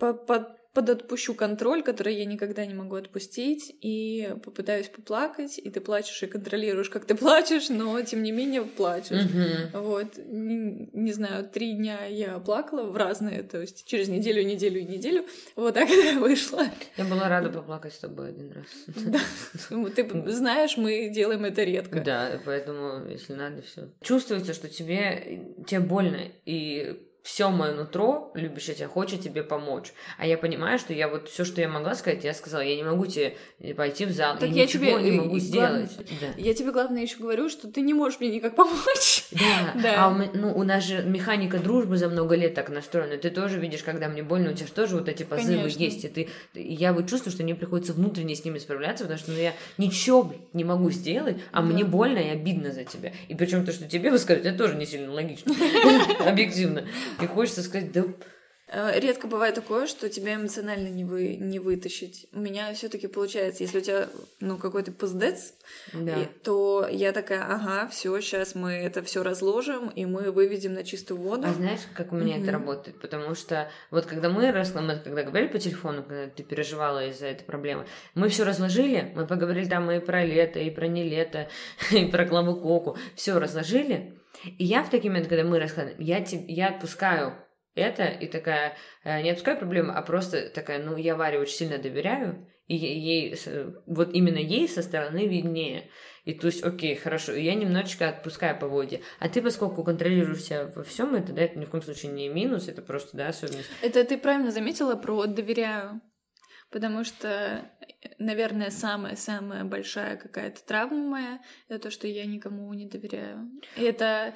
-по 0.00 0.56
подотпущу 0.72 1.34
контроль, 1.34 1.82
который 1.82 2.14
я 2.14 2.24
никогда 2.24 2.64
не 2.64 2.74
могу 2.74 2.96
отпустить, 2.96 3.74
и 3.80 4.34
попытаюсь 4.42 4.88
поплакать, 4.88 5.58
и 5.58 5.70
ты 5.70 5.80
плачешь 5.80 6.22
и 6.22 6.26
контролируешь, 6.26 6.88
как 6.88 7.04
ты 7.04 7.14
плачешь, 7.16 7.68
но 7.68 8.00
тем 8.02 8.22
не 8.22 8.32
менее 8.32 8.62
плачешь. 8.62 9.24
Мгм. 9.24 9.82
Вот, 9.82 10.16
не, 10.16 10.88
не 10.92 11.12
знаю, 11.12 11.48
три 11.48 11.74
дня 11.74 12.06
я 12.06 12.38
плакала 12.38 12.84
в 12.90 12.96
разные, 12.96 13.42
то 13.42 13.60
есть 13.60 13.84
через 13.84 14.08
неделю, 14.08 14.42
неделю 14.44 14.80
и 14.80 14.84
неделю. 14.84 15.26
Вот 15.56 15.74
так 15.74 15.90
это 15.90 16.18
вышло. 16.18 16.64
Я 16.96 17.04
была 17.04 17.28
рада 17.28 17.50
поплакать 17.50 17.92
с 17.92 17.98
тобой 17.98 18.30
один 18.30 18.52
раз. 18.52 18.66
Да. 18.96 19.20
Ну, 19.70 19.90
Ты 19.90 20.08
знаешь, 20.30 20.76
мы 20.76 21.10
делаем 21.10 21.44
это 21.44 21.64
редко. 21.64 22.00
Да, 22.00 22.40
поэтому, 22.44 23.06
если 23.08 23.34
надо, 23.34 23.62
все. 23.62 23.90
Чувствуется, 24.00 24.54
что 24.54 24.68
тебе, 24.68 25.54
тебе 25.66 25.80
больно, 25.80 26.18
и 26.46 27.08
все 27.22 27.50
мое 27.50 27.72
нутро, 27.74 28.32
любящее 28.34 28.74
тебя, 28.74 28.88
хочет 28.88 29.20
тебе 29.22 29.42
помочь. 29.44 29.92
А 30.18 30.26
я 30.26 30.36
понимаю, 30.36 30.78
что 30.78 30.92
я 30.92 31.08
вот 31.08 31.28
все, 31.28 31.44
что 31.44 31.60
я 31.60 31.68
могла 31.68 31.94
сказать, 31.94 32.24
я 32.24 32.34
сказала, 32.34 32.62
я 32.62 32.74
не 32.74 32.82
могу 32.82 33.06
тебе 33.06 33.36
пойти 33.76 34.06
в 34.06 34.10
зал, 34.10 34.36
Так 34.38 34.48
я 34.48 34.54
я 34.56 34.62
ничего 34.64 34.84
тебе, 34.98 35.02
не 35.02 35.10
э, 35.18 35.20
могу 35.20 35.36
и 35.36 35.40
сделать. 35.40 35.70
главное- 35.70 35.88
Да. 36.20 36.26
Я 36.36 36.54
тебе, 36.54 36.72
главное, 36.72 37.02
еще 37.02 37.18
говорю, 37.18 37.48
что 37.48 37.68
ты 37.68 37.80
не 37.80 37.94
можешь 37.94 38.18
мне 38.18 38.30
никак 38.30 38.56
помочь. 38.56 39.24
Да, 39.30 39.72
Да. 39.82 40.04
а 40.04 40.08
у, 40.10 40.36
ну, 40.36 40.52
у 40.56 40.62
нас 40.64 40.84
же 40.84 41.02
механика 41.04 41.58
дружбы 41.58 41.96
за 41.96 42.08
много 42.08 42.34
лет 42.34 42.54
так 42.54 42.68
настроена. 42.70 43.16
Ты 43.18 43.30
тоже 43.30 43.58
видишь, 43.60 43.82
когда 43.84 44.08
мне 44.08 44.22
больно, 44.24 44.50
у 44.50 44.54
тебя 44.54 44.66
же 44.66 44.72
тоже 44.72 44.96
вот 44.96 45.08
эти 45.08 45.22
позывы 45.22 45.58
Конечно. 45.58 45.78
есть. 45.82 46.04
И 46.04 46.08
ты, 46.08 46.28
я 46.54 46.92
вот 46.92 47.08
чувствую, 47.08 47.32
что 47.32 47.44
мне 47.44 47.54
приходится 47.54 47.92
внутренне 47.92 48.34
с 48.34 48.44
ними 48.44 48.58
справляться, 48.58 49.04
потому 49.04 49.18
что 49.20 49.30
ну, 49.30 49.38
я 49.38 49.52
ничего 49.78 50.34
не 50.52 50.64
могу 50.64 50.90
сделать, 50.90 51.36
а 51.52 51.58
Да. 51.60 51.62
мне 51.62 51.84
больно 51.84 52.18
и 52.18 52.28
обидно 52.30 52.72
за 52.72 52.82
тебя. 52.84 53.12
И 53.28 53.34
причем 53.36 53.64
то, 53.64 53.72
что 53.72 53.86
тебе 53.88 54.10
высказывать, 54.10 54.46
это 54.46 54.58
тоже 54.58 54.74
не 54.74 54.86
сильно 54.86 55.12
логично. 55.12 55.54
Объективно. 56.26 56.84
И 57.20 57.26
хочется 57.26 57.62
сказать, 57.62 57.92
да 57.92 58.04
Э, 58.72 58.98
Редко 58.98 59.26
бывает 59.26 59.54
такое, 59.54 59.86
что 59.86 60.08
тебя 60.08 60.36
эмоционально 60.36 60.88
не, 60.88 61.04
вы, 61.04 61.36
не 61.36 61.58
вытащить. 61.58 62.26
У 62.32 62.40
меня 62.40 62.72
все 62.72 62.88
таки 62.88 63.06
получается, 63.06 63.62
если 63.62 63.78
у 63.78 63.82
тебя 63.82 64.08
ну, 64.40 64.56
какой-то 64.56 64.90
пиздец, 64.92 65.52
да. 65.92 66.26
то 66.42 66.88
я 66.90 67.12
такая, 67.12 67.44
ага, 67.44 67.86
все, 67.88 68.18
сейчас 68.20 68.54
мы 68.54 68.72
это 68.72 69.02
все 69.02 69.22
разложим, 69.22 69.90
и 69.90 70.06
мы 70.06 70.30
выведем 70.30 70.72
на 70.72 70.84
чистую 70.84 71.20
воду. 71.20 71.46
А 71.46 71.52
знаешь, 71.52 71.80
как 71.94 72.12
у 72.12 72.16
меня 72.16 72.36
Мгм. 72.36 72.42
это 72.42 72.52
работает? 72.52 73.00
Потому 73.00 73.34
что 73.34 73.70
вот 73.90 74.06
когда 74.06 74.30
мы 74.30 74.50
мы 74.52 74.96
когда 75.04 75.22
говорили 75.22 75.48
по 75.48 75.58
телефону, 75.58 76.02
когда 76.02 76.28
ты 76.28 76.42
переживала 76.42 77.06
из-за 77.08 77.26
этой 77.26 77.44
проблемы, 77.44 77.86
мы 78.14 78.30
все 78.30 78.44
разложили, 78.44 79.12
мы 79.14 79.26
поговорили 79.26 79.68
там 79.68 79.90
и 79.90 80.00
про 80.00 80.24
лето, 80.24 80.58
и 80.60 80.70
про 80.70 80.86
не 80.86 81.02
лето, 81.02 81.48
и 81.90 82.06
про 82.06 82.24
Клаву 82.24 82.56
Коку, 82.56 82.96
все 83.16 83.38
разложили. 83.38 84.14
И 84.44 84.64
я 84.64 84.82
в 84.82 84.90
такие 84.90 85.10
моменты, 85.10 85.28
когда 85.28 85.44
мы 85.44 85.58
раскладываем, 85.58 86.00
я, 86.00 86.24
я 86.48 86.68
отпускаю 86.68 87.34
это 87.74 88.04
и 88.04 88.26
такая, 88.26 88.76
э, 89.04 89.22
не 89.22 89.30
отпускаю 89.30 89.58
проблему, 89.58 89.92
а 89.94 90.02
просто 90.02 90.50
такая, 90.50 90.82
ну, 90.82 90.96
я 90.96 91.16
Варе 91.16 91.38
очень 91.38 91.56
сильно 91.56 91.78
доверяю, 91.78 92.46
и 92.66 92.76
ей, 92.76 93.36
вот 93.86 94.12
именно 94.12 94.38
ей 94.38 94.68
со 94.68 94.82
стороны 94.82 95.26
виднее. 95.26 95.90
И 96.24 96.34
то 96.34 96.46
есть, 96.46 96.62
окей, 96.62 96.94
хорошо, 96.94 97.32
я 97.32 97.54
немножечко 97.54 98.08
отпускаю 98.08 98.58
по 98.58 98.68
воде. 98.68 99.00
А 99.18 99.28
ты, 99.28 99.42
поскольку 99.42 99.82
контролируешь 99.82 100.42
себя 100.42 100.70
во 100.74 100.84
всем 100.84 101.14
это, 101.14 101.32
да, 101.32 101.42
это 101.42 101.58
ни 101.58 101.64
в 101.64 101.70
коем 101.70 101.82
случае 101.82 102.12
не 102.12 102.28
минус, 102.28 102.68
это 102.68 102.80
просто, 102.82 103.16
да, 103.16 103.28
особенность. 103.28 103.68
Это 103.82 104.04
ты 104.04 104.16
правильно 104.16 104.50
заметила 104.52 104.94
про 104.94 105.26
доверяю. 105.26 106.00
Потому 106.72 107.04
что, 107.04 107.70
наверное, 108.18 108.70
самая-самая 108.70 109.64
большая 109.64 110.16
какая-то 110.16 110.64
травма 110.64 111.04
моя 111.04 111.40
это 111.68 111.78
то, 111.84 111.90
что 111.90 112.08
я 112.08 112.24
никому 112.24 112.72
не 112.72 112.86
доверяю. 112.86 113.50
И 113.76 113.82
это 113.82 114.34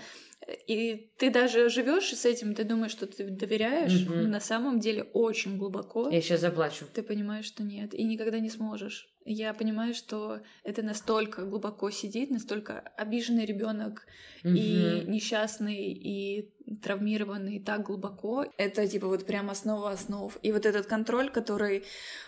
и 0.67 1.11
ты 1.19 1.31
даже 1.31 1.69
живешь 1.69 2.13
с 2.15 2.25
этим, 2.25 2.55
ты 2.55 2.65
думаешь, 2.65 2.93
что 2.93 3.07
ты 3.07 3.25
доверяешь, 3.25 4.05
но 4.07 4.29
на 4.29 4.41
самом 4.41 4.81
деле 4.81 5.03
очень 5.13 5.59
глубоко 5.59 6.09
Я 6.11 6.21
сейчас 6.21 6.41
заплачу. 6.41 6.87
ты 6.93 7.03
понимаешь, 7.03 7.47
что 7.47 7.63
нет, 7.63 7.95
и 7.95 8.05
никогда 8.05 8.39
не 8.39 8.51
сможешь. 8.51 9.09
Я 9.25 9.53
понимаю, 9.55 9.93
что 9.93 10.41
это 10.63 10.83
настолько 10.83 11.45
глубоко 11.45 11.91
сидит, 11.91 12.31
настолько 12.31 12.79
обиженный 12.97 13.45
ребенок 13.45 14.07
и 14.45 15.01
Мгм. 15.03 15.11
несчастный, 15.13 15.93
и 15.93 16.53
травмированный 16.83 17.59
так 17.61 17.83
глубоко. 17.87 18.45
Это 18.57 18.87
типа 18.87 19.09
вот 19.09 19.27
прям 19.27 19.51
основа 19.51 19.91
основ. 19.91 20.37
И 20.43 20.53
вот 20.53 20.65
этот 20.65 20.87
контроль, 20.87 21.31
который 21.31 21.85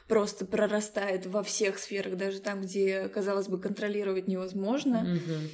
просто 0.09 0.45
прорастает 0.45 1.27
во 1.27 1.43
всех 1.45 1.79
сферах, 1.79 2.17
даже 2.17 2.41
там, 2.41 2.63
где, 2.63 3.09
казалось 3.09 3.47
бы, 3.49 3.61
контролировать 3.61 4.27
невозможно. 4.27 5.05
Мгм. 5.05 5.49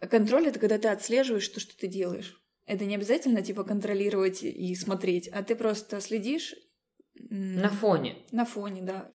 Контроль— 0.00 0.46
это 0.48 0.58
когда 0.60 0.78
ты 0.78 0.88
отслеживаешь 0.88 1.48
то, 1.48 1.58
что 1.60 1.76
ты 1.76 1.86
делаешь. 1.88 2.40
Это 2.66 2.84
не 2.84 2.94
обязательно, 2.94 3.42
типа, 3.42 3.64
контролировать 3.64 4.42
и 4.42 4.74
смотреть, 4.74 5.28
а 5.28 5.42
ты 5.42 5.56
просто 5.56 6.00
следишь 6.00 6.54
На 7.14 7.70
фоне. 7.70 8.16
на 8.30 8.44
фоне, 8.44 8.82
да. 8.82 9.10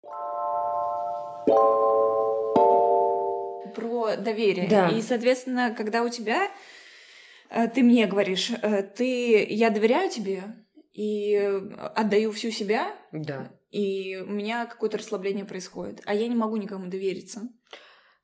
Про 3.74 4.16
доверие. 4.16 4.68
Да. 4.68 4.88
И, 4.88 5.00
соответственно, 5.02 5.74
когда 5.76 6.02
у 6.02 6.08
тебя 6.08 6.50
э, 7.48 7.68
ты 7.68 7.82
мне 7.82 8.06
говоришь, 8.06 8.50
э, 8.50 8.82
ты, 8.82 9.44
я 9.48 9.70
доверяю 9.70 10.10
тебе 10.10 10.42
и 10.92 11.34
отдаю 11.94 12.32
всю 12.32 12.50
себя, 12.50 12.94
Да. 13.12 13.50
и 13.70 14.16
у 14.16 14.30
меня 14.30 14.66
какое-то 14.66 14.98
расслабление 14.98 15.44
происходит, 15.46 16.02
а 16.04 16.14
я 16.14 16.28
не 16.28 16.34
могу 16.34 16.56
никому 16.56 16.88
довериться. 16.88 17.48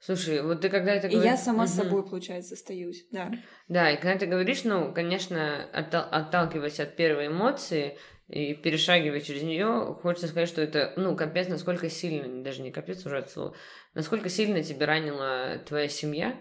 Слушай, 0.00 0.42
вот 0.42 0.60
ты 0.60 0.68
когда 0.68 0.94
это 0.94 1.08
И 1.08 1.10
говоришь... 1.10 1.30
я 1.32 1.36
сама 1.36 1.66
с 1.66 1.76
Мгм. 1.76 1.84
собой, 1.84 2.08
получается, 2.08 2.54
остаюсь, 2.54 3.06
да. 3.10 3.32
Да, 3.68 3.90
и 3.90 3.96
когда 3.96 4.16
ты 4.18 4.26
говоришь, 4.26 4.64
ну, 4.64 4.92
конечно, 4.92 5.68
оттал- 5.72 6.08
отталкиваясь 6.10 6.78
от 6.80 6.94
первой 6.96 7.26
эмоции 7.26 7.98
и 8.28 8.54
перешагивая 8.54 9.20
через 9.20 9.42
нее, 9.42 9.96
хочется 10.00 10.28
сказать, 10.28 10.48
что 10.48 10.62
это, 10.62 10.92
ну, 10.96 11.16
капец, 11.16 11.48
насколько 11.48 11.88
сильно, 11.90 12.42
даже 12.44 12.62
не 12.62 12.70
капец 12.70 13.04
уже 13.06 13.18
от 13.18 13.30
слова, 13.30 13.54
насколько 13.94 14.28
сильно 14.28 14.62
тебя 14.62 14.86
ранила 14.86 15.60
твоя 15.66 15.88
семья 15.88 16.36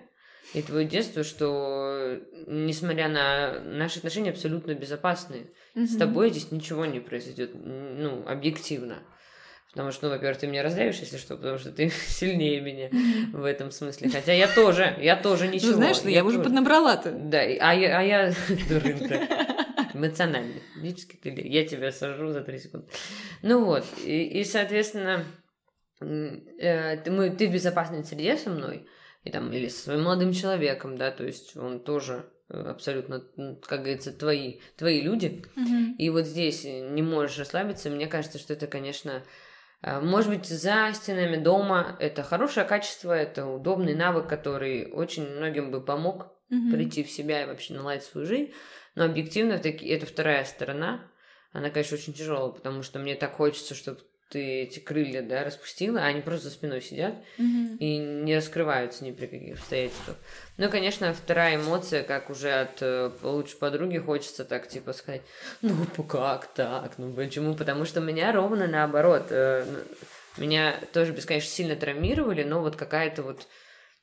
и 0.53 0.61
твое 0.61 0.85
детство, 0.85 1.23
что, 1.23 2.19
несмотря 2.45 3.09
на 3.09 3.59
наши 3.61 3.97
отношения 3.99 4.29
абсолютно 4.31 4.73
безопасные, 4.75 5.47
с 5.73 5.91
Мгм. 5.91 5.99
тобой 5.99 6.29
здесь 6.29 6.51
ничего 6.51 6.85
не 6.85 6.99
произойдет, 6.99 7.51
ну, 7.55 8.23
объективно. 8.27 9.03
Потому 9.77 9.91
что, 9.91 10.07
ну, 10.07 10.13
во-первых, 10.13 10.39
ты 10.39 10.47
меня 10.47 10.63
раздавишь, 10.63 10.97
если 11.01 11.17
что, 11.17 11.37
потому 11.37 11.59
что 11.59 11.71
ты 11.71 11.89
сильнее 12.07 12.61
меня 12.61 12.89
в 13.31 13.45
этом 13.45 13.69
смысле. 13.69 14.09
Хотя 14.09 14.33
я 14.33 14.47
тоже, 14.47 14.97
я 14.99 15.15
тоже 15.15 15.47
ничего. 15.47 15.69
Ну, 15.69 15.75
знаешь, 15.75 15.97
что 15.97 16.09
я 16.09 16.25
уже 16.25 16.39
поднабрала-то. 16.39 17.11
Да, 17.11 17.41
а 17.41 17.75
я, 17.75 17.99
а 17.99 18.01
я 18.01 18.33
дурында. 18.69 19.27
Ты, 21.21 21.29
я 21.45 21.63
тебя 21.67 21.91
сажу 21.91 22.31
за 22.31 22.41
три 22.41 22.57
секунды. 22.57 22.87
Ну 23.43 23.65
вот, 23.65 23.85
и, 24.03 24.39
и, 24.39 24.43
соответственно, 24.43 25.25
э, 26.01 26.97
ты, 26.97 27.11
мы, 27.11 27.29
ты 27.29 27.47
в 27.47 27.53
безопасной 27.53 28.03
среде 28.03 28.35
со 28.35 28.49
мной, 28.49 28.87
и 29.25 29.29
там, 29.29 29.53
или 29.53 29.67
со 29.67 29.83
своим 29.83 30.05
молодым 30.05 30.33
человеком, 30.33 30.97
да, 30.97 31.11
то 31.11 31.23
есть 31.23 31.55
он 31.55 31.81
тоже 31.81 32.25
э, 32.49 32.59
абсолютно, 32.59 33.23
как 33.61 33.81
говорится, 33.81 34.11
твои, 34.11 34.55
твои 34.75 35.01
люди. 35.01 35.43
Мгм. 35.55 35.95
И 35.99 36.09
вот 36.09 36.25
здесь 36.25 36.63
не 36.63 37.03
можешь 37.03 37.37
расслабиться. 37.37 37.91
Мне 37.91 38.07
кажется, 38.07 38.39
что 38.39 38.53
это, 38.53 38.65
конечно, 38.65 39.23
может 39.83 40.29
быть, 40.29 40.45
за 40.45 40.91
стенами 40.93 41.37
дома 41.37 41.95
это 41.99 42.23
хорошее 42.23 42.65
качество, 42.65 43.11
это 43.11 43.45
удобный 43.45 43.93
навык, 43.95 44.27
который 44.27 44.91
очень 44.91 45.27
многим 45.27 45.71
бы 45.71 45.81
помог 45.81 46.33
Мгм. 46.49 46.71
прийти 46.71 47.03
в 47.03 47.11
себя 47.11 47.43
и 47.43 47.45
вообще 47.45 47.73
наладить 47.73 48.03
свою 48.03 48.25
жизнь. 48.25 48.53
Но 48.95 49.05
объективно 49.05 49.53
это 49.53 50.05
вторая 50.05 50.45
сторона. 50.45 51.11
Она, 51.51 51.69
конечно, 51.69 51.97
очень 51.97 52.13
тяжелая, 52.13 52.51
потому 52.51 52.83
что 52.83 52.99
мне 52.99 53.15
так 53.15 53.33
хочется, 53.33 53.75
чтобы 53.75 53.99
ты 54.29 54.61
эти 54.63 54.79
крылья, 54.79 55.21
да, 55.21 55.43
распустила, 55.43 56.01
а 56.01 56.05
они 56.05 56.21
просто 56.21 56.49
за 56.49 56.53
спиной 56.53 56.81
сидят 56.81 57.15
Мгм. 57.37 57.77
и 57.77 57.97
не 57.97 58.35
раскрываются 58.35 59.03
ни 59.05 59.11
при 59.11 59.27
каких 59.27 59.57
обстоятельствах. 59.57 60.17
Ну, 60.57 60.69
конечно, 60.69 61.13
вторая 61.13 61.55
эмоция, 61.55 62.03
как 62.03 62.29
уже 62.29 62.51
от 62.51 62.81
э, 62.81 63.11
лучшей 63.21 63.57
подруги, 63.57 63.97
хочется 63.97 64.43
так, 64.45 64.67
типа, 64.67 64.93
сказать, 64.93 65.21
ну, 65.61 65.85
как 66.03 66.53
так, 66.53 66.97
ну, 66.97 67.13
почему? 67.13 67.55
Потому 67.55 67.85
что 67.85 67.99
меня 68.01 68.31
ровно 68.31 68.67
наоборот. 68.67 69.27
э, 69.29 69.65
меня 70.37 70.79
тоже 70.93 71.13
бесконечно 71.13 71.49
сильно 71.49 71.75
травмировали, 71.75 72.43
но 72.43 72.61
вот 72.61 72.75
какая-то 72.75 73.23
вот, 73.23 73.47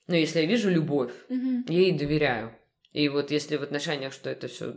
ну, 0.08 0.14
если 0.16 0.40
я 0.40 0.46
вижу 0.46 0.68
любовь, 0.70 1.12
Мгм. 1.28 1.64
я 1.68 1.78
ей 1.80 1.92
доверяю. 1.92 2.52
И 2.94 3.08
вот 3.08 3.32
если 3.32 3.56
в 3.56 3.62
отношениях, 3.64 4.12
что 4.12 4.30
это 4.30 4.46
все, 4.46 4.72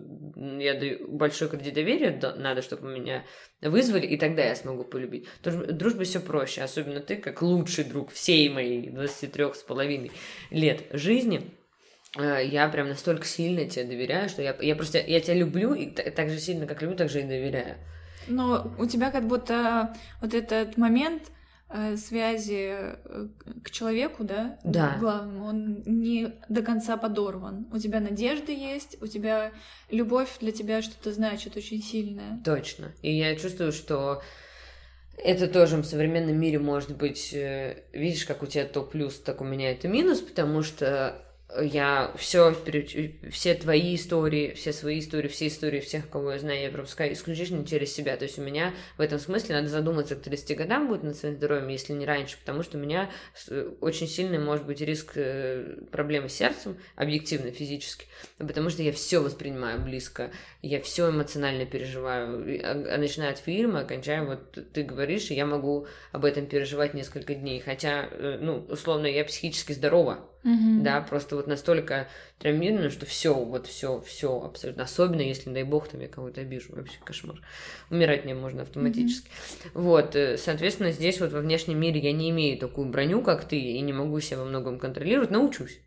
я 0.59 0.73
даю 0.73 1.07
большой 1.07 1.49
кредит 1.49 1.75
доверия, 1.75 2.19
надо, 2.35 2.63
чтобы 2.63 2.91
меня 2.91 3.23
вызвали, 3.61 4.07
и 4.07 4.17
тогда 4.17 4.43
я 4.43 4.55
смогу 4.55 4.83
полюбить. 4.83 5.27
Дружбе 5.43 6.03
все 6.03 6.19
проще, 6.19 6.61
особенно 6.63 6.99
ты, 6.99 7.15
как 7.17 7.43
лучший 7.43 7.83
друг 7.83 8.11
всей 8.11 8.49
моей 8.49 8.89
23 8.89 9.53
с 9.53 9.61
половиной 9.61 10.11
лет 10.49 10.85
жизни. 10.91 11.51
э, 12.17 12.41
Я 12.45 12.67
прям 12.69 12.89
настолько 12.89 13.23
сильно 13.25 13.69
тебе 13.69 13.85
доверяю, 13.85 14.29
что 14.29 14.41
я, 14.41 14.57
я 14.61 14.75
просто, 14.75 14.97
я 14.99 15.19
тебя 15.21 15.35
люблю, 15.35 15.75
и 15.75 15.85
та- 15.85 16.09
так 16.09 16.31
же 16.31 16.39
сильно, 16.39 16.65
как 16.65 16.81
люблю, 16.81 16.97
так 16.97 17.09
же 17.09 17.19
и 17.19 17.23
доверяю. 17.23 17.75
Но 18.27 18.75
у 18.79 18.87
тебя 18.87 19.11
как 19.11 19.27
будто 19.27 19.95
вот 20.21 20.33
этот 20.33 20.75
момент 20.75 21.21
связи 21.97 22.69
э, 22.69 23.27
к 23.63 23.71
человеку, 23.71 24.23
да? 24.23 24.57
Да. 24.63 24.95
Главному, 24.99 25.45
он 25.45 25.83
не 25.85 26.33
до 26.47 26.61
конца 26.61 26.95
подорван. 26.97 27.67
У 27.73 27.77
тебя 27.77 27.99
надежда 27.99 28.51
есть, 28.51 29.01
у 29.01 29.07
тебя 29.07 29.51
любовь 29.89 30.29
для 30.39 30.51
тебя 30.51 30.81
что-то 30.81 31.11
значит 31.11 31.57
очень 31.57 31.81
сильное. 31.81 32.39
Точно. 32.45 32.93
И 33.01 33.13
я 33.13 33.35
чувствую, 33.35 33.73
что 33.73 34.21
это 35.17 35.47
тоже 35.47 35.77
в 35.77 35.85
современном 35.85 36.39
мире 36.39 36.59
может 36.59 36.95
быть, 36.95 37.33
э, 37.33 37.83
видишь, 37.91 38.25
как 38.25 38.43
у 38.43 38.45
тебя 38.45 38.65
то 38.65 38.83
плюс, 38.83 39.19
так 39.19 39.41
у 39.41 39.43
меня 39.43 39.71
это 39.71 39.87
минус, 39.87 40.21
потому 40.21 40.63
что 40.63 41.21
я 41.61 42.11
все, 42.17 42.55
все 43.31 43.53
твои 43.53 43.95
истории, 43.95 44.53
все 44.53 44.73
свои 44.73 44.99
истории, 44.99 45.29
все 45.29 45.47
истории 45.47 45.79
всех, 45.79 46.09
кого 46.09 46.33
я 46.33 46.39
знаю, 46.39 46.61
я 46.61 46.69
пропускаю 46.69 47.13
исключительно 47.13 47.65
через 47.65 47.93
себя. 47.93 48.17
То 48.17 48.25
есть 48.25 48.37
у 48.37 48.41
меня 48.41 48.73
в 48.97 49.01
этом 49.01 49.17
смысле 49.17 49.55
надо 49.55 49.69
задуматься 49.69 50.15
к 50.15 50.21
30 50.21 50.57
годам 50.57 50.87
будет 50.87 51.03
над 51.03 51.15
своим 51.15 51.35
здоровьем, 51.35 51.69
если 51.69 51.93
не 51.93 52.05
раньше, 52.05 52.37
потому 52.37 52.63
что 52.63 52.77
у 52.77 52.81
меня 52.81 53.09
очень 53.79 54.07
сильный 54.07 54.39
может 54.39 54.65
быть 54.65 54.81
риск 54.81 55.13
э, 55.15 55.77
проблемы 55.89 56.27
с 56.27 56.33
сердцем, 56.33 56.77
объективно, 56.95 57.51
физически, 57.51 58.07
потому 58.37 58.69
что 58.69 58.83
я 58.83 58.91
все 58.91 59.19
воспринимаю 59.19 59.79
близко, 59.79 60.31
я 60.61 60.81
все 60.81 61.09
эмоционально 61.09 61.65
переживаю, 61.65 62.61
а, 62.63 62.95
а 62.95 62.97
начиная 62.97 63.31
от 63.31 63.37
фильма, 63.37 63.81
окончая 63.81 64.23
вот 64.23 64.57
ты 64.73 64.83
говоришь, 64.83 65.31
и 65.31 65.35
я 65.35 65.45
могу 65.45 65.87
об 66.11 66.25
этом 66.25 66.45
переживать 66.45 66.93
несколько 66.93 67.35
дней, 67.35 67.61
хотя, 67.61 68.09
э, 68.11 68.37
ну, 68.41 68.65
условно, 68.69 69.07
я 69.07 69.23
психически 69.23 69.71
здорова, 69.71 70.29
Мгм. 70.47 70.81
да, 70.81 71.01
просто 71.01 71.35
вот 71.35 71.45
настолько 71.45 72.07
травмирована, 72.39 72.89
что 72.89 73.05
все, 73.05 73.33
вот 73.33 73.67
все, 73.67 73.99
все 73.99 74.41
абсолютно. 74.41 74.83
Особенно, 74.83 75.19
если, 75.19 75.49
дай 75.49 75.63
бог, 75.63 75.89
там 75.89 75.99
я 75.99 76.07
кого-то 76.07 76.39
обижу, 76.39 76.73
вообще 76.73 76.97
кошмар. 77.03 77.41
Умирать 77.89 78.23
мне 78.23 78.33
можно 78.33 78.61
автоматически. 78.61 79.29
Вот, 79.73 80.15
э, 80.15 80.37
соответственно, 80.37 80.91
здесь 80.93 81.19
вот 81.19 81.33
во 81.33 81.41
внешнем 81.41 81.77
мире 81.77 81.99
я 81.99 82.13
не 82.13 82.29
имею 82.29 82.57
такую 82.57 82.87
броню, 82.87 83.21
как 83.21 83.43
ты, 83.43 83.59
и 83.59 83.81
не 83.81 83.91
могу 83.91 84.21
себя 84.21 84.37
во 84.39 84.45
многом 84.45 84.79
контролировать, 84.79 85.31
научусь. 85.31 85.81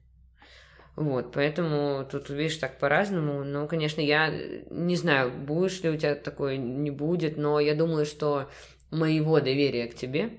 Вот, 0.95 1.33
поэтому 1.33 2.05
тут, 2.05 2.29
видишь, 2.29 2.59
так 2.59 2.79
по-разному. 2.79 3.43
Ну, 3.45 3.67
конечно, 3.67 4.03
я 4.03 4.29
э, 4.29 4.65
не 4.69 4.97
знаю, 4.97 5.31
будешь 5.31 5.81
ли 5.81 5.89
у 5.89 5.97
тебя 5.97 6.15
такое, 6.15 6.59
не 6.59 6.91
будет, 6.91 7.39
но 7.39 7.61
я 7.61 7.75
думаю, 7.75 8.05
что 8.05 8.51
моего 8.91 9.41
доверия 9.41 9.87
к 9.87 9.95
тебе 9.95 10.31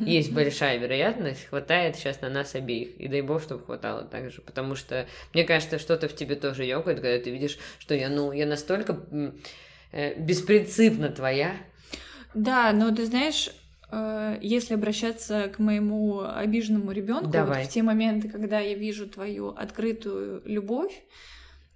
есть 0.00 0.32
большая 0.32 0.78
вероятность, 0.78 1.46
хватает 1.46 1.96
сейчас 1.96 2.20
на 2.20 2.28
нас 2.28 2.54
обеих. 2.54 2.96
И 2.98 3.08
дай 3.08 3.20
бог, 3.20 3.42
чтобы 3.42 3.64
хватало 3.64 4.02
так 4.02 4.30
же. 4.30 4.40
Потому 4.40 4.74
что, 4.74 5.06
мне 5.34 5.44
кажется, 5.44 5.78
что-то 5.78 6.08
в 6.08 6.14
тебе 6.14 6.36
тоже 6.36 6.64
ёкает, 6.64 7.00
когда 7.00 7.22
ты 7.22 7.30
видишь, 7.30 7.58
что 7.78 7.94
я, 7.94 8.08
ну, 8.08 8.32
я 8.32 8.46
настолько 8.46 8.98
э, 9.92 10.18
беспринципно 10.18 11.10
твоя. 11.10 11.56
Да, 12.34 12.72
но 12.72 12.94
ты 12.94 13.06
знаешь, 13.06 13.50
э, 13.90 14.38
если 14.40 14.74
обращаться 14.74 15.48
к 15.48 15.58
моему 15.58 16.20
обиженному 16.20 16.92
ребенку, 16.92 17.30
Давай. 17.30 17.64
в 17.64 17.68
те 17.68 17.82
моменты, 17.82 18.28
когда 18.28 18.58
я 18.60 18.74
вижу 18.74 19.06
твою 19.06 19.48
открытую 19.48 20.42
любовь, 20.44 21.02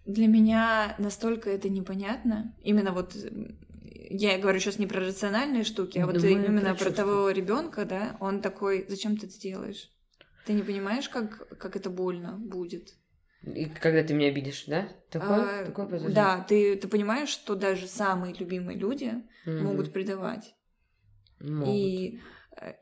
для 0.06 0.26
меня 0.26 0.94
настолько 0.98 1.50
это 1.50 1.68
непонятно. 1.68 2.54
Именно 2.62 2.92
вот 2.92 3.14
я 4.10 4.38
говорю 4.38 4.58
сейчас 4.58 4.78
не 4.78 4.86
про 4.86 5.00
рациональные 5.00 5.64
штуки, 5.64 5.98
а 5.98 6.06
вот 6.06 6.16
Думаю, 6.16 6.32
именно 6.32 6.74
про 6.74 6.84
про 6.86 6.90
того 6.90 7.30
ребенка, 7.30 7.84
да, 7.84 8.16
он 8.20 8.42
такой, 8.42 8.84
зачем 8.88 9.16
ты 9.16 9.26
это 9.26 9.38
делаешь? 9.38 9.90
Ты 10.44 10.52
не 10.52 10.62
понимаешь, 10.62 11.08
как, 11.08 11.48
как 11.58 11.76
это 11.76 11.90
больно 11.90 12.36
будет? 12.38 12.94
И 13.42 13.66
когда 13.66 14.02
ты 14.02 14.12
меня 14.14 14.28
обидишь, 14.28 14.64
да? 14.66 14.88
Такое, 15.10 15.62
А, 15.62 15.66
такое 15.66 15.86
произошло? 15.86 16.14
да, 16.14 16.44
ты, 16.48 16.76
ты 16.76 16.88
понимаешь, 16.88 17.28
что 17.28 17.54
даже 17.54 17.86
самые 17.86 18.34
любимые 18.34 18.78
люди 18.78 19.14
Мгм. 19.46 19.64
могут 19.64 19.92
предавать. 19.92 20.54
Могут. 21.38 21.74
И, 21.74 22.20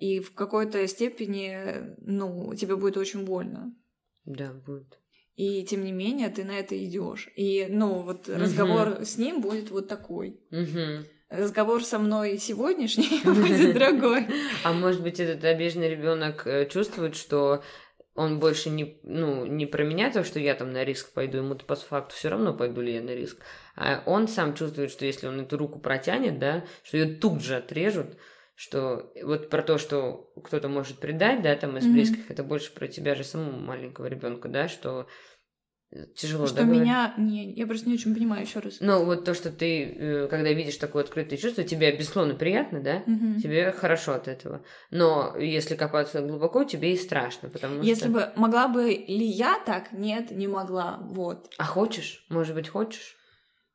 и 0.01 0.21
в 0.21 0.35
какой-то 0.35 0.87
степени, 0.89 1.95
ну, 1.99 2.55
тебе 2.55 2.77
будет 2.77 2.97
очень 2.97 3.25
больно. 3.25 3.75
Да, 4.25 4.53
будет. 4.53 4.99
И 5.37 5.63
тем 5.65 5.85
не 5.85 5.93
менее 5.93 6.31
ты 6.31 6.43
на 6.43 6.59
это 6.59 6.83
идешь. 6.85 7.29
И, 7.37 7.67
ну, 7.71 8.03
вот 8.03 8.29
разговор 8.29 9.05
с 9.05 9.19
ним 9.19 9.41
будет 9.41 9.71
вот 9.71 9.87
такой. 9.87 10.41
Мгм. 10.51 11.05
Разговор 11.31 11.85
со 11.85 11.99
мной 11.99 12.39
сегодняшний 12.39 13.21
будет 13.25 13.75
другой. 13.75 14.27
А 14.65 14.73
может 14.73 15.03
быть, 15.03 15.21
этот 15.21 15.45
обиженный 15.45 15.91
ребенок 15.91 16.47
чувствует, 16.71 17.17
что 17.17 17.63
он 18.15 18.41
больше 18.41 18.71
не, 18.71 18.99
ну, 19.05 19.47
не 19.47 19.67
про 19.67 19.85
меня, 19.85 20.11
то, 20.11 20.25
что 20.25 20.41
я 20.41 20.55
там 20.55 20.73
на 20.73 20.85
риск 20.85 21.13
пойду, 21.13 21.39
ему-то 21.39 21.65
по 21.65 21.77
факту 21.77 22.17
все 22.17 22.29
равно 22.31 22.53
пойду 22.53 22.81
ли 22.81 22.95
я 22.95 23.01
на 23.01 23.15
риск. 23.15 23.39
А 23.77 24.03
он 24.07 24.27
сам 24.27 24.55
чувствует, 24.55 24.91
что 24.91 25.07
если 25.07 25.29
он 25.29 25.41
эту 25.41 25.57
руку 25.57 25.79
протянет, 25.79 26.39
да, 26.39 26.65
что 26.83 26.97
ее 26.97 27.15
тут 27.15 27.43
же 27.43 27.57
отрежут, 27.57 28.17
что 28.57 29.13
вот 29.23 29.51
про 29.51 29.63
то, 29.63 29.79
что 29.79 30.33
кто-то 30.43 30.69
может 30.69 30.99
предать, 30.99 31.43
да, 31.43 31.55
там 31.55 31.77
из 31.77 31.87
близких, 31.87 32.29
это 32.29 32.43
больше 32.43 32.73
про 32.73 32.89
тебя 32.89 33.15
же 33.15 33.23
самого 33.23 33.57
маленького 33.57 34.07
ребенка, 34.07 34.49
да, 34.49 34.67
что 34.67 35.07
тяжело, 36.15 36.47
Что 36.47 36.57
да, 36.57 36.63
говорить? 36.65 36.83
меня... 36.83 37.15
Не, 37.17 37.53
я 37.53 37.67
просто 37.67 37.89
не 37.89 37.95
очень 37.95 38.15
понимаю 38.15 38.43
еще 38.43 38.61
раз. 38.61 38.79
Ну, 38.81 39.05
вот 39.05 39.25
то, 39.25 39.35
что 39.35 39.51
ты, 39.51 39.85
э, 39.85 40.29
когда 40.29 40.53
видишь 40.53 40.77
такое 40.77 41.05
открытое 41.05 41.37
чувство, 41.37 41.65
тебе, 41.65 41.91
безусловно, 41.97 42.35
приятно, 42.35 42.81
да? 42.81 43.03
Мгм. 43.07 43.41
Тебе 43.41 43.73
хорошо 43.73 44.13
от 44.15 44.29
этого. 44.29 44.63
Но 44.91 45.37
если 45.39 45.77
копаться 45.77 46.21
глубоко, 46.21 46.65
тебе 46.65 46.93
и 46.93 46.97
страшно, 46.97 47.49
потому 47.49 47.83
Если 47.83 48.05
что... 48.05 48.11
бы... 48.11 48.33
Могла 48.37 48.69
бы 48.69 48.85
ли 48.85 49.27
я 49.27 49.59
так? 49.65 49.93
Нет, 49.93 50.31
не 50.31 50.47
могла. 50.47 50.99
Вот. 51.03 51.51
А 51.57 51.65
хочешь? 51.65 52.25
Может 52.29 52.55
быть, 52.55 52.69
хочешь? 52.69 53.18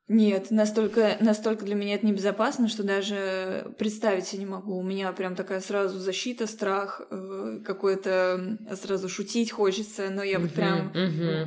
Нет, 0.06 0.50
настолько, 0.50 1.16
настолько 1.20 1.64
для 1.64 1.74
меня 1.74 1.94
это 1.94 2.04
небезопасно, 2.04 2.68
что 2.68 2.82
даже 2.82 3.72
представить 3.78 4.26
себе 4.26 4.40
не 4.40 4.46
могу. 4.46 4.76
У 4.76 4.82
меня 4.82 5.10
прям 5.12 5.34
такая 5.34 5.60
сразу 5.60 5.98
защита, 5.98 6.46
страх, 6.46 7.00
э, 7.10 7.60
какой-то 7.64 8.36
м, 8.38 8.76
сразу 8.76 9.08
шутить 9.08 9.50
хочется, 9.50 10.10
но 10.10 10.22
я 10.22 10.38
вот 10.40 10.52
прям 10.52 10.92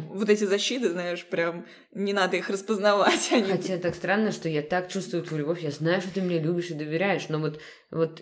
вот 0.10 0.30
эти 0.30 0.46
защиты, 0.46 0.90
знаешь, 0.90 1.24
прям 1.28 1.68
не 1.94 2.14
надо 2.14 2.38
их 2.38 2.50
распознавать. 2.50 3.30
Они... 3.32 3.44
Хотя 3.44 3.78
так 3.78 3.94
странно, 3.94 4.32
что 4.32 4.50
я 4.50 4.64
так 4.64 4.90
чувствую 4.90 5.22
твою 5.22 5.42
любовь, 5.44 5.62
я 5.62 5.70
знаю, 5.70 6.02
что 6.02 6.16
ты 6.16 6.22
меня 6.22 6.42
любишь 6.42 6.72
и 6.72 6.74
доверяешь, 6.74 7.30
но 7.30 7.38
вот, 7.38 7.60
вот, 7.92 8.22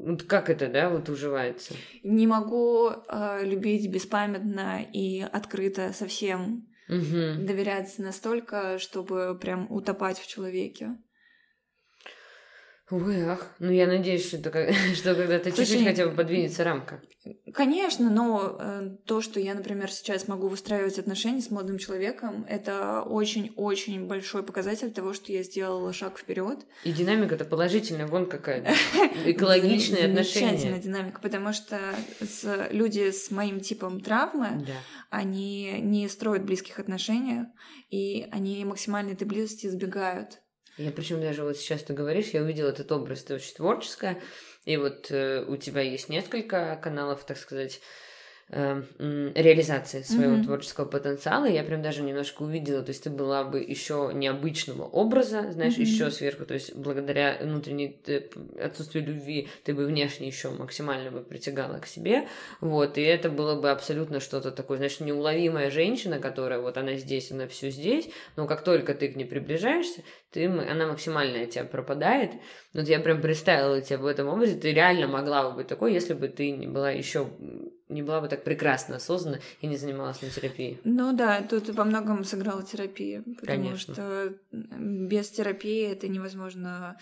вот 0.00 0.22
как 0.22 0.48
это, 0.48 0.68
да, 0.68 0.88
вот 0.88 1.10
уживается? 1.10 1.74
Не 2.02 2.26
могу 2.26 2.88
э, 2.88 3.44
любить 3.44 3.90
беспамятно 3.90 4.86
и 4.90 5.20
открыто 5.20 5.92
совсем 5.92 6.66
Мгм. 6.88 7.46
доверяться 7.46 8.02
настолько, 8.02 8.78
чтобы 8.78 9.36
прям 9.40 9.66
утопать 9.70 10.18
в 10.18 10.26
человеке. 10.26 10.96
Ой, 12.88 13.24
ах. 13.24 13.52
Ну, 13.58 13.72
я 13.72 13.88
надеюсь, 13.88 14.28
что, 14.28 14.36
это 14.36 14.72
что 14.94 15.14
когда-то 15.16 15.50
чуть-чуть 15.50 15.82
хотя 15.84 16.06
бы 16.06 16.14
подвинется 16.14 16.62
рамка. 16.62 17.02
Конечно, 17.52 18.08
но 18.10 18.56
э, 18.60 18.90
то, 19.06 19.20
что 19.20 19.40
я, 19.40 19.54
например, 19.54 19.90
сейчас 19.90 20.28
могу 20.28 20.46
выстраивать 20.46 20.96
отношения 21.00 21.40
с 21.40 21.50
молодым 21.50 21.78
человеком, 21.78 22.46
это 22.48 23.02
очень-очень 23.02 24.06
большой 24.06 24.44
показатель 24.44 24.92
того, 24.92 25.14
что 25.14 25.32
я 25.32 25.42
сделала 25.42 25.92
шаг 25.92 26.16
вперед. 26.16 26.60
И 26.84 26.92
динамика-то 26.92 27.44
положительная, 27.44 28.06
вон 28.06 28.26
какая. 28.26 28.62
Экологичные 29.24 30.02
Замечательная 30.02 30.50
отношения. 30.52 30.78
динамика, 30.80 31.20
потому 31.20 31.52
что 31.52 31.80
с- 32.20 32.68
люди 32.70 33.10
с 33.10 33.32
моим 33.32 33.58
типом 33.58 34.00
травмы, 34.00 34.64
Да. 34.64 34.72
они 35.10 35.80
не 35.80 36.08
строят 36.08 36.44
близких 36.44 36.78
отношений, 36.78 37.46
и 37.90 38.28
они 38.30 38.64
максимально 38.64 39.10
этой 39.12 39.26
близости 39.26 39.66
избегают. 39.66 40.38
Я 40.78 40.90
причем 40.90 41.20
даже 41.20 41.42
вот 41.42 41.56
сейчас 41.56 41.82
ты 41.82 41.94
говоришь, 41.94 42.28
я 42.28 42.42
увидела 42.42 42.68
этот 42.68 42.92
образ, 42.92 43.22
ты 43.22 43.34
очень 43.34 43.54
творческая, 43.54 44.20
и 44.66 44.76
вот 44.76 45.10
э, 45.10 45.42
у 45.46 45.56
тебя 45.56 45.80
есть 45.80 46.10
несколько 46.10 46.78
каналов, 46.82 47.24
так 47.24 47.38
сказать, 47.38 47.80
э, 48.50 48.82
реализации 49.34 50.02
своего 50.02 50.34
Мгм. 50.34 50.44
творческого 50.44 50.84
потенциала. 50.84 51.46
Я 51.46 51.62
прям 51.64 51.82
даже 51.82 52.02
немножко 52.02 52.42
увидела, 52.42 52.82
то 52.82 52.90
есть 52.90 53.04
ты 53.04 53.10
была 53.10 53.44
бы 53.44 53.60
еще 53.60 54.10
необычного 54.14 54.84
образа, 54.84 55.50
знаешь, 55.52 55.74
Мгм. 55.74 55.82
еще 55.82 56.10
сверху, 56.10 56.44
то 56.44 56.54
есть 56.54 56.74
благодаря 56.76 57.38
внутренней 57.40 57.98
отсутствию 58.62 59.06
любви 59.06 59.48
ты 59.64 59.74
бы 59.74 59.86
внешне 59.86 60.28
еще 60.28 60.50
максимально 60.50 61.10
бы 61.10 61.20
притягала 61.20 61.78
к 61.78 61.86
себе, 61.86 62.28
вот, 62.60 62.98
и 62.98 63.02
это 63.02 63.30
было 63.30 63.60
бы 63.60 63.70
абсолютно 63.70 64.20
что-то 64.20 64.52
такое, 64.52 64.76
знаешь, 64.76 65.00
неуловимая 65.00 65.70
женщина, 65.70 66.18
которая 66.18 66.60
вот 66.60 66.76
она 66.76 66.94
здесь, 66.94 67.32
она 67.32 67.48
все 67.48 67.70
здесь, 67.70 68.08
но 68.36 68.46
как 68.46 68.62
только 68.62 68.94
ты 68.94 69.08
к 69.08 69.16
ней 69.16 69.24
приближаешься, 69.24 70.02
ты, 70.30 70.46
она 70.46 70.86
максимально 70.86 71.42
от 71.42 71.50
тебя 71.50 71.64
пропадает. 71.64 72.32
Вот 72.74 72.86
я 72.88 73.00
прям 73.00 73.20
представила 73.22 73.80
тебя 73.80 73.98
в 73.98 74.06
этом 74.06 74.28
образе, 74.28 74.54
ты 74.56 74.72
реально 74.72 75.06
могла 75.08 75.48
бы 75.48 75.56
быть 75.56 75.66
такой, 75.66 75.94
если 75.94 76.14
бы 76.14 76.28
ты 76.28 76.50
не 76.50 76.66
была 76.66 76.90
еще 76.90 77.28
не 77.88 78.02
была 78.02 78.20
бы 78.20 78.28
так 78.28 78.44
прекрасно 78.44 78.96
осознанна 78.96 79.40
и 79.60 79.66
не 79.66 79.76
занималась 79.76 80.22
на 80.22 80.30
терапии. 80.30 80.80
Ну 80.84 81.12
да, 81.12 81.42
тут 81.42 81.68
во 81.70 81.84
многом 81.84 82.24
сыграла 82.24 82.62
терапия, 82.62 83.22
потому 83.22 83.46
Конечно. 83.46 83.94
что 83.94 84.34
без 84.50 85.30
терапии 85.30 85.86
это 85.86 86.08
невозможно, 86.08 86.98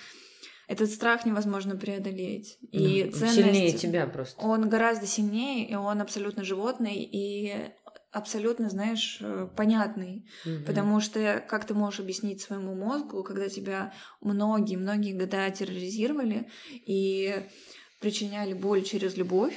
этот 0.69 0.91
страх 0.91 1.25
невозможно 1.25 1.77
преодолеть. 1.77 2.59
И 2.71 3.05
Ну, 3.05 3.13
ценность, 3.13 3.35
Сильнее 3.35 3.73
тебя 3.73 4.07
просто. 4.07 4.41
он 4.45 4.69
гораздо 4.69 5.07
сильнее, 5.07 5.69
и 5.69 5.75
он 5.75 6.01
абсолютно 6.01 6.45
животный 6.45 6.97
и 6.97 7.71
абсолютно, 8.13 8.71
знаешь, 8.71 9.19
э, 9.21 9.49
понятный. 9.57 10.25
Мгм. 10.45 10.65
Потому 10.67 11.01
что 11.01 11.45
как 11.49 11.67
ты 11.67 11.75
можешь 11.75 11.99
объяснить 11.99 12.41
своему 12.41 12.75
мозгу, 12.75 13.25
когда 13.25 13.49
тебя 13.49 13.93
многие-многие 14.21 15.15
года 15.15 15.51
терроризировали, 15.51 16.49
и 16.73 17.45
причиняли 18.01 18.53
боль 18.53 18.83
через 18.83 19.17
любовь. 19.17 19.55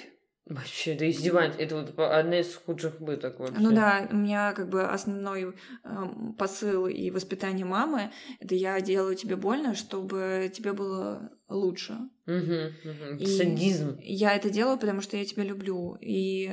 Вообще, 0.50 0.96
это 0.96 1.10
издевательство. 1.10 1.62
Это 1.62 1.76
вот 1.76 2.00
одна 2.00 2.40
из 2.40 2.56
худших 2.56 3.02
быток 3.02 3.40
вообще. 3.40 3.60
Ну 3.60 3.72
да, 3.72 4.08
у 4.10 4.16
меня 4.16 4.54
как 4.54 4.70
бы 4.70 4.84
основной 4.84 5.54
э, 5.84 6.06
посыл 6.38 6.88
и 6.88 7.12
воспитание 7.12 7.66
мамы— 7.66 8.12
это 8.40 8.56
я 8.56 8.80
делаю 8.80 9.16
тебе 9.16 9.36
больно, 9.36 9.76
чтобы 9.76 10.50
тебе 10.54 10.72
было 10.72 11.32
лучше. 11.50 11.94
Угу, 12.28 12.34
угу. 12.34 13.18
И 13.20 13.26
Садизм. 13.26 13.98
Я 14.02 14.36
это 14.36 14.50
делаю, 14.50 14.78
потому 14.78 15.02
что 15.02 15.18
я 15.18 15.26
тебя 15.26 15.44
люблю. 15.44 15.98
И 16.00 16.50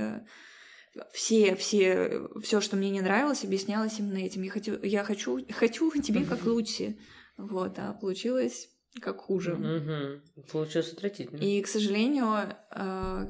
все, 1.13 1.55
все, 1.55 2.29
все, 2.43 2.61
что 2.61 2.77
мне 2.77 2.91
не 2.91 3.01
нравилось, 3.01 3.45
объяснялось 3.45 3.99
именно 4.01 4.19
этим. 4.19 4.43
Я 4.43 4.51
хочу, 4.51 4.83
я 4.83 5.05
хочу, 5.05 5.41
хочу 5.53 5.91
тебе 6.03 6.25
как 6.25 6.45
лучше. 6.45 6.97
Вот, 7.37 7.79
а 7.79 7.93
получилось 7.95 8.69
как 9.01 9.19
хуже. 9.19 9.55
Угу. 9.55 10.45
Получилось 10.53 10.93
отвратительно. 10.93 11.39
И, 11.39 11.61
к 11.63 11.67
сожалению, 11.67 12.55
э, 12.71 13.27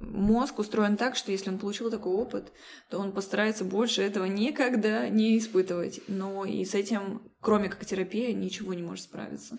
мозг 0.00 0.58
устроен 0.58 0.96
так, 0.96 1.16
что 1.16 1.32
если 1.32 1.50
он 1.50 1.58
получил 1.58 1.90
такой 1.90 2.12
опыт, 2.12 2.52
то 2.90 2.98
он 2.98 3.12
постарается 3.12 3.64
больше 3.64 4.02
этого 4.02 4.26
никогда 4.26 5.08
не 5.08 5.38
испытывать. 5.38 6.00
Но 6.08 6.44
и 6.44 6.64
с 6.64 6.74
этим, 6.74 7.22
кроме 7.40 7.68
как 7.68 7.84
терапия, 7.84 8.32
ничего 8.34 8.74
не 8.74 8.82
может 8.82 9.04
справиться. 9.04 9.58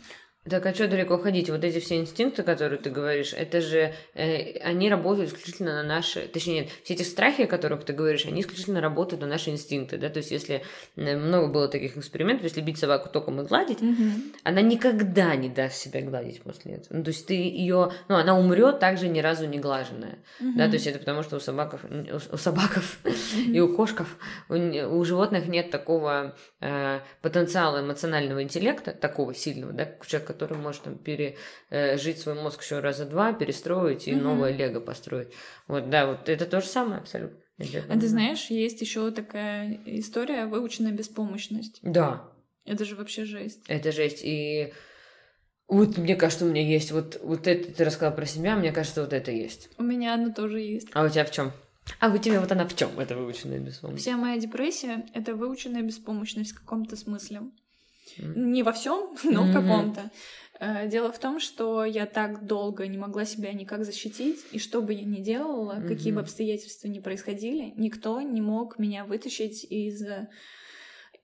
Так 0.49 0.65
а 0.65 0.73
что 0.73 0.87
далеко 0.87 1.17
ходить? 1.17 1.49
Вот 1.49 1.63
эти 1.63 1.79
все 1.79 1.97
инстинкты, 1.97 2.43
которые 2.43 2.79
ты 2.79 2.89
говоришь, 2.89 3.33
это 3.33 3.61
же 3.61 3.93
э, 4.13 4.57
они 4.59 4.89
работают 4.89 5.29
исключительно 5.29 5.81
на 5.81 5.83
наши, 5.83 6.27
точнее 6.27 6.61
нет, 6.61 6.69
все 6.83 6.93
эти 6.93 7.03
страхи, 7.03 7.41
о 7.43 7.47
которых 7.47 7.83
ты 7.83 7.93
говоришь, 7.93 8.25
они 8.25 8.41
исключительно 8.41 8.81
работают 8.81 9.21
на 9.21 9.27
наши 9.27 9.49
инстинкты, 9.49 9.97
да, 9.97 10.09
то 10.09 10.17
есть 10.17 10.31
если 10.31 10.63
много 10.95 11.47
было 11.47 11.67
таких 11.67 11.97
экспериментов, 11.97 12.43
если 12.43 12.61
бить 12.61 12.77
собаку 12.77 13.09
током 13.09 13.41
и 13.41 13.45
гладить, 13.45 13.79
mm-hmm. 13.79 14.35
она 14.43 14.61
никогда 14.61 15.35
не 15.35 15.49
даст 15.49 15.77
себя 15.77 16.01
гладить 16.01 16.41
после 16.41 16.75
этого. 16.75 16.97
Ну, 16.97 17.03
то 17.03 17.09
есть 17.09 17.25
ты 17.25 17.33
ее, 17.33 17.91
ну 18.07 18.15
она 18.15 18.37
умрет 18.37 18.79
также 18.79 19.07
ни 19.07 19.19
разу 19.19 19.47
не 19.47 19.59
глаженная, 19.59 20.19
mm-hmm. 20.39 20.53
да, 20.55 20.67
то 20.67 20.73
есть 20.73 20.87
это 20.87 20.99
потому 20.99 21.23
что 21.23 21.37
у 21.37 21.39
собаков, 21.39 21.81
у, 21.83 22.15
у 22.15 22.37
собаков 22.37 22.99
mm-hmm. 23.03 23.51
и 23.51 23.59
у 23.59 23.75
кошков, 23.75 24.17
у, 24.49 24.55
у 24.55 25.03
животных 25.05 25.47
нет 25.47 25.71
такого 25.71 26.35
э, 26.61 26.99
потенциала 27.21 27.81
эмоционального 27.81 28.43
интеллекта, 28.43 28.91
такого 28.91 29.33
сильного, 29.33 29.73
да, 29.73 29.85
человек, 30.05 30.27
который 30.37 30.57
может 30.57 30.83
там 30.83 30.97
пережить 30.97 32.19
свой 32.19 32.35
мозг 32.35 32.61
еще 32.61 32.79
раза 32.79 33.05
два, 33.05 33.33
перестроить 33.33 34.07
и 34.07 34.11
mm-hmm. 34.11 34.21
новое 34.21 34.51
лего 34.51 34.79
построить. 34.79 35.29
Вот, 35.67 35.89
да, 35.89 36.05
вот 36.05 36.29
это 36.29 36.45
то 36.45 36.61
же 36.61 36.67
самое 36.67 37.01
абсолютно. 37.01 37.39
А 37.59 37.99
ты 37.99 38.07
знаешь, 38.07 38.51
есть 38.51 38.81
еще 38.81 39.09
такая 39.11 39.79
история 39.85 40.45
выученная 40.45 40.91
беспомощность. 40.91 41.79
Да. 41.81 42.31
Это 42.65 42.85
же 42.85 42.95
вообще 42.95 43.25
жесть. 43.25 43.63
Это 43.67 43.91
жесть. 43.91 44.21
И 44.23 44.73
вот 45.67 45.97
мне 45.97 46.15
кажется, 46.15 46.45
у 46.45 46.49
меня 46.49 46.61
есть 46.61 46.91
вот, 46.91 47.19
вот 47.23 47.47
это 47.47 47.71
ты 47.73 47.83
рассказала 47.83 48.15
про 48.15 48.25
себя, 48.25 48.55
мне 48.55 48.71
кажется, 48.71 49.01
вот 49.01 49.11
это 49.11 49.31
есть. 49.31 49.69
У 49.77 49.83
меня 49.83 50.13
оно 50.13 50.31
тоже 50.31 50.59
есть. 50.59 50.89
А 50.93 51.03
у 51.03 51.09
тебя 51.09 51.25
в 51.25 51.31
чем? 51.31 51.51
А 51.99 52.09
у 52.13 52.17
тебя 52.17 52.41
вот 52.41 52.51
она 52.51 52.67
в 52.67 52.75
чем, 52.75 52.99
эта 52.99 53.15
выученная 53.15 53.59
беспомощность? 53.59 54.05
Вся 54.05 54.17
моя 54.17 54.37
депрессия— 54.37 55.05
это 55.13 55.33
выученная 55.33 55.81
беспомощность 55.81 56.51
в 56.51 56.59
каком-то 56.59 56.95
смысле. 56.95 57.41
Не 58.17 58.63
во 58.63 58.71
всем, 58.71 59.15
но 59.23 59.43
в 59.43 59.53
каком-то. 59.53 60.11
Э, 60.59 60.87
дело 60.87 61.11
в 61.11 61.19
том, 61.19 61.39
что 61.39 61.85
я 61.85 62.05
так 62.05 62.45
долго 62.45 62.87
не 62.87 62.97
могла 62.97 63.25
себя 63.25 63.53
никак 63.53 63.85
защитить, 63.85 64.39
и 64.51 64.59
что 64.59 64.81
бы 64.81 64.93
я 64.93 65.03
ни 65.03 65.21
делала, 65.21 65.73
mm-hmm. 65.73 65.87
какие 65.87 66.13
бы 66.13 66.21
обстоятельства 66.21 66.87
ни 66.87 66.99
происходили, 66.99 67.73
никто 67.77 68.21
не 68.21 68.41
мог 68.41 68.79
меня 68.79 69.05
вытащить 69.05 69.63
из 69.65 70.01
э, 70.03 70.27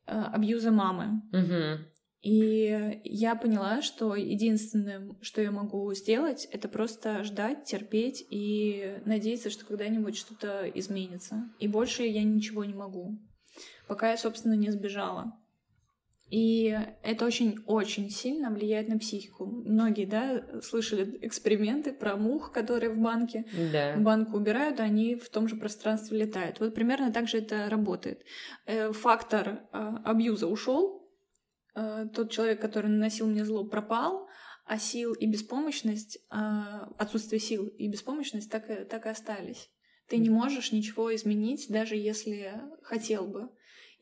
абьюза 0.06 0.72
мамы. 0.72 1.22
Mm-hmm. 1.34 1.78
И 2.24 3.02
я 3.04 3.36
поняла, 3.36 3.82
что 3.82 4.16
единственное, 4.16 5.14
что 5.22 5.42
я 5.42 5.52
могу 5.52 5.94
сделать, 5.94 6.48
это 6.52 6.70
просто 6.70 7.26
ждать, 7.26 7.66
терпеть 7.66 8.26
и 8.30 8.98
надеяться, 9.06 9.50
что 9.50 9.66
когда-нибудь 9.66 10.16
что-то 10.16 10.70
изменится. 10.74 11.50
И 11.60 11.68
больше 11.68 12.04
я 12.04 12.24
ничего 12.24 12.64
не 12.64 12.74
могу, 12.74 13.20
пока 13.90 14.12
я, 14.12 14.18
собственно, 14.18 14.54
не 14.54 14.72
сбежала. 14.72 15.38
И 16.30 16.76
это 17.03 17.26
очень-очень 17.26 18.09
сильно 18.09 18.49
влияет 18.49 18.88
на 18.88 18.97
психику. 18.97 19.45
Многие, 19.45 20.05
да, 20.05 20.61
слышали 20.61 21.19
эксперименты 21.21 21.93
про 21.93 22.15
мух, 22.15 22.51
которые 22.51 22.89
в 22.91 22.99
банке. 22.99 23.45
Да. 23.71 23.95
Банку 23.97 24.38
убирают, 24.38 24.80
а 24.80 24.84
они 24.84 25.15
в 25.15 25.30
том 25.30 25.47
же 25.47 25.55
пространстве 25.55 26.17
летают. 26.17 26.59
Вот 26.59 26.74
примерно 26.74 27.13
так 27.13 27.28
же 27.28 27.38
это 27.38 27.69
работает. 27.69 28.24
Э, 28.65 28.91
фактор 28.93 29.61
а, 29.71 30.01
абьюза 30.05 30.47
ушел, 30.47 31.07
э, 31.76 32.07
тот 32.13 32.32
человек, 32.32 32.59
который 32.59 32.89
наносил 32.89 33.28
мне 33.28 33.45
зло, 33.45 33.63
пропал, 33.65 34.28
а 34.65 34.80
сил 34.80 35.13
и 35.13 35.28
беспомощность, 35.28 36.19
а, 36.30 36.89
отсутствие 36.97 37.39
сил 37.39 37.67
и 37.67 37.88
беспомощность 37.88 38.49
так 38.49 38.69
и, 38.69 38.86
так 38.86 39.05
и 39.05 39.09
остались. 39.09 39.69
Ты 40.07 40.17
не 40.17 40.30
можешь 40.30 40.71
ничего 40.71 41.13
изменить, 41.15 41.67
даже 41.69 41.95
если 41.95 42.53
хотел 42.82 43.28
бы 43.28 43.49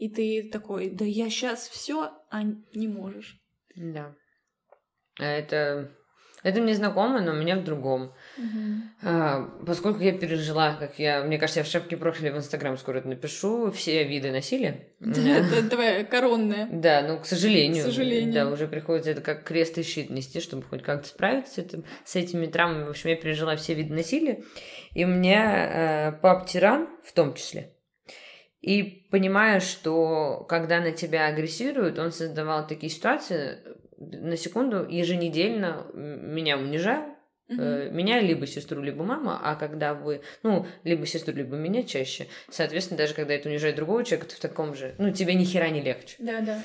и 0.01 0.09
ты 0.09 0.49
такой, 0.51 0.89
да 0.89 1.05
я 1.05 1.29
сейчас 1.29 1.67
все, 1.67 2.11
а 2.31 2.41
не 2.73 2.87
можешь. 2.87 3.39
Да. 3.75 4.15
А 5.19 5.25
это 5.25 5.91
это 6.41 6.59
мне 6.59 6.73
знакомо, 6.73 7.21
но 7.21 7.33
у 7.33 7.35
меня 7.35 7.55
в 7.55 7.63
другом. 7.63 8.15
Uh-huh. 8.35 8.79
А, 9.03 9.41
поскольку 9.63 9.99
я 10.01 10.11
пережила, 10.11 10.73
как 10.73 10.97
я, 10.97 11.23
мне 11.23 11.37
кажется, 11.37 11.59
я 11.59 11.63
в 11.63 11.67
шапке 11.67 11.97
профиля 11.97 12.33
в 12.33 12.37
Инстаграм 12.37 12.75
скоро 12.79 12.97
это 12.97 13.09
напишу, 13.09 13.69
все 13.69 14.03
виды 14.05 14.31
насилия. 14.31 14.87
Это 14.99 15.69
твоя 15.69 16.03
коронная. 16.03 16.67
Да, 16.71 17.03
ну, 17.07 17.19
к 17.19 17.27
сожалению. 17.27 17.83
К 17.83 17.85
сожалению. 17.85 18.33
Да, 18.33 18.49
уже 18.49 18.67
приходится 18.67 19.11
это 19.11 19.21
как 19.21 19.43
крест 19.43 19.77
и 19.77 19.83
щит 19.83 20.09
нести, 20.09 20.39
чтобы 20.39 20.63
хоть 20.63 20.81
как-то 20.81 21.07
справиться 21.07 21.53
с, 21.53 21.57
этим, 21.59 21.85
с 22.05 22.15
этими 22.15 22.47
травмами. 22.47 22.85
В 22.85 22.89
общем, 22.89 23.11
я 23.11 23.15
пережила 23.15 23.55
все 23.55 23.75
виды 23.75 23.93
насилия. 23.93 24.41
И 24.95 25.05
у 25.05 25.09
меня 25.09 26.09
э, 26.09 26.11
пап-тиран 26.23 26.89
в 27.03 27.13
том 27.13 27.35
числе. 27.35 27.75
И 28.61 29.07
понимаешь, 29.09 29.63
что 29.63 30.45
когда 30.47 30.79
на 30.79 30.91
тебя 30.91 31.27
агрессируют, 31.27 31.97
он 31.97 32.11
создавал 32.11 32.67
такие 32.67 32.91
ситуации, 32.91 33.57
на 33.97 34.37
секунду 34.37 34.87
еженедельно 34.87 35.87
меня 35.93 36.57
унижал, 36.57 37.03
mm 37.49 37.91
меня 37.91 38.21
либо 38.21 38.47
сестру, 38.47 38.81
либо 38.81 39.03
мама, 39.03 39.39
а 39.43 39.55
когда 39.55 39.93
вы, 39.93 40.21
ну, 40.41 40.65
либо 40.85 41.05
сестру, 41.05 41.33
либо 41.33 41.57
меня 41.57 41.83
чаще, 41.83 42.27
соответственно, 42.49 42.97
даже 42.97 43.13
когда 43.13 43.33
это 43.33 43.49
унижает 43.49 43.75
другого 43.75 44.05
человека, 44.05 44.29
ты 44.29 44.35
в 44.37 44.39
таком 44.39 44.73
же, 44.73 44.95
ну, 44.99 45.11
тебе 45.11 45.33
ни 45.33 45.43
хера 45.43 45.69
не 45.69 45.81
легче. 45.81 46.15
Да, 46.19 46.39
да. 46.39 46.63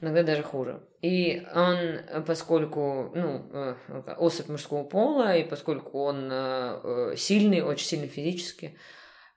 Иногда 0.00 0.24
даже 0.24 0.42
хуже. 0.42 0.82
И 1.00 1.46
он, 1.54 2.24
поскольку, 2.26 3.12
ну, 3.14 3.46
э, 3.52 3.74
особь 4.18 4.48
мужского 4.48 4.84
пола, 4.84 5.36
и 5.36 5.48
поскольку 5.48 6.00
он 6.00 6.28
э, 6.30 7.14
сильный, 7.16 7.62
очень 7.62 7.86
сильный 7.86 8.08
физически, 8.08 8.76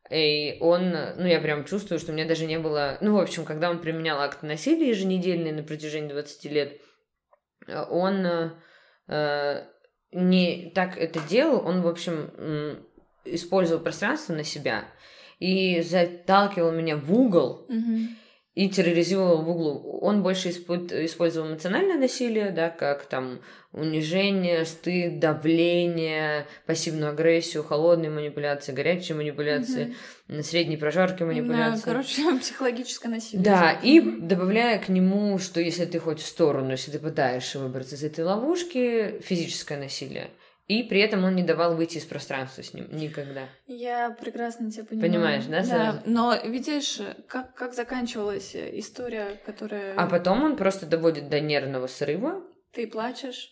и 0.09 0.57
он, 0.59 0.91
ну, 0.91 1.25
я 1.25 1.39
прям 1.39 1.65
чувствую, 1.65 1.99
что 1.99 2.11
у 2.11 2.15
меня 2.15 2.25
даже 2.25 2.45
не 2.45 2.59
было... 2.59 2.97
Ну, 3.01 3.15
в 3.15 3.19
общем, 3.19 3.45
когда 3.45 3.69
он 3.69 3.79
применял 3.79 4.19
акт 4.19 4.41
насилия 4.41 4.89
еженедельный 4.89 5.51
на 5.51 5.63
протяжении 5.63 6.09
20 6.09 6.45
лет, 6.45 6.81
он 7.89 8.25
э, 9.07 9.63
не 10.11 10.71
так 10.73 10.97
это 10.97 11.19
делал, 11.27 11.65
он, 11.65 11.81
в 11.81 11.87
общем, 11.87 12.83
использовал 13.25 13.83
пространство 13.83 14.33
на 14.33 14.43
себя 14.43 14.85
и 15.37 15.81
заталкивал 15.81 16.71
меня 16.71 16.97
в 16.97 17.13
угол, 17.13 17.67
mm-hmm 17.69 18.07
и 18.59 18.67
терроризировал 18.67 19.41
в 19.41 19.49
углу. 19.49 19.99
Он 20.01 20.21
больше 20.21 20.49
использовал 20.49 21.47
эмоциональное 21.47 21.97
насилие, 21.97 22.51
да, 22.51 22.69
как 22.69 23.05
там 23.05 23.39
унижение, 23.71 24.65
стыд, 24.65 25.19
давление, 25.19 26.45
пассивную 26.65 27.11
агрессию, 27.11 27.63
холодные 27.63 28.11
манипуляции, 28.11 28.73
горячие 28.73 29.15
манипуляции, 29.15 29.95
угу. 30.27 30.43
средней 30.43 30.75
прожарки 30.75 31.23
манипуляции. 31.23 31.85
Да, 31.85 31.91
короче, 31.93 32.39
психологическое 32.41 33.07
насилие. 33.07 33.41
Да, 33.41 33.71
и 33.71 34.01
добавляя 34.01 34.77
к 34.79 34.89
нему, 34.89 35.39
что 35.39 35.61
если 35.61 35.85
ты 35.85 35.97
хоть 35.99 36.19
в 36.19 36.25
сторону, 36.27 36.71
если 36.71 36.91
ты 36.91 36.99
пытаешься 36.99 37.59
выбраться 37.59 37.95
из 37.95 38.03
этой 38.03 38.25
ловушки, 38.25 39.21
физическое 39.21 39.77
насилие. 39.77 40.31
И 40.69 40.83
при 40.83 41.01
этом 41.01 41.23
он 41.23 41.35
не 41.35 41.41
давал 41.41 41.75
выйти 41.75 41.97
из 41.97 42.05
пространства 42.05 42.61
с 42.61 42.75
ним 42.75 42.87
никогда. 42.91 43.49
Я 43.65 44.11
прекрасно 44.11 44.69
тебя 44.69 44.85
понимаю. 44.85 45.11
Понимаешь, 45.11 45.45
да? 45.45 45.63
Да, 45.63 46.03
но 46.05 46.35
видишь, 46.45 47.01
как, 47.27 47.55
как 47.55 47.73
заканчивалась 47.73 48.55
история, 48.55 49.41
которая... 49.47 49.95
А 49.95 50.05
потом 50.05 50.43
он 50.43 50.55
просто 50.55 50.85
доводит 50.85 51.27
до 51.27 51.39
нервного 51.39 51.87
срыва. 51.87 52.43
Ты 52.71 52.85
плачешь, 52.85 53.51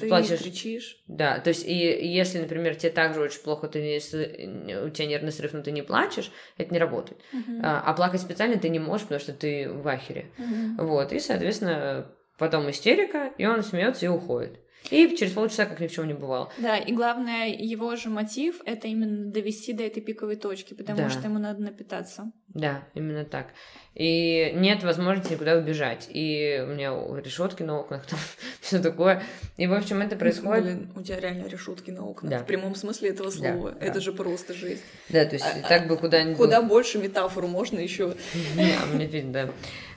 ты 0.00 0.08
плачешь. 0.08 0.40
кричишь. 0.40 1.02
Да, 1.06 1.38
то 1.38 1.48
есть 1.48 1.66
и 1.66 1.74
если, 1.74 2.40
например, 2.40 2.76
тебе 2.76 2.92
также 2.92 3.20
очень 3.20 3.42
плохо, 3.42 3.68
ты 3.68 3.82
не, 3.82 4.82
у 4.82 4.88
тебя 4.88 5.06
нервный 5.06 5.32
срыв, 5.32 5.52
но 5.52 5.62
ты 5.62 5.70
не 5.70 5.82
плачешь, 5.82 6.32
это 6.56 6.72
не 6.72 6.78
работает. 6.78 7.20
Uh-huh. 7.34 7.60
А, 7.62 7.82
а 7.84 7.92
плакать 7.92 8.22
специально 8.22 8.56
ты 8.56 8.70
не 8.70 8.78
можешь, 8.78 9.06
потому 9.06 9.20
что 9.20 9.34
ты 9.34 9.68
в 9.70 9.86
ахере. 9.86 10.30
Uh-huh. 10.38 10.86
Вот, 10.86 11.12
и, 11.12 11.20
соответственно, 11.20 12.10
потом 12.38 12.70
истерика, 12.70 13.32
и 13.36 13.44
он 13.44 13.62
смеется 13.62 14.06
и 14.06 14.08
уходит. 14.08 14.60
И 14.90 15.16
через 15.16 15.32
полчаса 15.32 15.64
как 15.66 15.80
ни 15.80 15.86
в 15.86 15.92
чем 15.92 16.06
не 16.06 16.14
бывало. 16.14 16.52
Да, 16.58 16.76
и 16.76 16.92
главное, 16.92 17.48
его 17.48 17.96
же 17.96 18.10
мотив— 18.10 18.60
это 18.66 18.86
именно 18.86 19.30
довести 19.30 19.72
до 19.72 19.82
этой 19.82 20.00
пиковой 20.00 20.36
точки, 20.36 20.74
потому 20.74 20.98
да. 20.98 21.10
что 21.10 21.22
ему 21.22 21.38
надо 21.38 21.62
напитаться. 21.62 22.30
Да, 22.48 22.84
именно 22.94 23.24
так. 23.24 23.48
И 23.94 24.52
нет 24.54 24.82
возможности 24.82 25.32
никуда 25.32 25.56
убежать. 25.56 26.08
И 26.10 26.62
у 26.62 26.66
меня 26.66 26.92
решетки 27.20 27.62
на 27.62 27.78
окнах, 27.78 28.06
там 28.06 28.18
все 28.60 28.80
такое. 28.80 29.22
И, 29.56 29.66
в 29.66 29.72
общем, 29.72 30.02
это 30.02 30.16
происходит... 30.16 30.64
Блин, 30.64 30.92
у 30.94 31.02
тебя 31.02 31.18
реально 31.18 31.46
решетки 31.46 31.90
на 31.90 32.04
окнах. 32.04 32.30
Да. 32.30 32.38
В 32.40 32.46
прямом 32.46 32.74
смысле 32.74 33.10
этого 33.10 33.30
слова. 33.30 33.72
Да, 33.72 33.84
это 33.84 33.94
да. 33.94 34.00
же 34.00 34.12
просто 34.12 34.52
жизнь. 34.52 34.82
Да, 35.08 35.24
то 35.24 35.34
есть 35.34 35.46
а, 35.46 35.68
так 35.68 35.88
бы 35.88 35.96
куда-нибудь... 35.96 36.36
Куда 36.36 36.60
больше 36.60 36.98
метафору 36.98 37.48
можно 37.48 37.78
еще. 37.78 38.14
Да, 38.56 38.86
мне 38.92 39.06
видно, 39.06 39.32
да. 39.32 39.50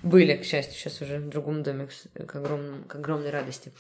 Были, 0.04 0.36
к 0.38 0.46
счастью, 0.46 0.76
сейчас 0.76 1.02
уже 1.02 1.20
в 1.20 1.30
другом 1.30 1.64
доме, 1.64 1.88
к, 2.14 2.36
огромному, 2.36 2.84
к 2.86 2.96
огромной 2.96 3.30
радости. 3.30 3.72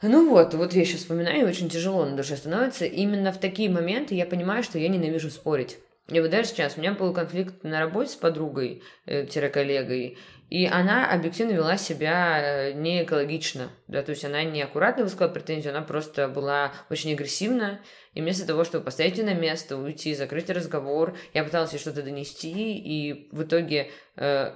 Ну 0.00 0.30
вот, 0.30 0.54
вот 0.54 0.74
я 0.74 0.84
сейчас 0.84 1.00
вспоминаю, 1.00 1.48
очень 1.48 1.68
тяжело 1.68 2.04
на 2.04 2.16
душе 2.16 2.36
становится. 2.36 2.84
Именно 2.84 3.32
в 3.32 3.38
такие 3.38 3.68
моменты 3.68 4.14
я 4.14 4.26
понимаю, 4.26 4.62
что 4.62 4.78
я 4.78 4.88
ненавижу 4.88 5.30
спорить. 5.30 5.78
И 6.08 6.20
вот 6.20 6.30
даже 6.30 6.48
сейчас 6.48 6.76
у 6.76 6.80
меня 6.80 6.92
был 6.92 7.12
конфликт 7.12 7.64
на 7.64 7.80
работе 7.80 8.12
с 8.12 8.16
подругой, 8.16 8.82
э, 9.06 9.26
коллегой, 9.26 10.16
и 10.48 10.64
она 10.66 11.10
объективно 11.12 11.52
вела 11.52 11.76
себя 11.76 12.40
э, 12.40 12.72
не 12.72 13.02
экологично, 13.02 13.70
да, 13.88 14.02
то 14.02 14.10
есть 14.10 14.24
она 14.24 14.42
не 14.42 14.62
аккуратно 14.62 15.04
высказала 15.04 15.28
претензию, 15.28 15.74
она 15.74 15.82
просто 15.82 16.26
была 16.28 16.72
очень 16.88 17.12
агрессивна, 17.12 17.80
и 18.14 18.22
вместо 18.22 18.46
того, 18.46 18.64
чтобы 18.64 18.86
поставить 18.86 19.18
ее 19.18 19.24
на 19.24 19.34
место, 19.34 19.76
уйти, 19.76 20.14
закрыть 20.14 20.48
разговор, 20.48 21.14
я 21.34 21.44
пыталась 21.44 21.74
ей 21.74 21.78
что-то 21.78 22.02
донести, 22.02 22.78
и 22.78 23.28
в 23.30 23.42
итоге 23.42 23.90
э, 24.16 24.54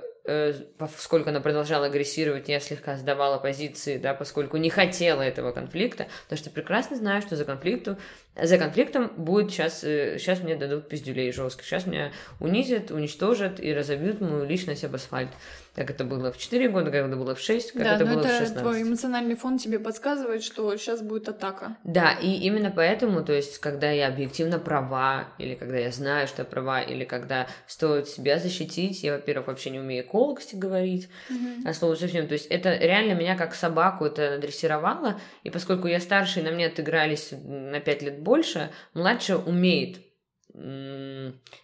поскольку 0.78 1.30
она 1.30 1.40
продолжала 1.40 1.86
агрессировать, 1.86 2.48
я 2.48 2.60
слегка 2.60 2.96
сдавала 2.96 3.38
позиции, 3.38 3.98
да, 3.98 4.14
поскольку 4.14 4.56
не 4.56 4.70
хотела 4.70 5.22
этого 5.22 5.52
конфликта, 5.52 6.06
потому 6.24 6.38
что 6.38 6.50
прекрасно 6.50 6.96
знаю, 6.96 7.22
что 7.22 7.36
за 7.36 7.44
конфликту, 7.44 7.96
за 8.40 8.58
конфликтом 8.58 9.12
будет 9.16 9.50
сейчас, 9.50 9.80
сейчас 9.80 10.40
э, 10.40 10.42
мне 10.42 10.56
дадут 10.56 10.88
пиздюлей 10.88 11.32
жестких, 11.32 11.66
сейчас 11.66 11.86
меня 11.86 12.12
унизят, 12.40 12.90
уничтожат 12.90 13.60
и 13.60 13.74
разобьют 13.74 14.20
мою 14.20 14.44
личность 14.44 14.84
об 14.84 14.94
асфальт 14.94 15.28
как 15.74 15.90
это 15.90 16.04
было 16.04 16.30
в 16.30 16.38
4 16.38 16.68
года, 16.68 16.90
как 16.90 17.06
это 17.06 17.16
было 17.16 17.34
в 17.34 17.40
6, 17.40 17.72
как 17.72 17.82
да, 17.82 17.94
это 17.96 18.04
было 18.04 18.20
это 18.20 18.28
в 18.28 18.32
16. 18.32 18.58
твой 18.58 18.82
эмоциональный 18.82 19.36
фон 19.36 19.56
тебе 19.56 19.78
подсказывает, 19.78 20.42
что 20.42 20.76
сейчас 20.76 21.00
будет 21.00 21.28
атака. 21.28 21.76
Да, 21.82 22.12
и 22.12 22.30
именно 22.30 22.70
поэтому, 22.70 23.24
то 23.24 23.32
есть, 23.32 23.58
когда 23.58 23.90
я 23.90 24.08
объективно 24.08 24.58
права, 24.58 25.28
или 25.38 25.54
когда 25.54 25.78
я 25.78 25.90
знаю, 25.90 26.28
что 26.28 26.42
я 26.42 26.46
права, 26.46 26.82
или 26.82 27.04
когда 27.04 27.46
стоит 27.66 28.08
себя 28.08 28.38
защитить, 28.38 29.02
я, 29.02 29.14
во-первых, 29.14 29.46
вообще 29.46 29.70
не 29.70 29.80
умею 29.80 30.06
колкости 30.06 30.56
говорить, 30.56 31.08
mm-hmm. 31.30 31.62
а 31.66 31.72
слово 31.72 31.94
совсем, 31.94 32.26
то 32.26 32.34
есть, 32.34 32.46
это 32.46 32.76
реально 32.76 33.14
меня 33.14 33.34
как 33.34 33.54
собаку 33.54 34.04
это 34.04 34.38
дрессировало, 34.38 35.18
и 35.42 35.48
поскольку 35.48 35.88
я 35.88 36.00
старше, 36.00 36.40
и 36.40 36.42
на 36.42 36.50
мне 36.50 36.66
отыгрались 36.66 37.32
на 37.32 37.80
5 37.80 38.02
лет 38.02 38.20
больше, 38.22 38.70
младшая 38.94 39.38
умеет 39.38 39.98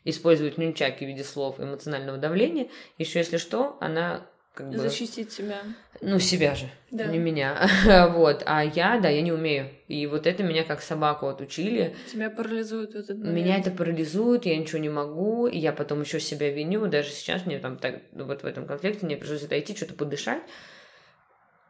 использовать 0.05 0.57
нюнчаки 0.57 1.05
в 1.05 1.09
виде 1.09 1.25
слов 1.25 1.61
эмоционального 1.61 2.17
давления. 2.19 2.69
Еще 2.97 3.19
если 3.19 3.37
что, 3.37 3.77
она 3.81 4.27
как 4.59 4.71
бы... 4.71 4.79
Защитить 4.79 5.31
себя. 5.31 5.59
Ну, 6.01 6.19
себя 6.19 6.57
же, 6.57 6.69
да. 6.91 7.07
не 7.07 7.19
меня. 7.19 7.69
вот. 8.15 8.43
А 8.45 8.65
я, 8.65 8.99
да, 8.99 9.09
я 9.09 9.23
не 9.23 9.31
умею. 9.31 9.69
И 9.87 10.07
вот 10.07 10.27
это 10.27 10.43
меня 10.43 10.65
как 10.65 10.81
собаку 10.81 11.29
отучили. 11.29 11.95
Тебя 12.11 12.29
парализует 12.29 12.95
этот 12.95 13.19
момент. 13.19 13.37
Меня 13.37 13.59
это 13.59 13.71
парализует, 13.71 14.47
я 14.47 14.57
ничего 14.57 14.79
не 14.79 14.89
могу, 14.89 15.47
и 15.47 15.59
я 15.59 15.73
потом 15.73 16.01
еще 16.01 16.19
себя 16.19 16.51
виню. 16.51 16.87
Даже 16.87 17.11
сейчас 17.11 17.47
мне 17.47 17.59
там 17.59 17.77
так, 17.77 18.03
ну, 18.13 18.25
вот 18.25 18.43
в 18.43 18.47
этом 18.47 18.67
конфликте 18.67 19.07
мне 19.07 19.17
пришлось 19.17 19.45
отойти, 19.45 19.77
что-то 19.77 19.95
подышать. 19.95 20.43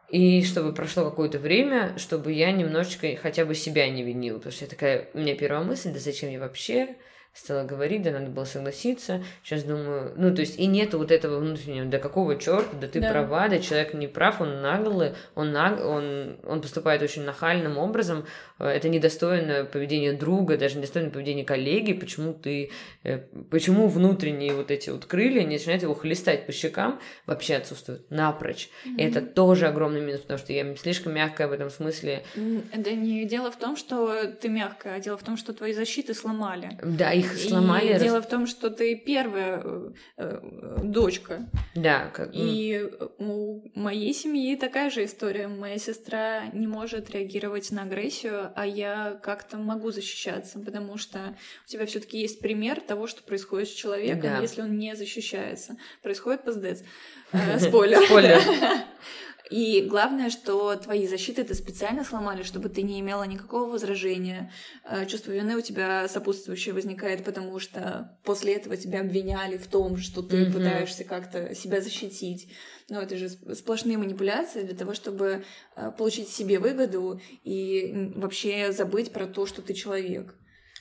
И 0.09 0.43
чтобы 0.43 0.73
прошло 0.73 1.05
какое-то 1.05 1.39
время, 1.39 1.99
чтобы 1.99 2.33
я 2.33 2.51
немножечко 2.51 3.15
хотя 3.17 3.45
бы 3.45 3.55
себя 3.55 3.89
не 3.91 4.03
винила. 4.03 4.39
Потому 4.39 4.53
что 4.53 4.65
я 4.65 4.71
такая, 4.71 5.11
у 5.13 5.19
меня 5.19 5.37
первая 5.37 5.63
мысль, 5.65 5.93
да 5.93 5.99
зачем 5.99 6.31
я 6.31 6.41
вообще? 6.41 6.97
Стала 7.39 7.65
говорить, 7.65 8.03
да 8.03 8.11
надо 8.11 8.27
было 8.27 8.45
согласиться. 8.45 9.23
Сейчас 9.45 9.63
думаю, 9.63 10.13
ну, 10.17 10.35
то 10.35 10.41
есть 10.41 10.59
и 10.59 10.67
нету 10.67 10.99
вот 10.99 11.13
этого 11.13 11.39
внутреннего, 11.39 11.87
да 11.87 11.99
какого 11.99 12.37
черта, 12.37 12.77
да 12.81 12.89
ты 12.89 13.01
да. 13.01 13.11
права, 13.11 13.49
да 13.49 13.59
человек 13.61 13.95
не 13.95 14.09
прав, 14.09 14.41
он 14.41 14.61
наглый, 14.61 15.13
он, 15.35 15.53
наг... 15.53 15.85
он, 15.85 16.37
он 16.45 16.61
поступает 16.61 17.01
очень 17.03 17.23
нахальным 17.23 17.79
образом, 17.79 18.27
э, 18.59 18.67
это 18.67 18.89
недостойное 18.89 19.65
поведение 19.65 20.13
друга, 20.13 20.57
даже 20.57 20.79
недостойное 20.79 21.11
поведение 21.11 21.45
коллеги, 21.45 21.93
почему 21.93 22.35
ты, 22.35 22.71
э, 23.05 23.19
почему 23.51 23.87
внутренние 23.87 24.55
вот 24.55 24.71
эти 24.71 24.91
вот 24.91 25.07
крылья 25.07 25.45
не 25.45 25.57
начинают 25.57 25.83
его 25.83 25.95
хлестать 25.95 26.45
по 26.45 26.53
щекам, 26.53 27.01
вообще 27.27 27.55
отсутствуют 27.55 28.11
напрочь. 28.11 28.69
Mm-hmm. 28.85 28.97
И 28.97 29.03
это 29.03 29.21
тоже 29.21 29.69
огромный 29.69 30.01
минус, 30.01 30.23
потому 30.23 30.39
что 30.39 30.53
я 30.53 30.75
слишком 30.77 31.15
мягкая 31.15 31.47
в 31.47 31.53
этом 31.53 31.71
смысле. 31.71 32.25
Да 32.35 32.91
не 32.91 33.25
дело 33.27 33.53
в 33.53 33.57
том, 33.57 33.77
что 33.77 34.27
ты 34.27 34.49
мягкая, 34.49 34.97
а 34.97 35.01
дело 35.01 35.17
в 35.17 35.23
том, 35.23 35.37
что 35.37 35.53
твои 35.53 35.73
защиты 35.73 36.15
сломали. 36.15 36.79
Да, 36.83 37.13
их 37.13 37.28
их 37.33 37.39
сломали. 37.39 37.95
И 37.95 37.99
дело 37.99 38.23
в 38.23 38.29
том, 38.29 38.47
что 38.47 38.71
ты 38.71 38.97
первая 38.97 39.63
э, 39.65 39.91
э, 40.17 40.79
дочка. 40.83 41.49
Да. 41.75 42.09
Как... 42.09 42.31
И 42.33 42.89
у 43.19 43.63
моей 43.75 44.13
семьи 44.13 44.57
такая 44.57 44.91
же 44.91 45.05
история. 45.05 45.49
Моя 45.49 45.79
сестра 45.79 46.47
не 46.53 46.67
может 46.67 47.11
реагировать 47.11 47.71
на 47.71 47.83
агрессию, 47.83 48.53
а 48.55 48.67
я 48.67 49.19
как-то 49.23 49.57
могу 49.57 49.91
защищаться, 49.91 50.59
потому 50.59 50.99
что 50.99 51.37
у 51.67 51.69
тебя 51.69 51.87
все-таки 51.87 52.19
есть 52.19 52.41
пример 52.41 52.81
того, 52.81 53.07
что 53.07 53.23
происходит 53.23 53.69
с 53.69 53.73
человеком, 53.73 54.23
да. 54.23 54.39
если 54.39 54.63
он 54.63 54.79
не 54.79 54.95
защищается. 54.97 55.77
Происходит 56.03 56.45
пиздец. 56.45 56.83
Э, 57.31 57.59
спойлер. 57.59 58.03
Спойлер. 58.07 58.41
И 59.51 59.83
главное, 59.83 60.29
что 60.31 60.77
твои 60.77 61.07
защиты 61.07 61.43
ты 61.43 61.55
специально 61.55 62.05
сломали, 62.05 62.43
чтобы 62.43 62.69
ты 62.69 62.83
не 62.83 63.01
имела 63.01 63.25
никакого 63.25 63.71
возражения. 63.71 64.53
Э, 64.85 65.07
чувство 65.07 65.33
вины 65.33 65.57
у 65.57 65.61
тебя 65.61 66.07
сопутствующее 66.09 66.75
возникает, 66.75 67.25
потому 67.25 67.59
что 67.59 68.19
после 68.25 68.57
этого 68.57 68.77
тебя 68.77 69.01
обвиняли 69.01 69.57
в 69.57 69.67
том, 69.67 69.97
что 69.97 70.23
ты 70.23 70.43
mm-hmm. 70.43 70.53
пытаешься 70.53 71.05
как-то 71.05 71.55
себя 71.55 71.81
защитить. 71.81 72.53
Но 72.91 73.01
это 73.01 73.17
же 73.17 73.29
сплошные 73.29 73.97
манипуляции 73.97 74.63
для 74.63 74.77
того, 74.77 74.93
чтобы 74.93 75.45
э, 75.77 75.93
получить 75.97 76.29
себе 76.29 76.59
выгоду 76.59 77.21
и 77.43 78.13
вообще 78.17 78.73
забыть 78.73 79.13
про 79.13 79.27
то, 79.27 79.47
что 79.47 79.63
ты 79.63 79.73
человек. 79.73 80.35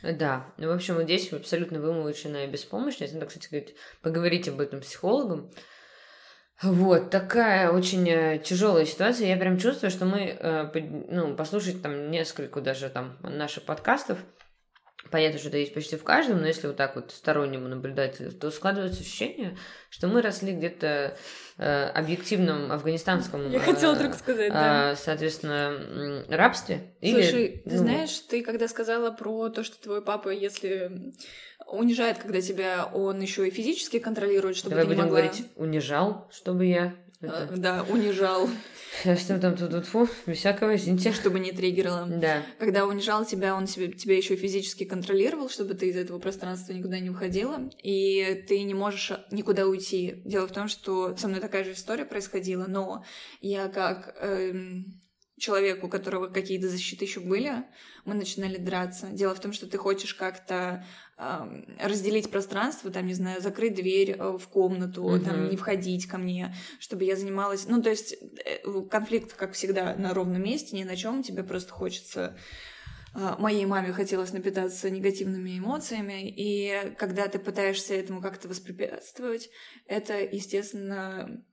Да, 0.03 0.53
ну, 0.57 0.67
в 0.67 0.71
общем, 0.71 0.95
вот 0.95 1.05
здесь 1.05 1.31
абсолютно 1.33 1.79
вымученная 1.79 2.47
беспомощность. 2.47 3.13
Надо, 3.13 3.25
кстати, 3.25 3.47
говорить, 3.49 3.75
поговорить 4.01 4.47
об 4.47 4.59
этом 4.59 4.81
с 4.81 4.85
психологом. 4.85 5.51
Вот, 6.61 7.11
такая 7.11 7.71
очень 7.71 8.09
э, 8.09 8.39
тяжелая 8.39 8.85
ситуация. 8.85 9.27
Я 9.27 9.37
прям 9.37 9.59
чувствую, 9.59 9.91
что 9.91 10.05
мы, 10.05 10.35
э, 10.39 10.71
ну, 11.09 11.35
послушать 11.35 11.83
там 11.83 12.09
несколько 12.09 12.61
даже 12.61 12.89
там 12.89 13.15
наших 13.21 13.63
подкастов, 13.63 14.17
понятно, 15.09 15.39
что 15.39 15.49
это 15.49 15.57
есть 15.57 15.73
почти 15.73 15.95
в 15.95 16.03
каждом, 16.03 16.41
но 16.41 16.47
если 16.47 16.67
вот 16.67 16.77
так 16.77 16.95
вот 16.95 17.11
стороннему 17.11 17.67
наблюдателю, 17.67 18.31
то 18.31 18.51
складывается 18.51 19.01
ощущение, 19.01 19.57
что 19.89 20.07
мы 20.07 20.21
росли 20.21 20.53
где-то 20.53 21.17
э, 21.57 21.83
объективном 21.89 22.71
афганистанском... 22.71 23.49
Я 23.49 23.59
э, 23.59 23.61
хотела 23.61 23.95
только 23.95 24.17
сказать, 24.17 24.51
да. 24.51 24.91
Э, 24.91 24.95
соответственно, 24.95 26.25
рабстве. 26.29 26.93
Слушай, 27.01 27.45
или, 27.45 27.61
ты 27.63 27.75
ну... 27.75 27.77
знаешь, 27.77 28.17
ты 28.19 28.43
когда 28.43 28.67
сказала 28.67 29.11
про 29.11 29.49
то, 29.49 29.63
что 29.63 29.81
твой 29.81 30.01
папа, 30.01 30.29
если 30.29 31.13
унижает, 31.67 32.17
когда 32.19 32.41
тебя 32.41 32.85
он 32.93 33.19
еще 33.19 33.47
и 33.47 33.51
физически 33.51 33.99
контролирует, 33.99 34.55
чтобы 34.57 34.75
Давай 34.75 34.85
ты 34.85 34.89
не 34.89 34.95
будем 34.95 35.09
могла... 35.09 35.21
говорить, 35.21 35.45
унижал, 35.55 36.27
чтобы 36.31 36.65
я... 36.65 36.95
Это... 37.19 37.53
Да, 37.57 37.83
унижал. 37.89 38.47
Что 39.01 39.39
там 39.39 39.55
тут, 39.55 39.85
фу, 39.85 40.07
без 40.25 40.37
всякого, 40.37 40.75
извините. 40.75 41.11
Чтобы 41.11 41.39
не 41.39 41.51
триггерило. 41.51 42.05
Да. 42.07 42.43
Когда 42.59 42.85
унижал 42.85 43.25
тебя, 43.25 43.55
он 43.55 43.67
себе, 43.67 43.91
тебя 43.91 44.15
еще 44.15 44.35
физически 44.35 44.85
контролировал, 44.85 45.49
чтобы 45.49 45.73
ты 45.73 45.89
из 45.89 45.95
этого 45.95 46.19
пространства 46.19 46.73
никуда 46.73 46.99
не 46.99 47.09
уходила, 47.09 47.69
и 47.81 48.45
ты 48.47 48.61
не 48.63 48.73
можешь 48.73 49.13
никуда 49.31 49.65
уйти. 49.67 50.21
Дело 50.25 50.47
в 50.47 50.51
том, 50.51 50.67
что 50.67 51.15
со 51.17 51.27
мной 51.27 51.39
такая 51.39 51.63
же 51.63 51.73
история 51.73 52.05
происходила, 52.05 52.65
но 52.67 53.03
я 53.41 53.67
как 53.67 54.15
эм, 54.19 55.01
человеку, 55.37 55.87
у 55.87 55.89
которого 55.89 56.27
какие-то 56.27 56.69
защиты 56.69 57.05
еще 57.05 57.19
были, 57.19 57.63
мы 58.05 58.13
начинали 58.13 58.57
драться. 58.57 59.07
Дело 59.11 59.35
в 59.35 59.39
том, 59.39 59.53
что 59.53 59.67
ты 59.67 59.77
хочешь 59.77 60.13
как-то 60.13 60.85
разделить 61.17 62.29
пространство, 62.29 62.91
там, 62.91 63.07
не 63.07 63.15
знаю, 63.15 63.41
закрыть 63.41 63.73
дверь 63.73 64.11
э, 64.11 64.37
в 64.37 64.47
комнату, 64.47 65.03
mm-hmm. 65.03 65.23
там, 65.23 65.49
не 65.49 65.57
входить 65.57 66.07
ко 66.07 66.19
мне, 66.19 66.55
чтобы 66.79 67.05
я 67.05 67.15
занималась... 67.15 67.67
Ну, 67.67 67.81
то 67.81 67.89
есть 67.89 68.15
э, 68.45 68.81
конфликт, 68.89 69.33
как 69.33 69.53
всегда, 69.53 69.95
на 69.95 70.13
ровном 70.13 70.43
месте, 70.43 70.75
ни 70.75 70.83
на 70.83 70.95
чем, 70.95 71.23
тебе 71.23 71.43
просто 71.43 71.73
хочется 71.73 72.37
э, 73.15 73.35
моей 73.39 73.65
маме 73.65 73.93
хотелось 73.93 74.31
напитаться 74.31 74.91
негативными 74.91 75.57
эмоциями, 75.57 76.29
и 76.29 76.93
когда 76.97 77.27
ты 77.27 77.39
пытаешься 77.39 77.95
этому 77.95 78.21
как-то 78.21 78.47
воспрепятствовать, 78.47 79.49
это, 79.87 80.21
естественно, 80.21 81.43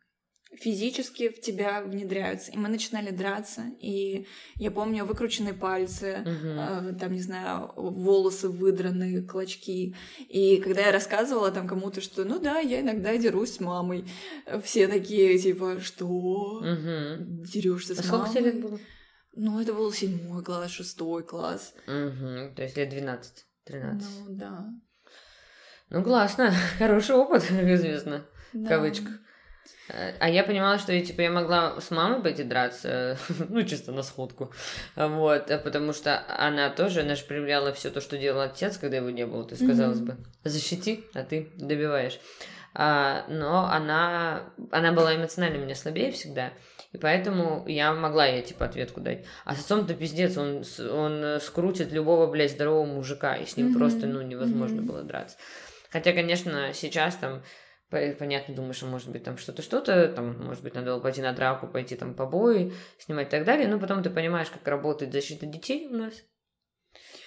физически 0.57 1.28
в 1.28 1.40
тебя 1.40 1.82
внедряются. 1.82 2.52
И 2.52 2.57
мы 2.57 2.68
начинали 2.68 3.11
драться, 3.11 3.62
и 3.80 4.26
я 4.57 4.70
помню 4.70 5.05
выкрученные 5.05 5.55
пальцы, 5.55 6.22
uh-huh. 6.24 6.92
э, 6.92 6.98
там, 6.98 7.12
не 7.12 7.20
знаю, 7.20 7.72
волосы 7.76 8.48
выдранные, 8.48 9.22
клочки. 9.22 9.94
И 10.28 10.57
когда 10.59 10.82
я 10.82 10.92
рассказывала 10.92 11.50
там 11.50 11.66
кому-то, 11.66 12.00
что, 12.00 12.24
ну 12.24 12.38
да, 12.38 12.59
я 12.59 12.80
иногда 12.80 13.16
дерусь 13.16 13.55
с 13.55 13.61
мамой, 13.61 14.05
все 14.62 14.88
такие, 14.88 15.38
типа, 15.38 15.80
что? 15.80 16.62
Uh-huh. 16.64 17.16
Дерешься 17.44 17.94
с 17.94 18.00
а 18.00 18.12
мамой? 18.12 18.26
Сколько 18.26 18.38
тебе 18.38 18.50
лет 18.52 18.62
было? 18.62 18.78
Ну, 19.36 19.61
это 19.61 19.72
был 19.72 19.92
седьмой 19.92 20.44
класс, 20.44 20.70
шестой 20.70 21.24
класс. 21.24 21.74
Угу, 21.86 22.55
то 22.55 22.62
есть 22.62 22.76
лет 22.76 22.88
12, 22.90 23.46
13. 23.64 24.09
Ну, 24.26 24.36
да. 24.36 24.66
Ну, 25.90 26.05
классно. 26.05 26.52
Хороший 26.78 27.16
опыт, 27.16 27.42
известно. 27.50 28.26
Да. 28.52 28.66
В 28.66 28.68
кавычках. 28.68 29.24
Э, 29.88 30.12
А 30.18 30.28
я 30.28 30.44
понимала, 30.44 30.78
что 30.78 30.92
я, 30.92 31.04
типа, 31.04 31.22
я 31.22 31.30
могла 31.30 31.80
с 31.80 31.90
мамой 31.90 32.22
пойти 32.22 32.42
драться, 32.44 33.18
ну, 33.48 33.62
чисто 33.62 33.92
на 33.92 34.02
сходку, 34.02 34.52
вот, 34.96 35.50
а 35.50 35.58
потому 35.58 35.92
что 35.92 36.22
она 36.38 36.70
тоже, 36.70 37.00
она 37.00 37.14
же 37.14 37.24
проявляла 37.24 37.72
все 37.72 37.90
то, 37.90 38.00
что 38.00 38.16
делал 38.16 38.40
отец, 38.40 38.78
когда 38.78 38.96
его 38.96 39.10
не 39.10 39.26
было, 39.26 39.44
то 39.44 39.54
есть, 39.54 39.66
казалось 39.66 40.00
бы, 40.00 40.16
защити, 40.44 41.04
а 41.14 41.22
ты 41.22 41.48
добиваешь. 41.56 42.18
А, 42.76 43.24
но 43.28 43.66
она, 43.70 44.42
она 44.72 44.92
была 44.92 45.14
эмоционально 45.14 45.58
меня 45.58 45.76
слабее 45.76 46.10
всегда, 46.10 46.52
и 46.92 46.98
поэтому 46.98 47.64
я 47.68 47.92
могла 47.92 48.26
ей, 48.26 48.42
типа, 48.42 48.64
ответку 48.64 49.00
дать. 49.00 49.24
А 49.44 49.54
с 49.54 49.60
отцом-то 49.60 49.94
пиздец, 49.94 50.36
он, 50.36 50.64
он 50.90 51.24
э, 51.24 51.40
скрутит 51.40 51.92
любого, 51.92 52.26
блядь, 52.26 52.50
здорового 52.50 52.86
мужика, 52.86 53.36
и 53.36 53.46
с 53.46 53.56
ним 53.56 53.74
просто, 53.74 54.06
ну, 54.06 54.22
невозможно 54.22 54.82
было 54.82 55.02
драться. 55.02 55.36
Хотя, 55.90 56.12
конечно, 56.12 56.72
сейчас 56.72 57.14
там 57.14 57.42
Понятно, 57.91 58.55
думаешь, 58.55 58.76
что 58.76 58.87
может 58.87 59.11
быть 59.11 59.22
там 59.22 59.37
что-то, 59.37 59.62
что-то, 59.62 60.09
там, 60.09 60.45
может 60.45 60.64
быть, 60.64 60.74
надо 60.74 60.93
было 60.93 61.01
пойти 61.01 61.22
на 61.22 61.32
драку, 61.32 61.68
пойти 61.68 61.95
там 61.97 62.14
побои, 62.14 62.72
снимать 62.99 63.28
и 63.28 63.30
так 63.30 63.45
далее, 63.45 63.68
но 63.68 63.78
потом 63.78 64.03
ты 64.03 64.11
понимаешь, 64.11 64.51
как 64.51 64.66
работает 64.66 65.12
защита 65.12 65.47
детей 65.47 65.87
у 65.87 65.97
нас. 65.97 66.14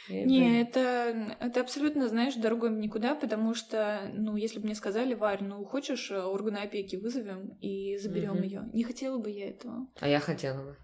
И 0.09 0.25
Не, 0.25 0.61
это, 0.61 1.35
это 1.39 1.61
абсолютно, 1.61 2.07
знаешь, 2.07 2.35
дорогой 2.35 2.71
никуда, 2.71 3.15
потому 3.15 3.53
что, 3.53 4.09
ну, 4.13 4.35
если 4.35 4.59
бы 4.59 4.65
мне 4.65 4.75
сказали, 4.75 5.13
Варь, 5.13 5.43
ну, 5.43 5.63
хочешь, 5.63 6.11
э, 6.11 6.21
органы 6.21 6.57
опеки 6.57 6.95
вызовем 6.95 7.57
и 7.61 7.97
заберем 7.97 8.35
Мгм. 8.35 8.43
ее. 8.43 8.69
Не 8.73 8.83
хотела 8.83 9.19
бы 9.19 9.29
я 9.29 9.49
этого. 9.49 9.87
А 9.99 10.07
я 10.07 10.19
хотела 10.19 10.63
бы. 10.63 10.77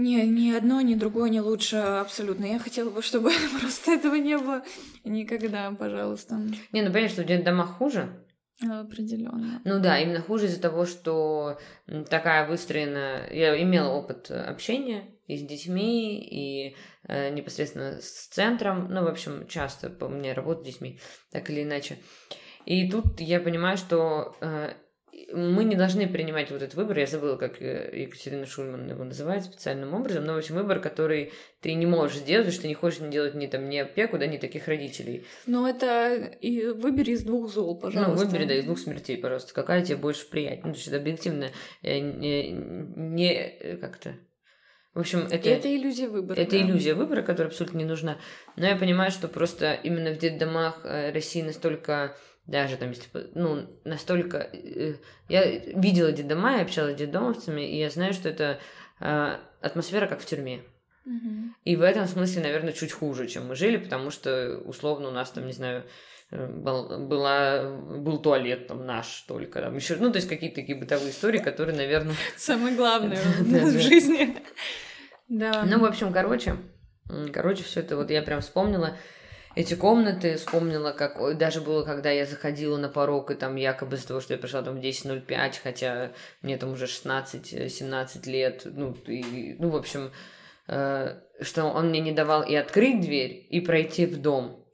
Не, 0.00 0.26
ни 0.26 0.50
одно, 0.52 0.80
ни 0.80 0.94
другое 0.94 1.28
не 1.28 1.40
лучше 1.40 1.76
абсолютно. 1.76 2.46
Я 2.46 2.58
хотела 2.58 2.88
бы, 2.90 3.02
чтобы 3.02 3.30
просто 3.60 3.92
этого 3.92 4.14
не 4.14 4.38
было 4.38 4.62
никогда, 5.04 5.70
пожалуйста. 5.72 6.36
Не, 6.72 6.82
ну 6.82 6.92
понятно, 6.92 7.08
что 7.08 7.22
в 7.22 7.26
детдомах 7.26 7.76
хуже. 7.76 8.08
Определенно. 8.62 9.60
Ну 9.64 9.80
да, 9.80 9.98
именно 9.98 10.20
хуже 10.20 10.46
из-за 10.46 10.60
того, 10.60 10.84
что 10.84 11.58
такая 12.08 12.46
выстроена... 12.46 13.26
Я 13.30 13.60
имела 13.62 13.90
опыт 13.90 14.30
общения 14.30 15.04
и 15.26 15.36
с 15.38 15.42
детьми, 15.42 16.18
и 16.18 16.76
э, 17.08 17.30
непосредственно 17.30 18.00
с 18.00 18.28
центром. 18.28 18.88
Ну, 18.90 19.04
в 19.04 19.08
общем, 19.08 19.46
часто 19.48 19.88
по 19.88 20.08
мне 20.08 20.34
работаю 20.34 20.64
с 20.64 20.66
детьми, 20.66 20.98
так 21.30 21.48
или 21.48 21.62
иначе. 21.62 21.98
И 22.66 22.90
тут 22.90 23.20
я 23.20 23.40
понимаю, 23.40 23.78
что 23.78 24.36
э, 24.40 24.72
мы 25.32 25.64
не 25.64 25.76
должны 25.76 26.08
принимать 26.08 26.50
вот 26.50 26.62
этот 26.62 26.74
выбор. 26.74 26.98
Я 26.98 27.06
забыла, 27.06 27.36
как 27.36 27.60
э, 27.62 27.90
Екатерина 27.92 28.46
Шульман 28.46 28.88
его 28.88 29.04
называет 29.04 29.44
специальным 29.44 29.94
образом. 29.94 30.24
Но, 30.24 30.34
в 30.34 30.38
общем, 30.38 30.56
выбор, 30.56 30.80
который 30.80 31.32
ты 31.60 31.74
не 31.74 31.86
можешь 31.86 32.18
сделать, 32.18 32.46
потому 32.46 32.52
что 32.52 32.62
ты 32.62 32.68
не 32.68 32.74
хочешь 32.74 33.00
не 33.00 33.10
делать 33.10 33.34
ни 33.34 33.46
там 33.46 33.68
ни 33.68 33.76
опеку, 33.76 34.18
да, 34.18 34.26
ни 34.26 34.38
таких 34.38 34.66
родителей. 34.68 35.24
Ну, 35.46 35.66
это 35.66 36.14
и 36.40 36.66
выбери 36.66 37.12
из 37.12 37.22
двух 37.22 37.50
зол, 37.52 37.78
пожалуйста. 37.78 38.24
Ну, 38.24 38.30
выбери, 38.30 38.44
да, 38.44 38.54
из 38.54 38.64
двух 38.64 38.78
смертей, 38.78 39.18
пожалуйста. 39.18 39.54
Какая 39.54 39.84
тебе 39.84 39.96
больше 39.96 40.28
приятнее? 40.28 40.66
Ну, 40.66 40.72
то 40.72 40.78
есть 40.78 40.88
это 40.88 40.96
объективно 40.96 41.50
э, 41.82 41.98
не, 41.98 42.50
не 42.50 43.32
э, 43.32 43.76
как-то... 43.76 44.16
В 44.94 44.98
общем, 44.98 45.20
это... 45.30 45.48
И 45.48 45.52
это 45.52 45.76
иллюзия 45.76 46.08
выбора. 46.08 46.40
Это 46.40 46.52
да. 46.52 46.62
иллюзия 46.62 46.94
выбора, 46.94 47.22
которая 47.22 47.50
абсолютно 47.50 47.78
не 47.78 47.84
нужна. 47.84 48.18
Но 48.56 48.66
я 48.66 48.74
понимаю, 48.74 49.12
что 49.12 49.28
просто 49.28 49.74
именно 49.74 50.10
в 50.10 50.18
детдомах 50.18 50.80
России 50.82 51.42
настолько, 51.42 52.16
даже 52.46 52.76
там, 52.76 52.90
если, 52.90 53.08
по- 53.08 53.26
ну, 53.34 53.66
настолько... 53.84 54.38
э, 54.52 54.94
Я 55.28 55.44
видела 55.48 56.12
детдома, 56.12 56.56
я 56.56 56.62
общалась 56.62 56.94
с 56.94 56.98
детдомовцами, 56.98 57.62
и 57.62 57.78
я 57.78 57.90
знаю, 57.90 58.12
что 58.12 58.28
это 58.28 58.58
э, 59.00 59.36
атмосфера 59.60 60.06
как 60.06 60.20
в 60.20 60.26
тюрьме. 60.26 60.62
И 61.64 61.76
в 61.76 61.82
этом 61.82 62.06
смысле, 62.06 62.42
наверное, 62.42 62.72
чуть 62.72 62.92
хуже, 62.92 63.26
чем 63.26 63.48
мы 63.48 63.56
жили, 63.56 63.78
потому 63.78 64.10
что, 64.10 64.58
условно, 64.64 65.08
у 65.08 65.10
нас 65.10 65.30
там, 65.30 65.46
не 65.46 65.52
знаю, 65.52 65.84
э, 66.30 66.46
был, 66.46 67.06
была, 67.06 67.70
был 67.96 68.18
туалет 68.20 68.66
там 68.68 68.86
наш 68.86 69.22
только, 69.22 69.60
там 69.60 69.74
еще, 69.76 69.96
ну, 69.96 70.10
то 70.12 70.16
есть 70.16 70.28
какие-то 70.28 70.56
такие 70.56 70.78
бытовые 70.78 71.10
истории, 71.10 71.38
которые, 71.38 71.76
наверное... 71.76 72.14
Самое 72.36 72.76
главное 72.76 73.18
у 73.40 73.44
Да, 73.50 73.60
нас 73.62 73.74
в 73.74 73.80
жизни. 73.80 74.36
Да. 75.28 75.62
Ну, 75.64 75.78
в 75.78 75.84
общем, 75.84 76.12
короче, 76.12 76.56
короче, 77.32 77.62
все 77.62 77.80
это 77.80 77.94
вот 77.96 78.10
я 78.10 78.20
прям 78.22 78.40
вспомнила 78.40 78.96
эти 79.60 79.74
комнаты, 79.74 80.36
вспомнила, 80.36 80.92
как 80.92 81.36
даже 81.36 81.60
было, 81.60 81.84
когда 81.84 82.10
я 82.10 82.26
заходила 82.26 82.76
на 82.76 82.88
порог, 82.88 83.30
и 83.30 83.34
там 83.34 83.56
якобы 83.56 83.96
из-за 83.96 84.08
того, 84.08 84.20
что 84.20 84.32
я 84.32 84.38
пришла 84.38 84.62
там 84.62 84.80
в 84.80 84.82
10.05, 84.82 85.54
хотя 85.62 86.12
мне 86.42 86.56
там 86.56 86.72
уже 86.72 86.86
16-17 86.86 88.30
лет, 88.30 88.62
ну, 88.64 88.96
и, 89.06 89.56
ну, 89.58 89.70
в 89.70 89.76
общем, 89.76 90.10
э, 90.66 91.16
что 91.40 91.64
он 91.64 91.90
мне 91.90 92.00
не 92.00 92.12
давал 92.12 92.42
и 92.42 92.54
открыть 92.54 93.00
дверь, 93.00 93.46
и 93.50 93.60
пройти 93.60 94.06
в 94.06 94.20
дом. 94.20 94.64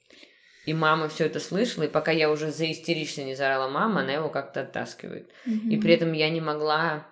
И 0.66 0.74
мама 0.74 1.08
все 1.08 1.26
это 1.26 1.38
слышала, 1.40 1.84
и 1.84 1.88
пока 1.88 2.10
я 2.10 2.30
уже 2.30 2.50
заистерично 2.50 3.22
не 3.22 3.34
заорала 3.34 3.68
мама, 3.68 4.00
она 4.00 4.12
его 4.12 4.28
как-то 4.28 4.62
оттаскивает. 4.62 5.30
Мгм. 5.44 5.70
И 5.70 5.80
при 5.80 5.94
этом 5.94 6.12
я 6.12 6.28
не 6.28 6.40
могла 6.40 7.06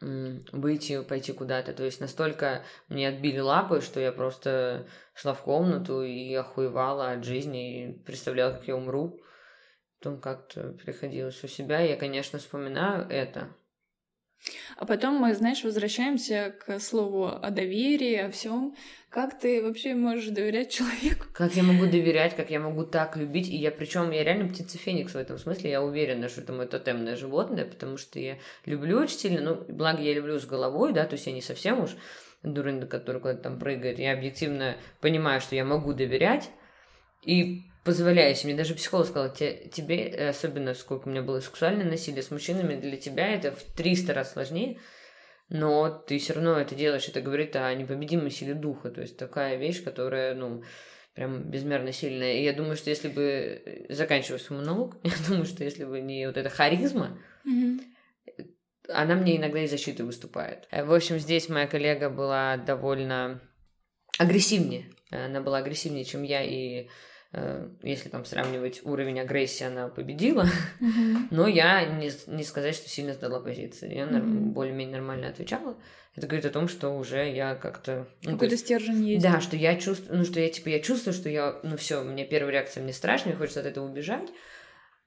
выйти, 0.00 1.02
пойти 1.02 1.32
куда-то. 1.32 1.72
То 1.72 1.84
есть 1.84 2.00
настолько 2.00 2.64
мне 2.88 3.08
отбили 3.08 3.38
лапы, 3.38 3.80
что 3.80 4.00
я 4.00 4.12
просто 4.12 4.86
шла 5.14 5.34
в 5.34 5.42
комнату 5.42 6.02
и 6.02 6.34
охуевала 6.34 7.12
от 7.12 7.24
жизни, 7.24 7.84
и 7.84 7.92
представляла, 8.04 8.52
как 8.52 8.68
я 8.68 8.76
умру. 8.76 9.20
Потом 9.98 10.20
как-то 10.20 10.72
приходилось 10.72 11.42
у 11.42 11.48
себя. 11.48 11.80
Я, 11.80 11.96
конечно, 11.96 12.38
вспоминаю 12.38 13.08
это. 13.08 13.48
А 14.76 14.84
потом 14.86 15.14
мы, 15.14 15.34
знаешь, 15.34 15.64
возвращаемся 15.64 16.54
к 16.64 16.78
слову 16.78 17.26
о 17.26 17.50
доверии, 17.50 18.16
о 18.16 18.30
всем. 18.30 18.76
Как 19.08 19.38
ты 19.38 19.62
вообще 19.62 19.94
можешь 19.94 20.28
доверять 20.28 20.70
человеку? 20.70 21.26
Как 21.32 21.54
я 21.54 21.62
могу 21.62 21.86
доверять, 21.86 22.36
как 22.36 22.50
я 22.50 22.60
могу 22.60 22.84
так 22.84 23.16
любить. 23.16 23.48
И 23.48 23.56
я, 23.56 23.70
причем, 23.70 24.10
я 24.10 24.22
реально 24.22 24.48
птица 24.48 24.78
Феникс 24.78 25.14
в 25.14 25.16
этом 25.16 25.38
смысле. 25.38 25.70
Я 25.70 25.82
уверена, 25.82 26.28
что 26.28 26.42
это 26.42 26.52
мое 26.52 26.66
тотемное 26.66 27.16
животное, 27.16 27.64
потому 27.64 27.96
что 27.96 28.18
я 28.18 28.36
люблю 28.66 28.98
очень 28.98 29.18
сильно. 29.18 29.40
Ну, 29.40 29.64
благо 29.68 30.02
я 30.02 30.12
люблю 30.12 30.38
с 30.38 30.44
головой, 30.44 30.92
да, 30.92 31.04
то 31.06 31.14
есть 31.14 31.26
я 31.26 31.32
не 31.32 31.42
совсем 31.42 31.80
уж 31.80 31.96
дурында, 32.42 32.86
который 32.86 33.20
куда-то 33.20 33.42
там 33.42 33.58
прыгает. 33.58 33.98
Я 33.98 34.12
объективно 34.12 34.76
понимаю, 35.00 35.40
что 35.40 35.56
я 35.56 35.64
могу 35.64 35.94
доверять. 35.94 36.50
И 37.22 37.62
позволяю 37.86 38.34
себе. 38.34 38.50
Мне 38.50 38.58
даже 38.58 38.74
психолог 38.74 39.06
сказал, 39.06 39.32
«Те- 39.32 39.68
тебе, 39.72 40.08
э, 40.08 40.28
особенно 40.28 40.74
сколько 40.74 41.08
у 41.08 41.10
меня 41.10 41.22
было 41.22 41.40
сексуальное 41.40 41.86
насилие 41.86 42.22
с 42.22 42.30
мужчинами, 42.30 42.78
для 42.78 42.96
тебя 42.96 43.28
это 43.34 43.52
в 43.52 43.62
300 43.62 44.12
раз 44.12 44.32
сложнее, 44.32 44.78
но 45.48 45.88
ты 45.88 46.18
все 46.18 46.34
равно 46.34 46.60
это 46.60 46.74
делаешь. 46.74 47.08
Это 47.08 47.20
говорит 47.22 47.54
о 47.56 47.72
непобедимой 47.74 48.30
силе 48.30 48.54
духа. 48.54 48.90
То 48.90 49.00
есть 49.00 49.16
такая 49.16 49.56
вещь, 49.56 49.82
которая, 49.82 50.34
ну, 50.34 50.62
прям 51.14 51.50
безмерно 51.50 51.92
сильная. 51.92 52.34
И 52.34 52.42
я 52.42 52.52
думаю, 52.52 52.76
что 52.76 52.90
если 52.90 53.08
бы 53.08 53.22
э, 53.22 53.94
заканчивая 53.94 54.38
свой 54.40 54.58
монолог, 54.58 54.96
я 55.04 55.12
думаю, 55.28 55.46
что 55.46 55.64
если 55.64 55.84
бы 55.84 56.00
не 56.00 56.26
вот 56.26 56.36
эта 56.36 56.50
харизма, 56.50 57.18
она 58.88 59.14
мне 59.14 59.36
иногда 59.36 59.60
и 59.62 59.66
защитой 59.68 60.02
выступает. 60.02 60.66
Э, 60.70 60.84
В 60.84 60.92
общем, 60.92 61.18
здесь 61.18 61.48
моя 61.48 61.66
коллега 61.66 62.10
была 62.10 62.56
довольно 62.56 63.40
агрессивнее. 64.18 64.90
Она 65.10 65.40
была 65.40 65.58
агрессивнее, 65.58 66.04
чем 66.04 66.22
я, 66.24 66.42
и 66.42 66.88
если 67.82 68.08
там 68.08 68.24
сравнивать 68.24 68.80
уровень 68.84 69.20
агрессии, 69.20 69.64
она 69.64 69.88
победила. 69.88 70.46
Но 71.30 71.46
я 71.46 71.84
не, 71.84 72.10
не 72.26 72.44
сказать, 72.44 72.74
что 72.74 72.88
сильно 72.88 73.12
сдала 73.14 73.40
позиции. 73.40 73.94
Я 73.94 74.06
Мгм. 74.06 74.52
более-менее 74.52 74.96
нормально 74.96 75.28
отвечала. 75.28 75.76
Это 76.14 76.26
говорит 76.26 76.46
о 76.46 76.50
том, 76.50 76.66
что 76.68 76.90
уже 76.96 77.30
я 77.30 77.54
как-то... 77.54 78.06
ну, 78.22 78.30
то 78.30 78.32
Какой-то 78.32 78.54
есть- 78.54 78.64
стержень 78.64 79.04
есть. 79.04 79.22
да, 79.22 79.40
что 79.40 79.54
я 79.56 79.76
чувствую, 79.76 80.18
ну, 80.18 80.24
что 80.24 80.40
я, 80.40 80.48
типа, 80.48 80.68
я 80.70 80.80
чувствую, 80.80 81.12
что 81.12 81.28
я, 81.28 81.60
ну, 81.62 81.76
все, 81.76 82.00
у 82.00 82.04
меня 82.04 82.24
первая 82.24 82.52
реакция, 82.54 82.82
мне 82.82 82.94
страшно, 82.94 83.28
мне 83.30 83.36
хочется 83.38 83.60
от 83.60 83.66
этого 83.66 83.84
убежать. 83.86 84.28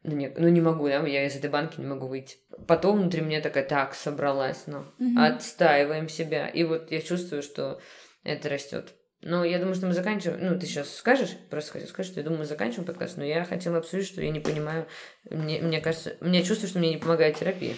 Ну, 0.04 0.16
не, 0.16 0.30
ну, 0.38 0.48
не 0.50 0.62
могу, 0.62 0.88
да, 0.88 1.06
я 1.08 1.26
из 1.26 1.36
этой 1.36 1.50
банки 1.50 1.80
не 1.82 1.88
могу 1.88 2.08
выйти. 2.08 2.38
Потом 2.68 3.00
внутри 3.00 3.22
меня 3.22 3.42
такая, 3.42 3.66
так, 3.66 3.96
собралась, 3.96 4.64
ну, 4.68 4.86
Мгм. 5.00 5.18
отстаиваем 5.20 6.08
себя. 6.10 6.48
И 6.48 6.64
вот 6.64 6.92
я 6.92 7.02
чувствую, 7.02 7.42
что 7.42 7.82
это 8.24 8.48
растет. 8.48 8.94
Но 9.22 9.44
я 9.44 9.60
думаю, 9.60 9.76
что 9.76 9.86
мы 9.86 9.94
заканчиваем. 9.94 10.46
Ну, 10.46 10.60
ты 10.60 10.66
сейчас 10.66 10.96
скажешь, 10.96 11.36
просто 11.50 11.74
хотел 11.74 11.90
сказать, 11.90 12.10
что 12.10 12.20
я 12.20 12.24
думаю, 12.24 12.40
мы 12.40 12.46
заканчиваем 12.46 12.86
подкаст, 12.86 13.18
но 13.18 13.26
я 13.26 13.44
хотела 13.44 13.78
обсудить, 13.78 14.08
что 14.08 14.22
я 14.22 14.30
не 14.30 14.40
понимаю. 14.40 14.88
Мне, 15.30 15.62
мне 15.62 15.82
кажется, 15.82 16.16
мне 16.22 16.44
чувствую, 16.44 16.70
что 16.70 16.80
мне 16.80 16.92
не 16.92 16.98
помогает 16.98 17.38
терапия. 17.38 17.76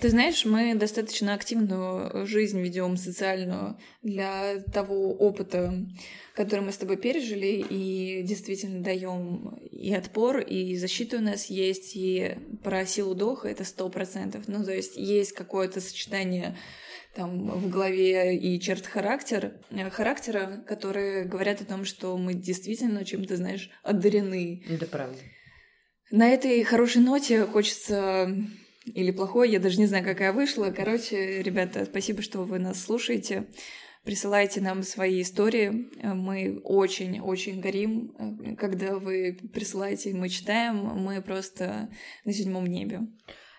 Ты 0.00 0.10
знаешь, 0.10 0.44
мы 0.44 0.74
достаточно 0.74 1.32
активную 1.32 2.26
жизнь 2.26 2.60
ведем 2.60 2.98
социальную 2.98 3.78
для 4.02 4.60
того 4.72 5.14
опыта, 5.14 5.72
который 6.34 6.60
мы 6.60 6.72
с 6.72 6.76
тобой 6.76 6.98
пережили, 6.98 7.64
и 7.68 8.22
действительно 8.22 8.82
даем 8.82 9.58
и 9.70 9.94
отпор, 9.94 10.40
и 10.40 10.76
защита 10.76 11.16
у 11.16 11.20
нас 11.20 11.46
есть, 11.46 11.92
и 11.96 12.36
про 12.62 12.84
силу 12.84 13.14
духа 13.14 13.48
это 13.48 13.64
сто 13.64 13.88
процентов. 13.88 14.48
Ну, 14.48 14.62
то 14.64 14.72
есть 14.72 14.96
есть 14.96 15.32
какое-то 15.32 15.80
сочетание 15.80 16.56
там 17.16 17.48
в 17.48 17.70
голове 17.70 18.36
и 18.36 18.60
черт 18.60 18.86
характер, 18.86 19.54
э, 19.70 19.90
характера, 19.90 20.62
которые 20.68 21.24
говорят 21.24 21.62
о 21.62 21.64
том, 21.64 21.84
что 21.86 22.16
мы 22.18 22.34
действительно 22.34 23.04
чем-то, 23.04 23.36
знаешь, 23.36 23.70
одарены. 23.82 24.62
Это 24.68 24.86
правда. 24.86 25.18
На 26.10 26.28
этой 26.28 26.62
хорошей 26.62 27.00
ноте 27.00 27.44
хочется 27.46 28.30
или 28.84 29.10
плохой, 29.10 29.50
я 29.50 29.58
даже 29.58 29.78
не 29.78 29.86
знаю, 29.86 30.04
какая 30.04 30.32
вышла. 30.32 30.66
Короче, 30.70 31.42
ребята, 31.42 31.86
спасибо, 31.86 32.22
что 32.22 32.44
вы 32.44 32.58
нас 32.58 32.84
слушаете. 32.84 33.46
Присылайте 34.04 34.60
нам 34.60 34.84
свои 34.84 35.22
истории. 35.22 35.88
Мы 36.00 36.60
очень-очень 36.62 37.60
горим, 37.60 38.56
когда 38.56 38.98
вы 38.98 39.36
присылаете, 39.52 40.14
мы 40.14 40.28
читаем. 40.28 40.76
Мы 40.76 41.20
просто 41.22 41.88
на 42.24 42.32
седьмом 42.32 42.66
небе. 42.66 43.00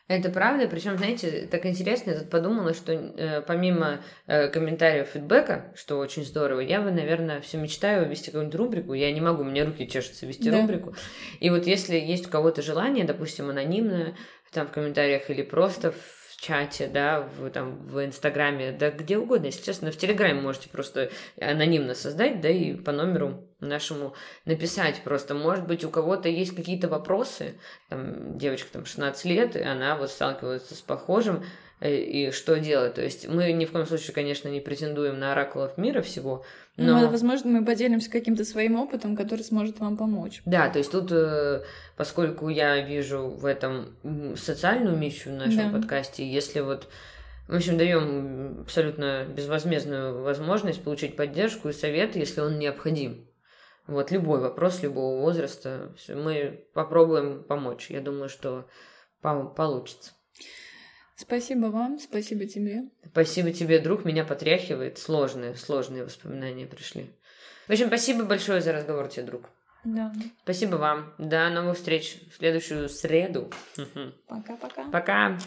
Это 0.07 0.29
правда, 0.29 0.69
причем, 0.69 0.97
знаете, 0.97 1.47
так 1.51 1.65
интересно, 1.65 2.11
я 2.11 2.19
тут 2.19 2.29
подумала, 2.29 2.73
что 2.73 2.93
э, 2.93 3.41
помимо 3.41 3.99
э, 4.25 4.47
комментариев 4.47 5.07
фидбэка, 5.07 5.73
что 5.75 5.97
очень 5.97 6.23
здорово, 6.23 6.61
я 6.61 6.81
бы, 6.81 6.91
наверное, 6.91 7.41
все 7.41 7.57
мечтаю 7.57 8.07
вести 8.09 8.27
какую-нибудь 8.27 8.55
рубрику. 8.55 8.93
Я 8.93 9.11
не 9.11 9.19
могу, 9.19 9.41
у 9.41 9.45
меня 9.45 9.65
руки 9.65 9.85
чешутся 9.85 10.25
вести 10.25 10.49
да. 10.49 10.61
рубрику. 10.61 10.95
И 11.41 11.49
вот 11.49 11.67
если 11.67 11.97
есть 11.97 12.27
у 12.27 12.29
кого-то 12.29 12.61
желание, 12.61 13.03
допустим, 13.03 13.49
анонимное, 13.49 14.15
там 14.51 14.67
в 14.67 14.71
комментариях 14.71 15.29
или 15.29 15.41
просто 15.41 15.91
в 15.91 16.26
чате, 16.37 16.87
да, 16.87 17.21
в, 17.21 17.49
там, 17.49 17.77
в 17.87 18.05
Инстаграме, 18.05 18.71
да 18.71 18.91
где 18.91 19.17
угодно, 19.17 19.47
если 19.47 19.63
честно, 19.63 19.91
в 19.91 19.97
Телеграме 19.97 20.39
можете 20.39 20.69
просто 20.69 21.09
анонимно 21.41 21.95
создать, 21.95 22.41
да, 22.41 22.49
и 22.49 22.75
по 22.75 22.91
номеру 22.91 23.47
нашему 23.59 24.13
написать 24.45 25.01
просто. 25.03 25.33
Может 25.33 25.65
быть, 25.65 25.83
у 25.83 25.89
кого-то 25.89 26.29
есть 26.29 26.55
какие-то 26.55 26.87
вопросы, 26.87 27.59
там, 27.89 28.37
девочка 28.37 28.71
там 28.71 28.85
16 28.85 29.25
лет, 29.25 29.55
и 29.55 29.61
она 29.61 29.95
вот 29.95 30.11
сталкивается 30.11 30.75
с 30.75 30.81
похожим, 30.81 31.43
и 31.81 32.31
что 32.31 32.59
делать. 32.59 32.95
То 32.95 33.03
есть 33.03 33.27
мы 33.27 33.51
ни 33.51 33.65
в 33.65 33.71
коем 33.71 33.85
случае, 33.85 34.13
конечно, 34.13 34.49
не 34.49 34.59
претендуем 34.59 35.19
на 35.19 35.33
оракулов 35.33 35.77
мира 35.77 36.01
всего, 36.01 36.43
ну, 36.77 36.93
но... 36.93 37.01
Ну, 37.01 37.09
возможно, 37.09 37.49
мы 37.49 37.65
поделимся 37.65 38.09
каким-то 38.11 38.45
своим 38.45 38.79
опытом, 38.79 39.15
который 39.15 39.41
сможет 39.41 39.79
вам 39.79 39.97
помочь. 39.97 40.41
Да, 40.45 40.69
то 40.69 40.77
есть 40.77 40.91
тут, 40.91 41.11
э, 41.11 41.63
поскольку 41.95 42.49
я 42.49 42.81
вижу 42.81 43.29
в 43.29 43.45
этом 43.45 43.95
социальную 44.35 44.95
миссию 44.95 45.33
в 45.33 45.37
нашем 45.37 45.71
да. 45.71 45.77
подкасте, 45.77 46.29
если 46.29 46.59
вот 46.59 46.87
в 47.47 47.55
общем, 47.55 47.77
даем 47.77 48.61
абсолютно 48.61 49.25
безвозмездную 49.25 50.21
возможность 50.21 50.83
получить 50.83 51.15
поддержку 51.15 51.69
и 51.69 51.73
совет, 51.73 52.15
если 52.17 52.41
он 52.41 52.59
необходим. 52.59 53.25
Вот 53.87 54.11
любой 54.11 54.41
вопрос 54.41 54.83
любого 54.83 55.21
возраста, 55.21 55.93
мы 56.09 56.67
попробуем 56.73 57.43
помочь. 57.43 57.89
Я 57.89 58.01
думаю, 58.01 58.27
что 58.27 58.67
получится. 59.21 60.11
Спасибо 61.17 61.65
вам, 61.65 61.99
спасибо 61.99 62.45
тебе. 62.45 62.83
Спасибо 63.11 63.51
тебе, 63.51 63.79
друг, 63.79 64.05
меня 64.05 64.23
потряхивает. 64.23 64.99
Сложные, 64.99 65.55
сложные 65.55 66.03
воспоминания 66.03 66.67
пришли. 66.67 67.09
В 67.67 67.71
общем, 67.71 67.87
спасибо 67.87 68.23
большое 68.23 68.61
за 68.61 68.71
разговор 68.71 69.07
тебе, 69.07 69.23
друг. 69.23 69.49
Да. 69.83 70.13
Спасибо 70.43 70.75
вам. 70.75 71.13
До 71.17 71.49
новых 71.49 71.77
встреч 71.77 72.19
в 72.31 72.37
следующую 72.37 72.87
среду. 72.87 73.51
Пока-пока. 74.27 74.89
Пока. 74.91 75.39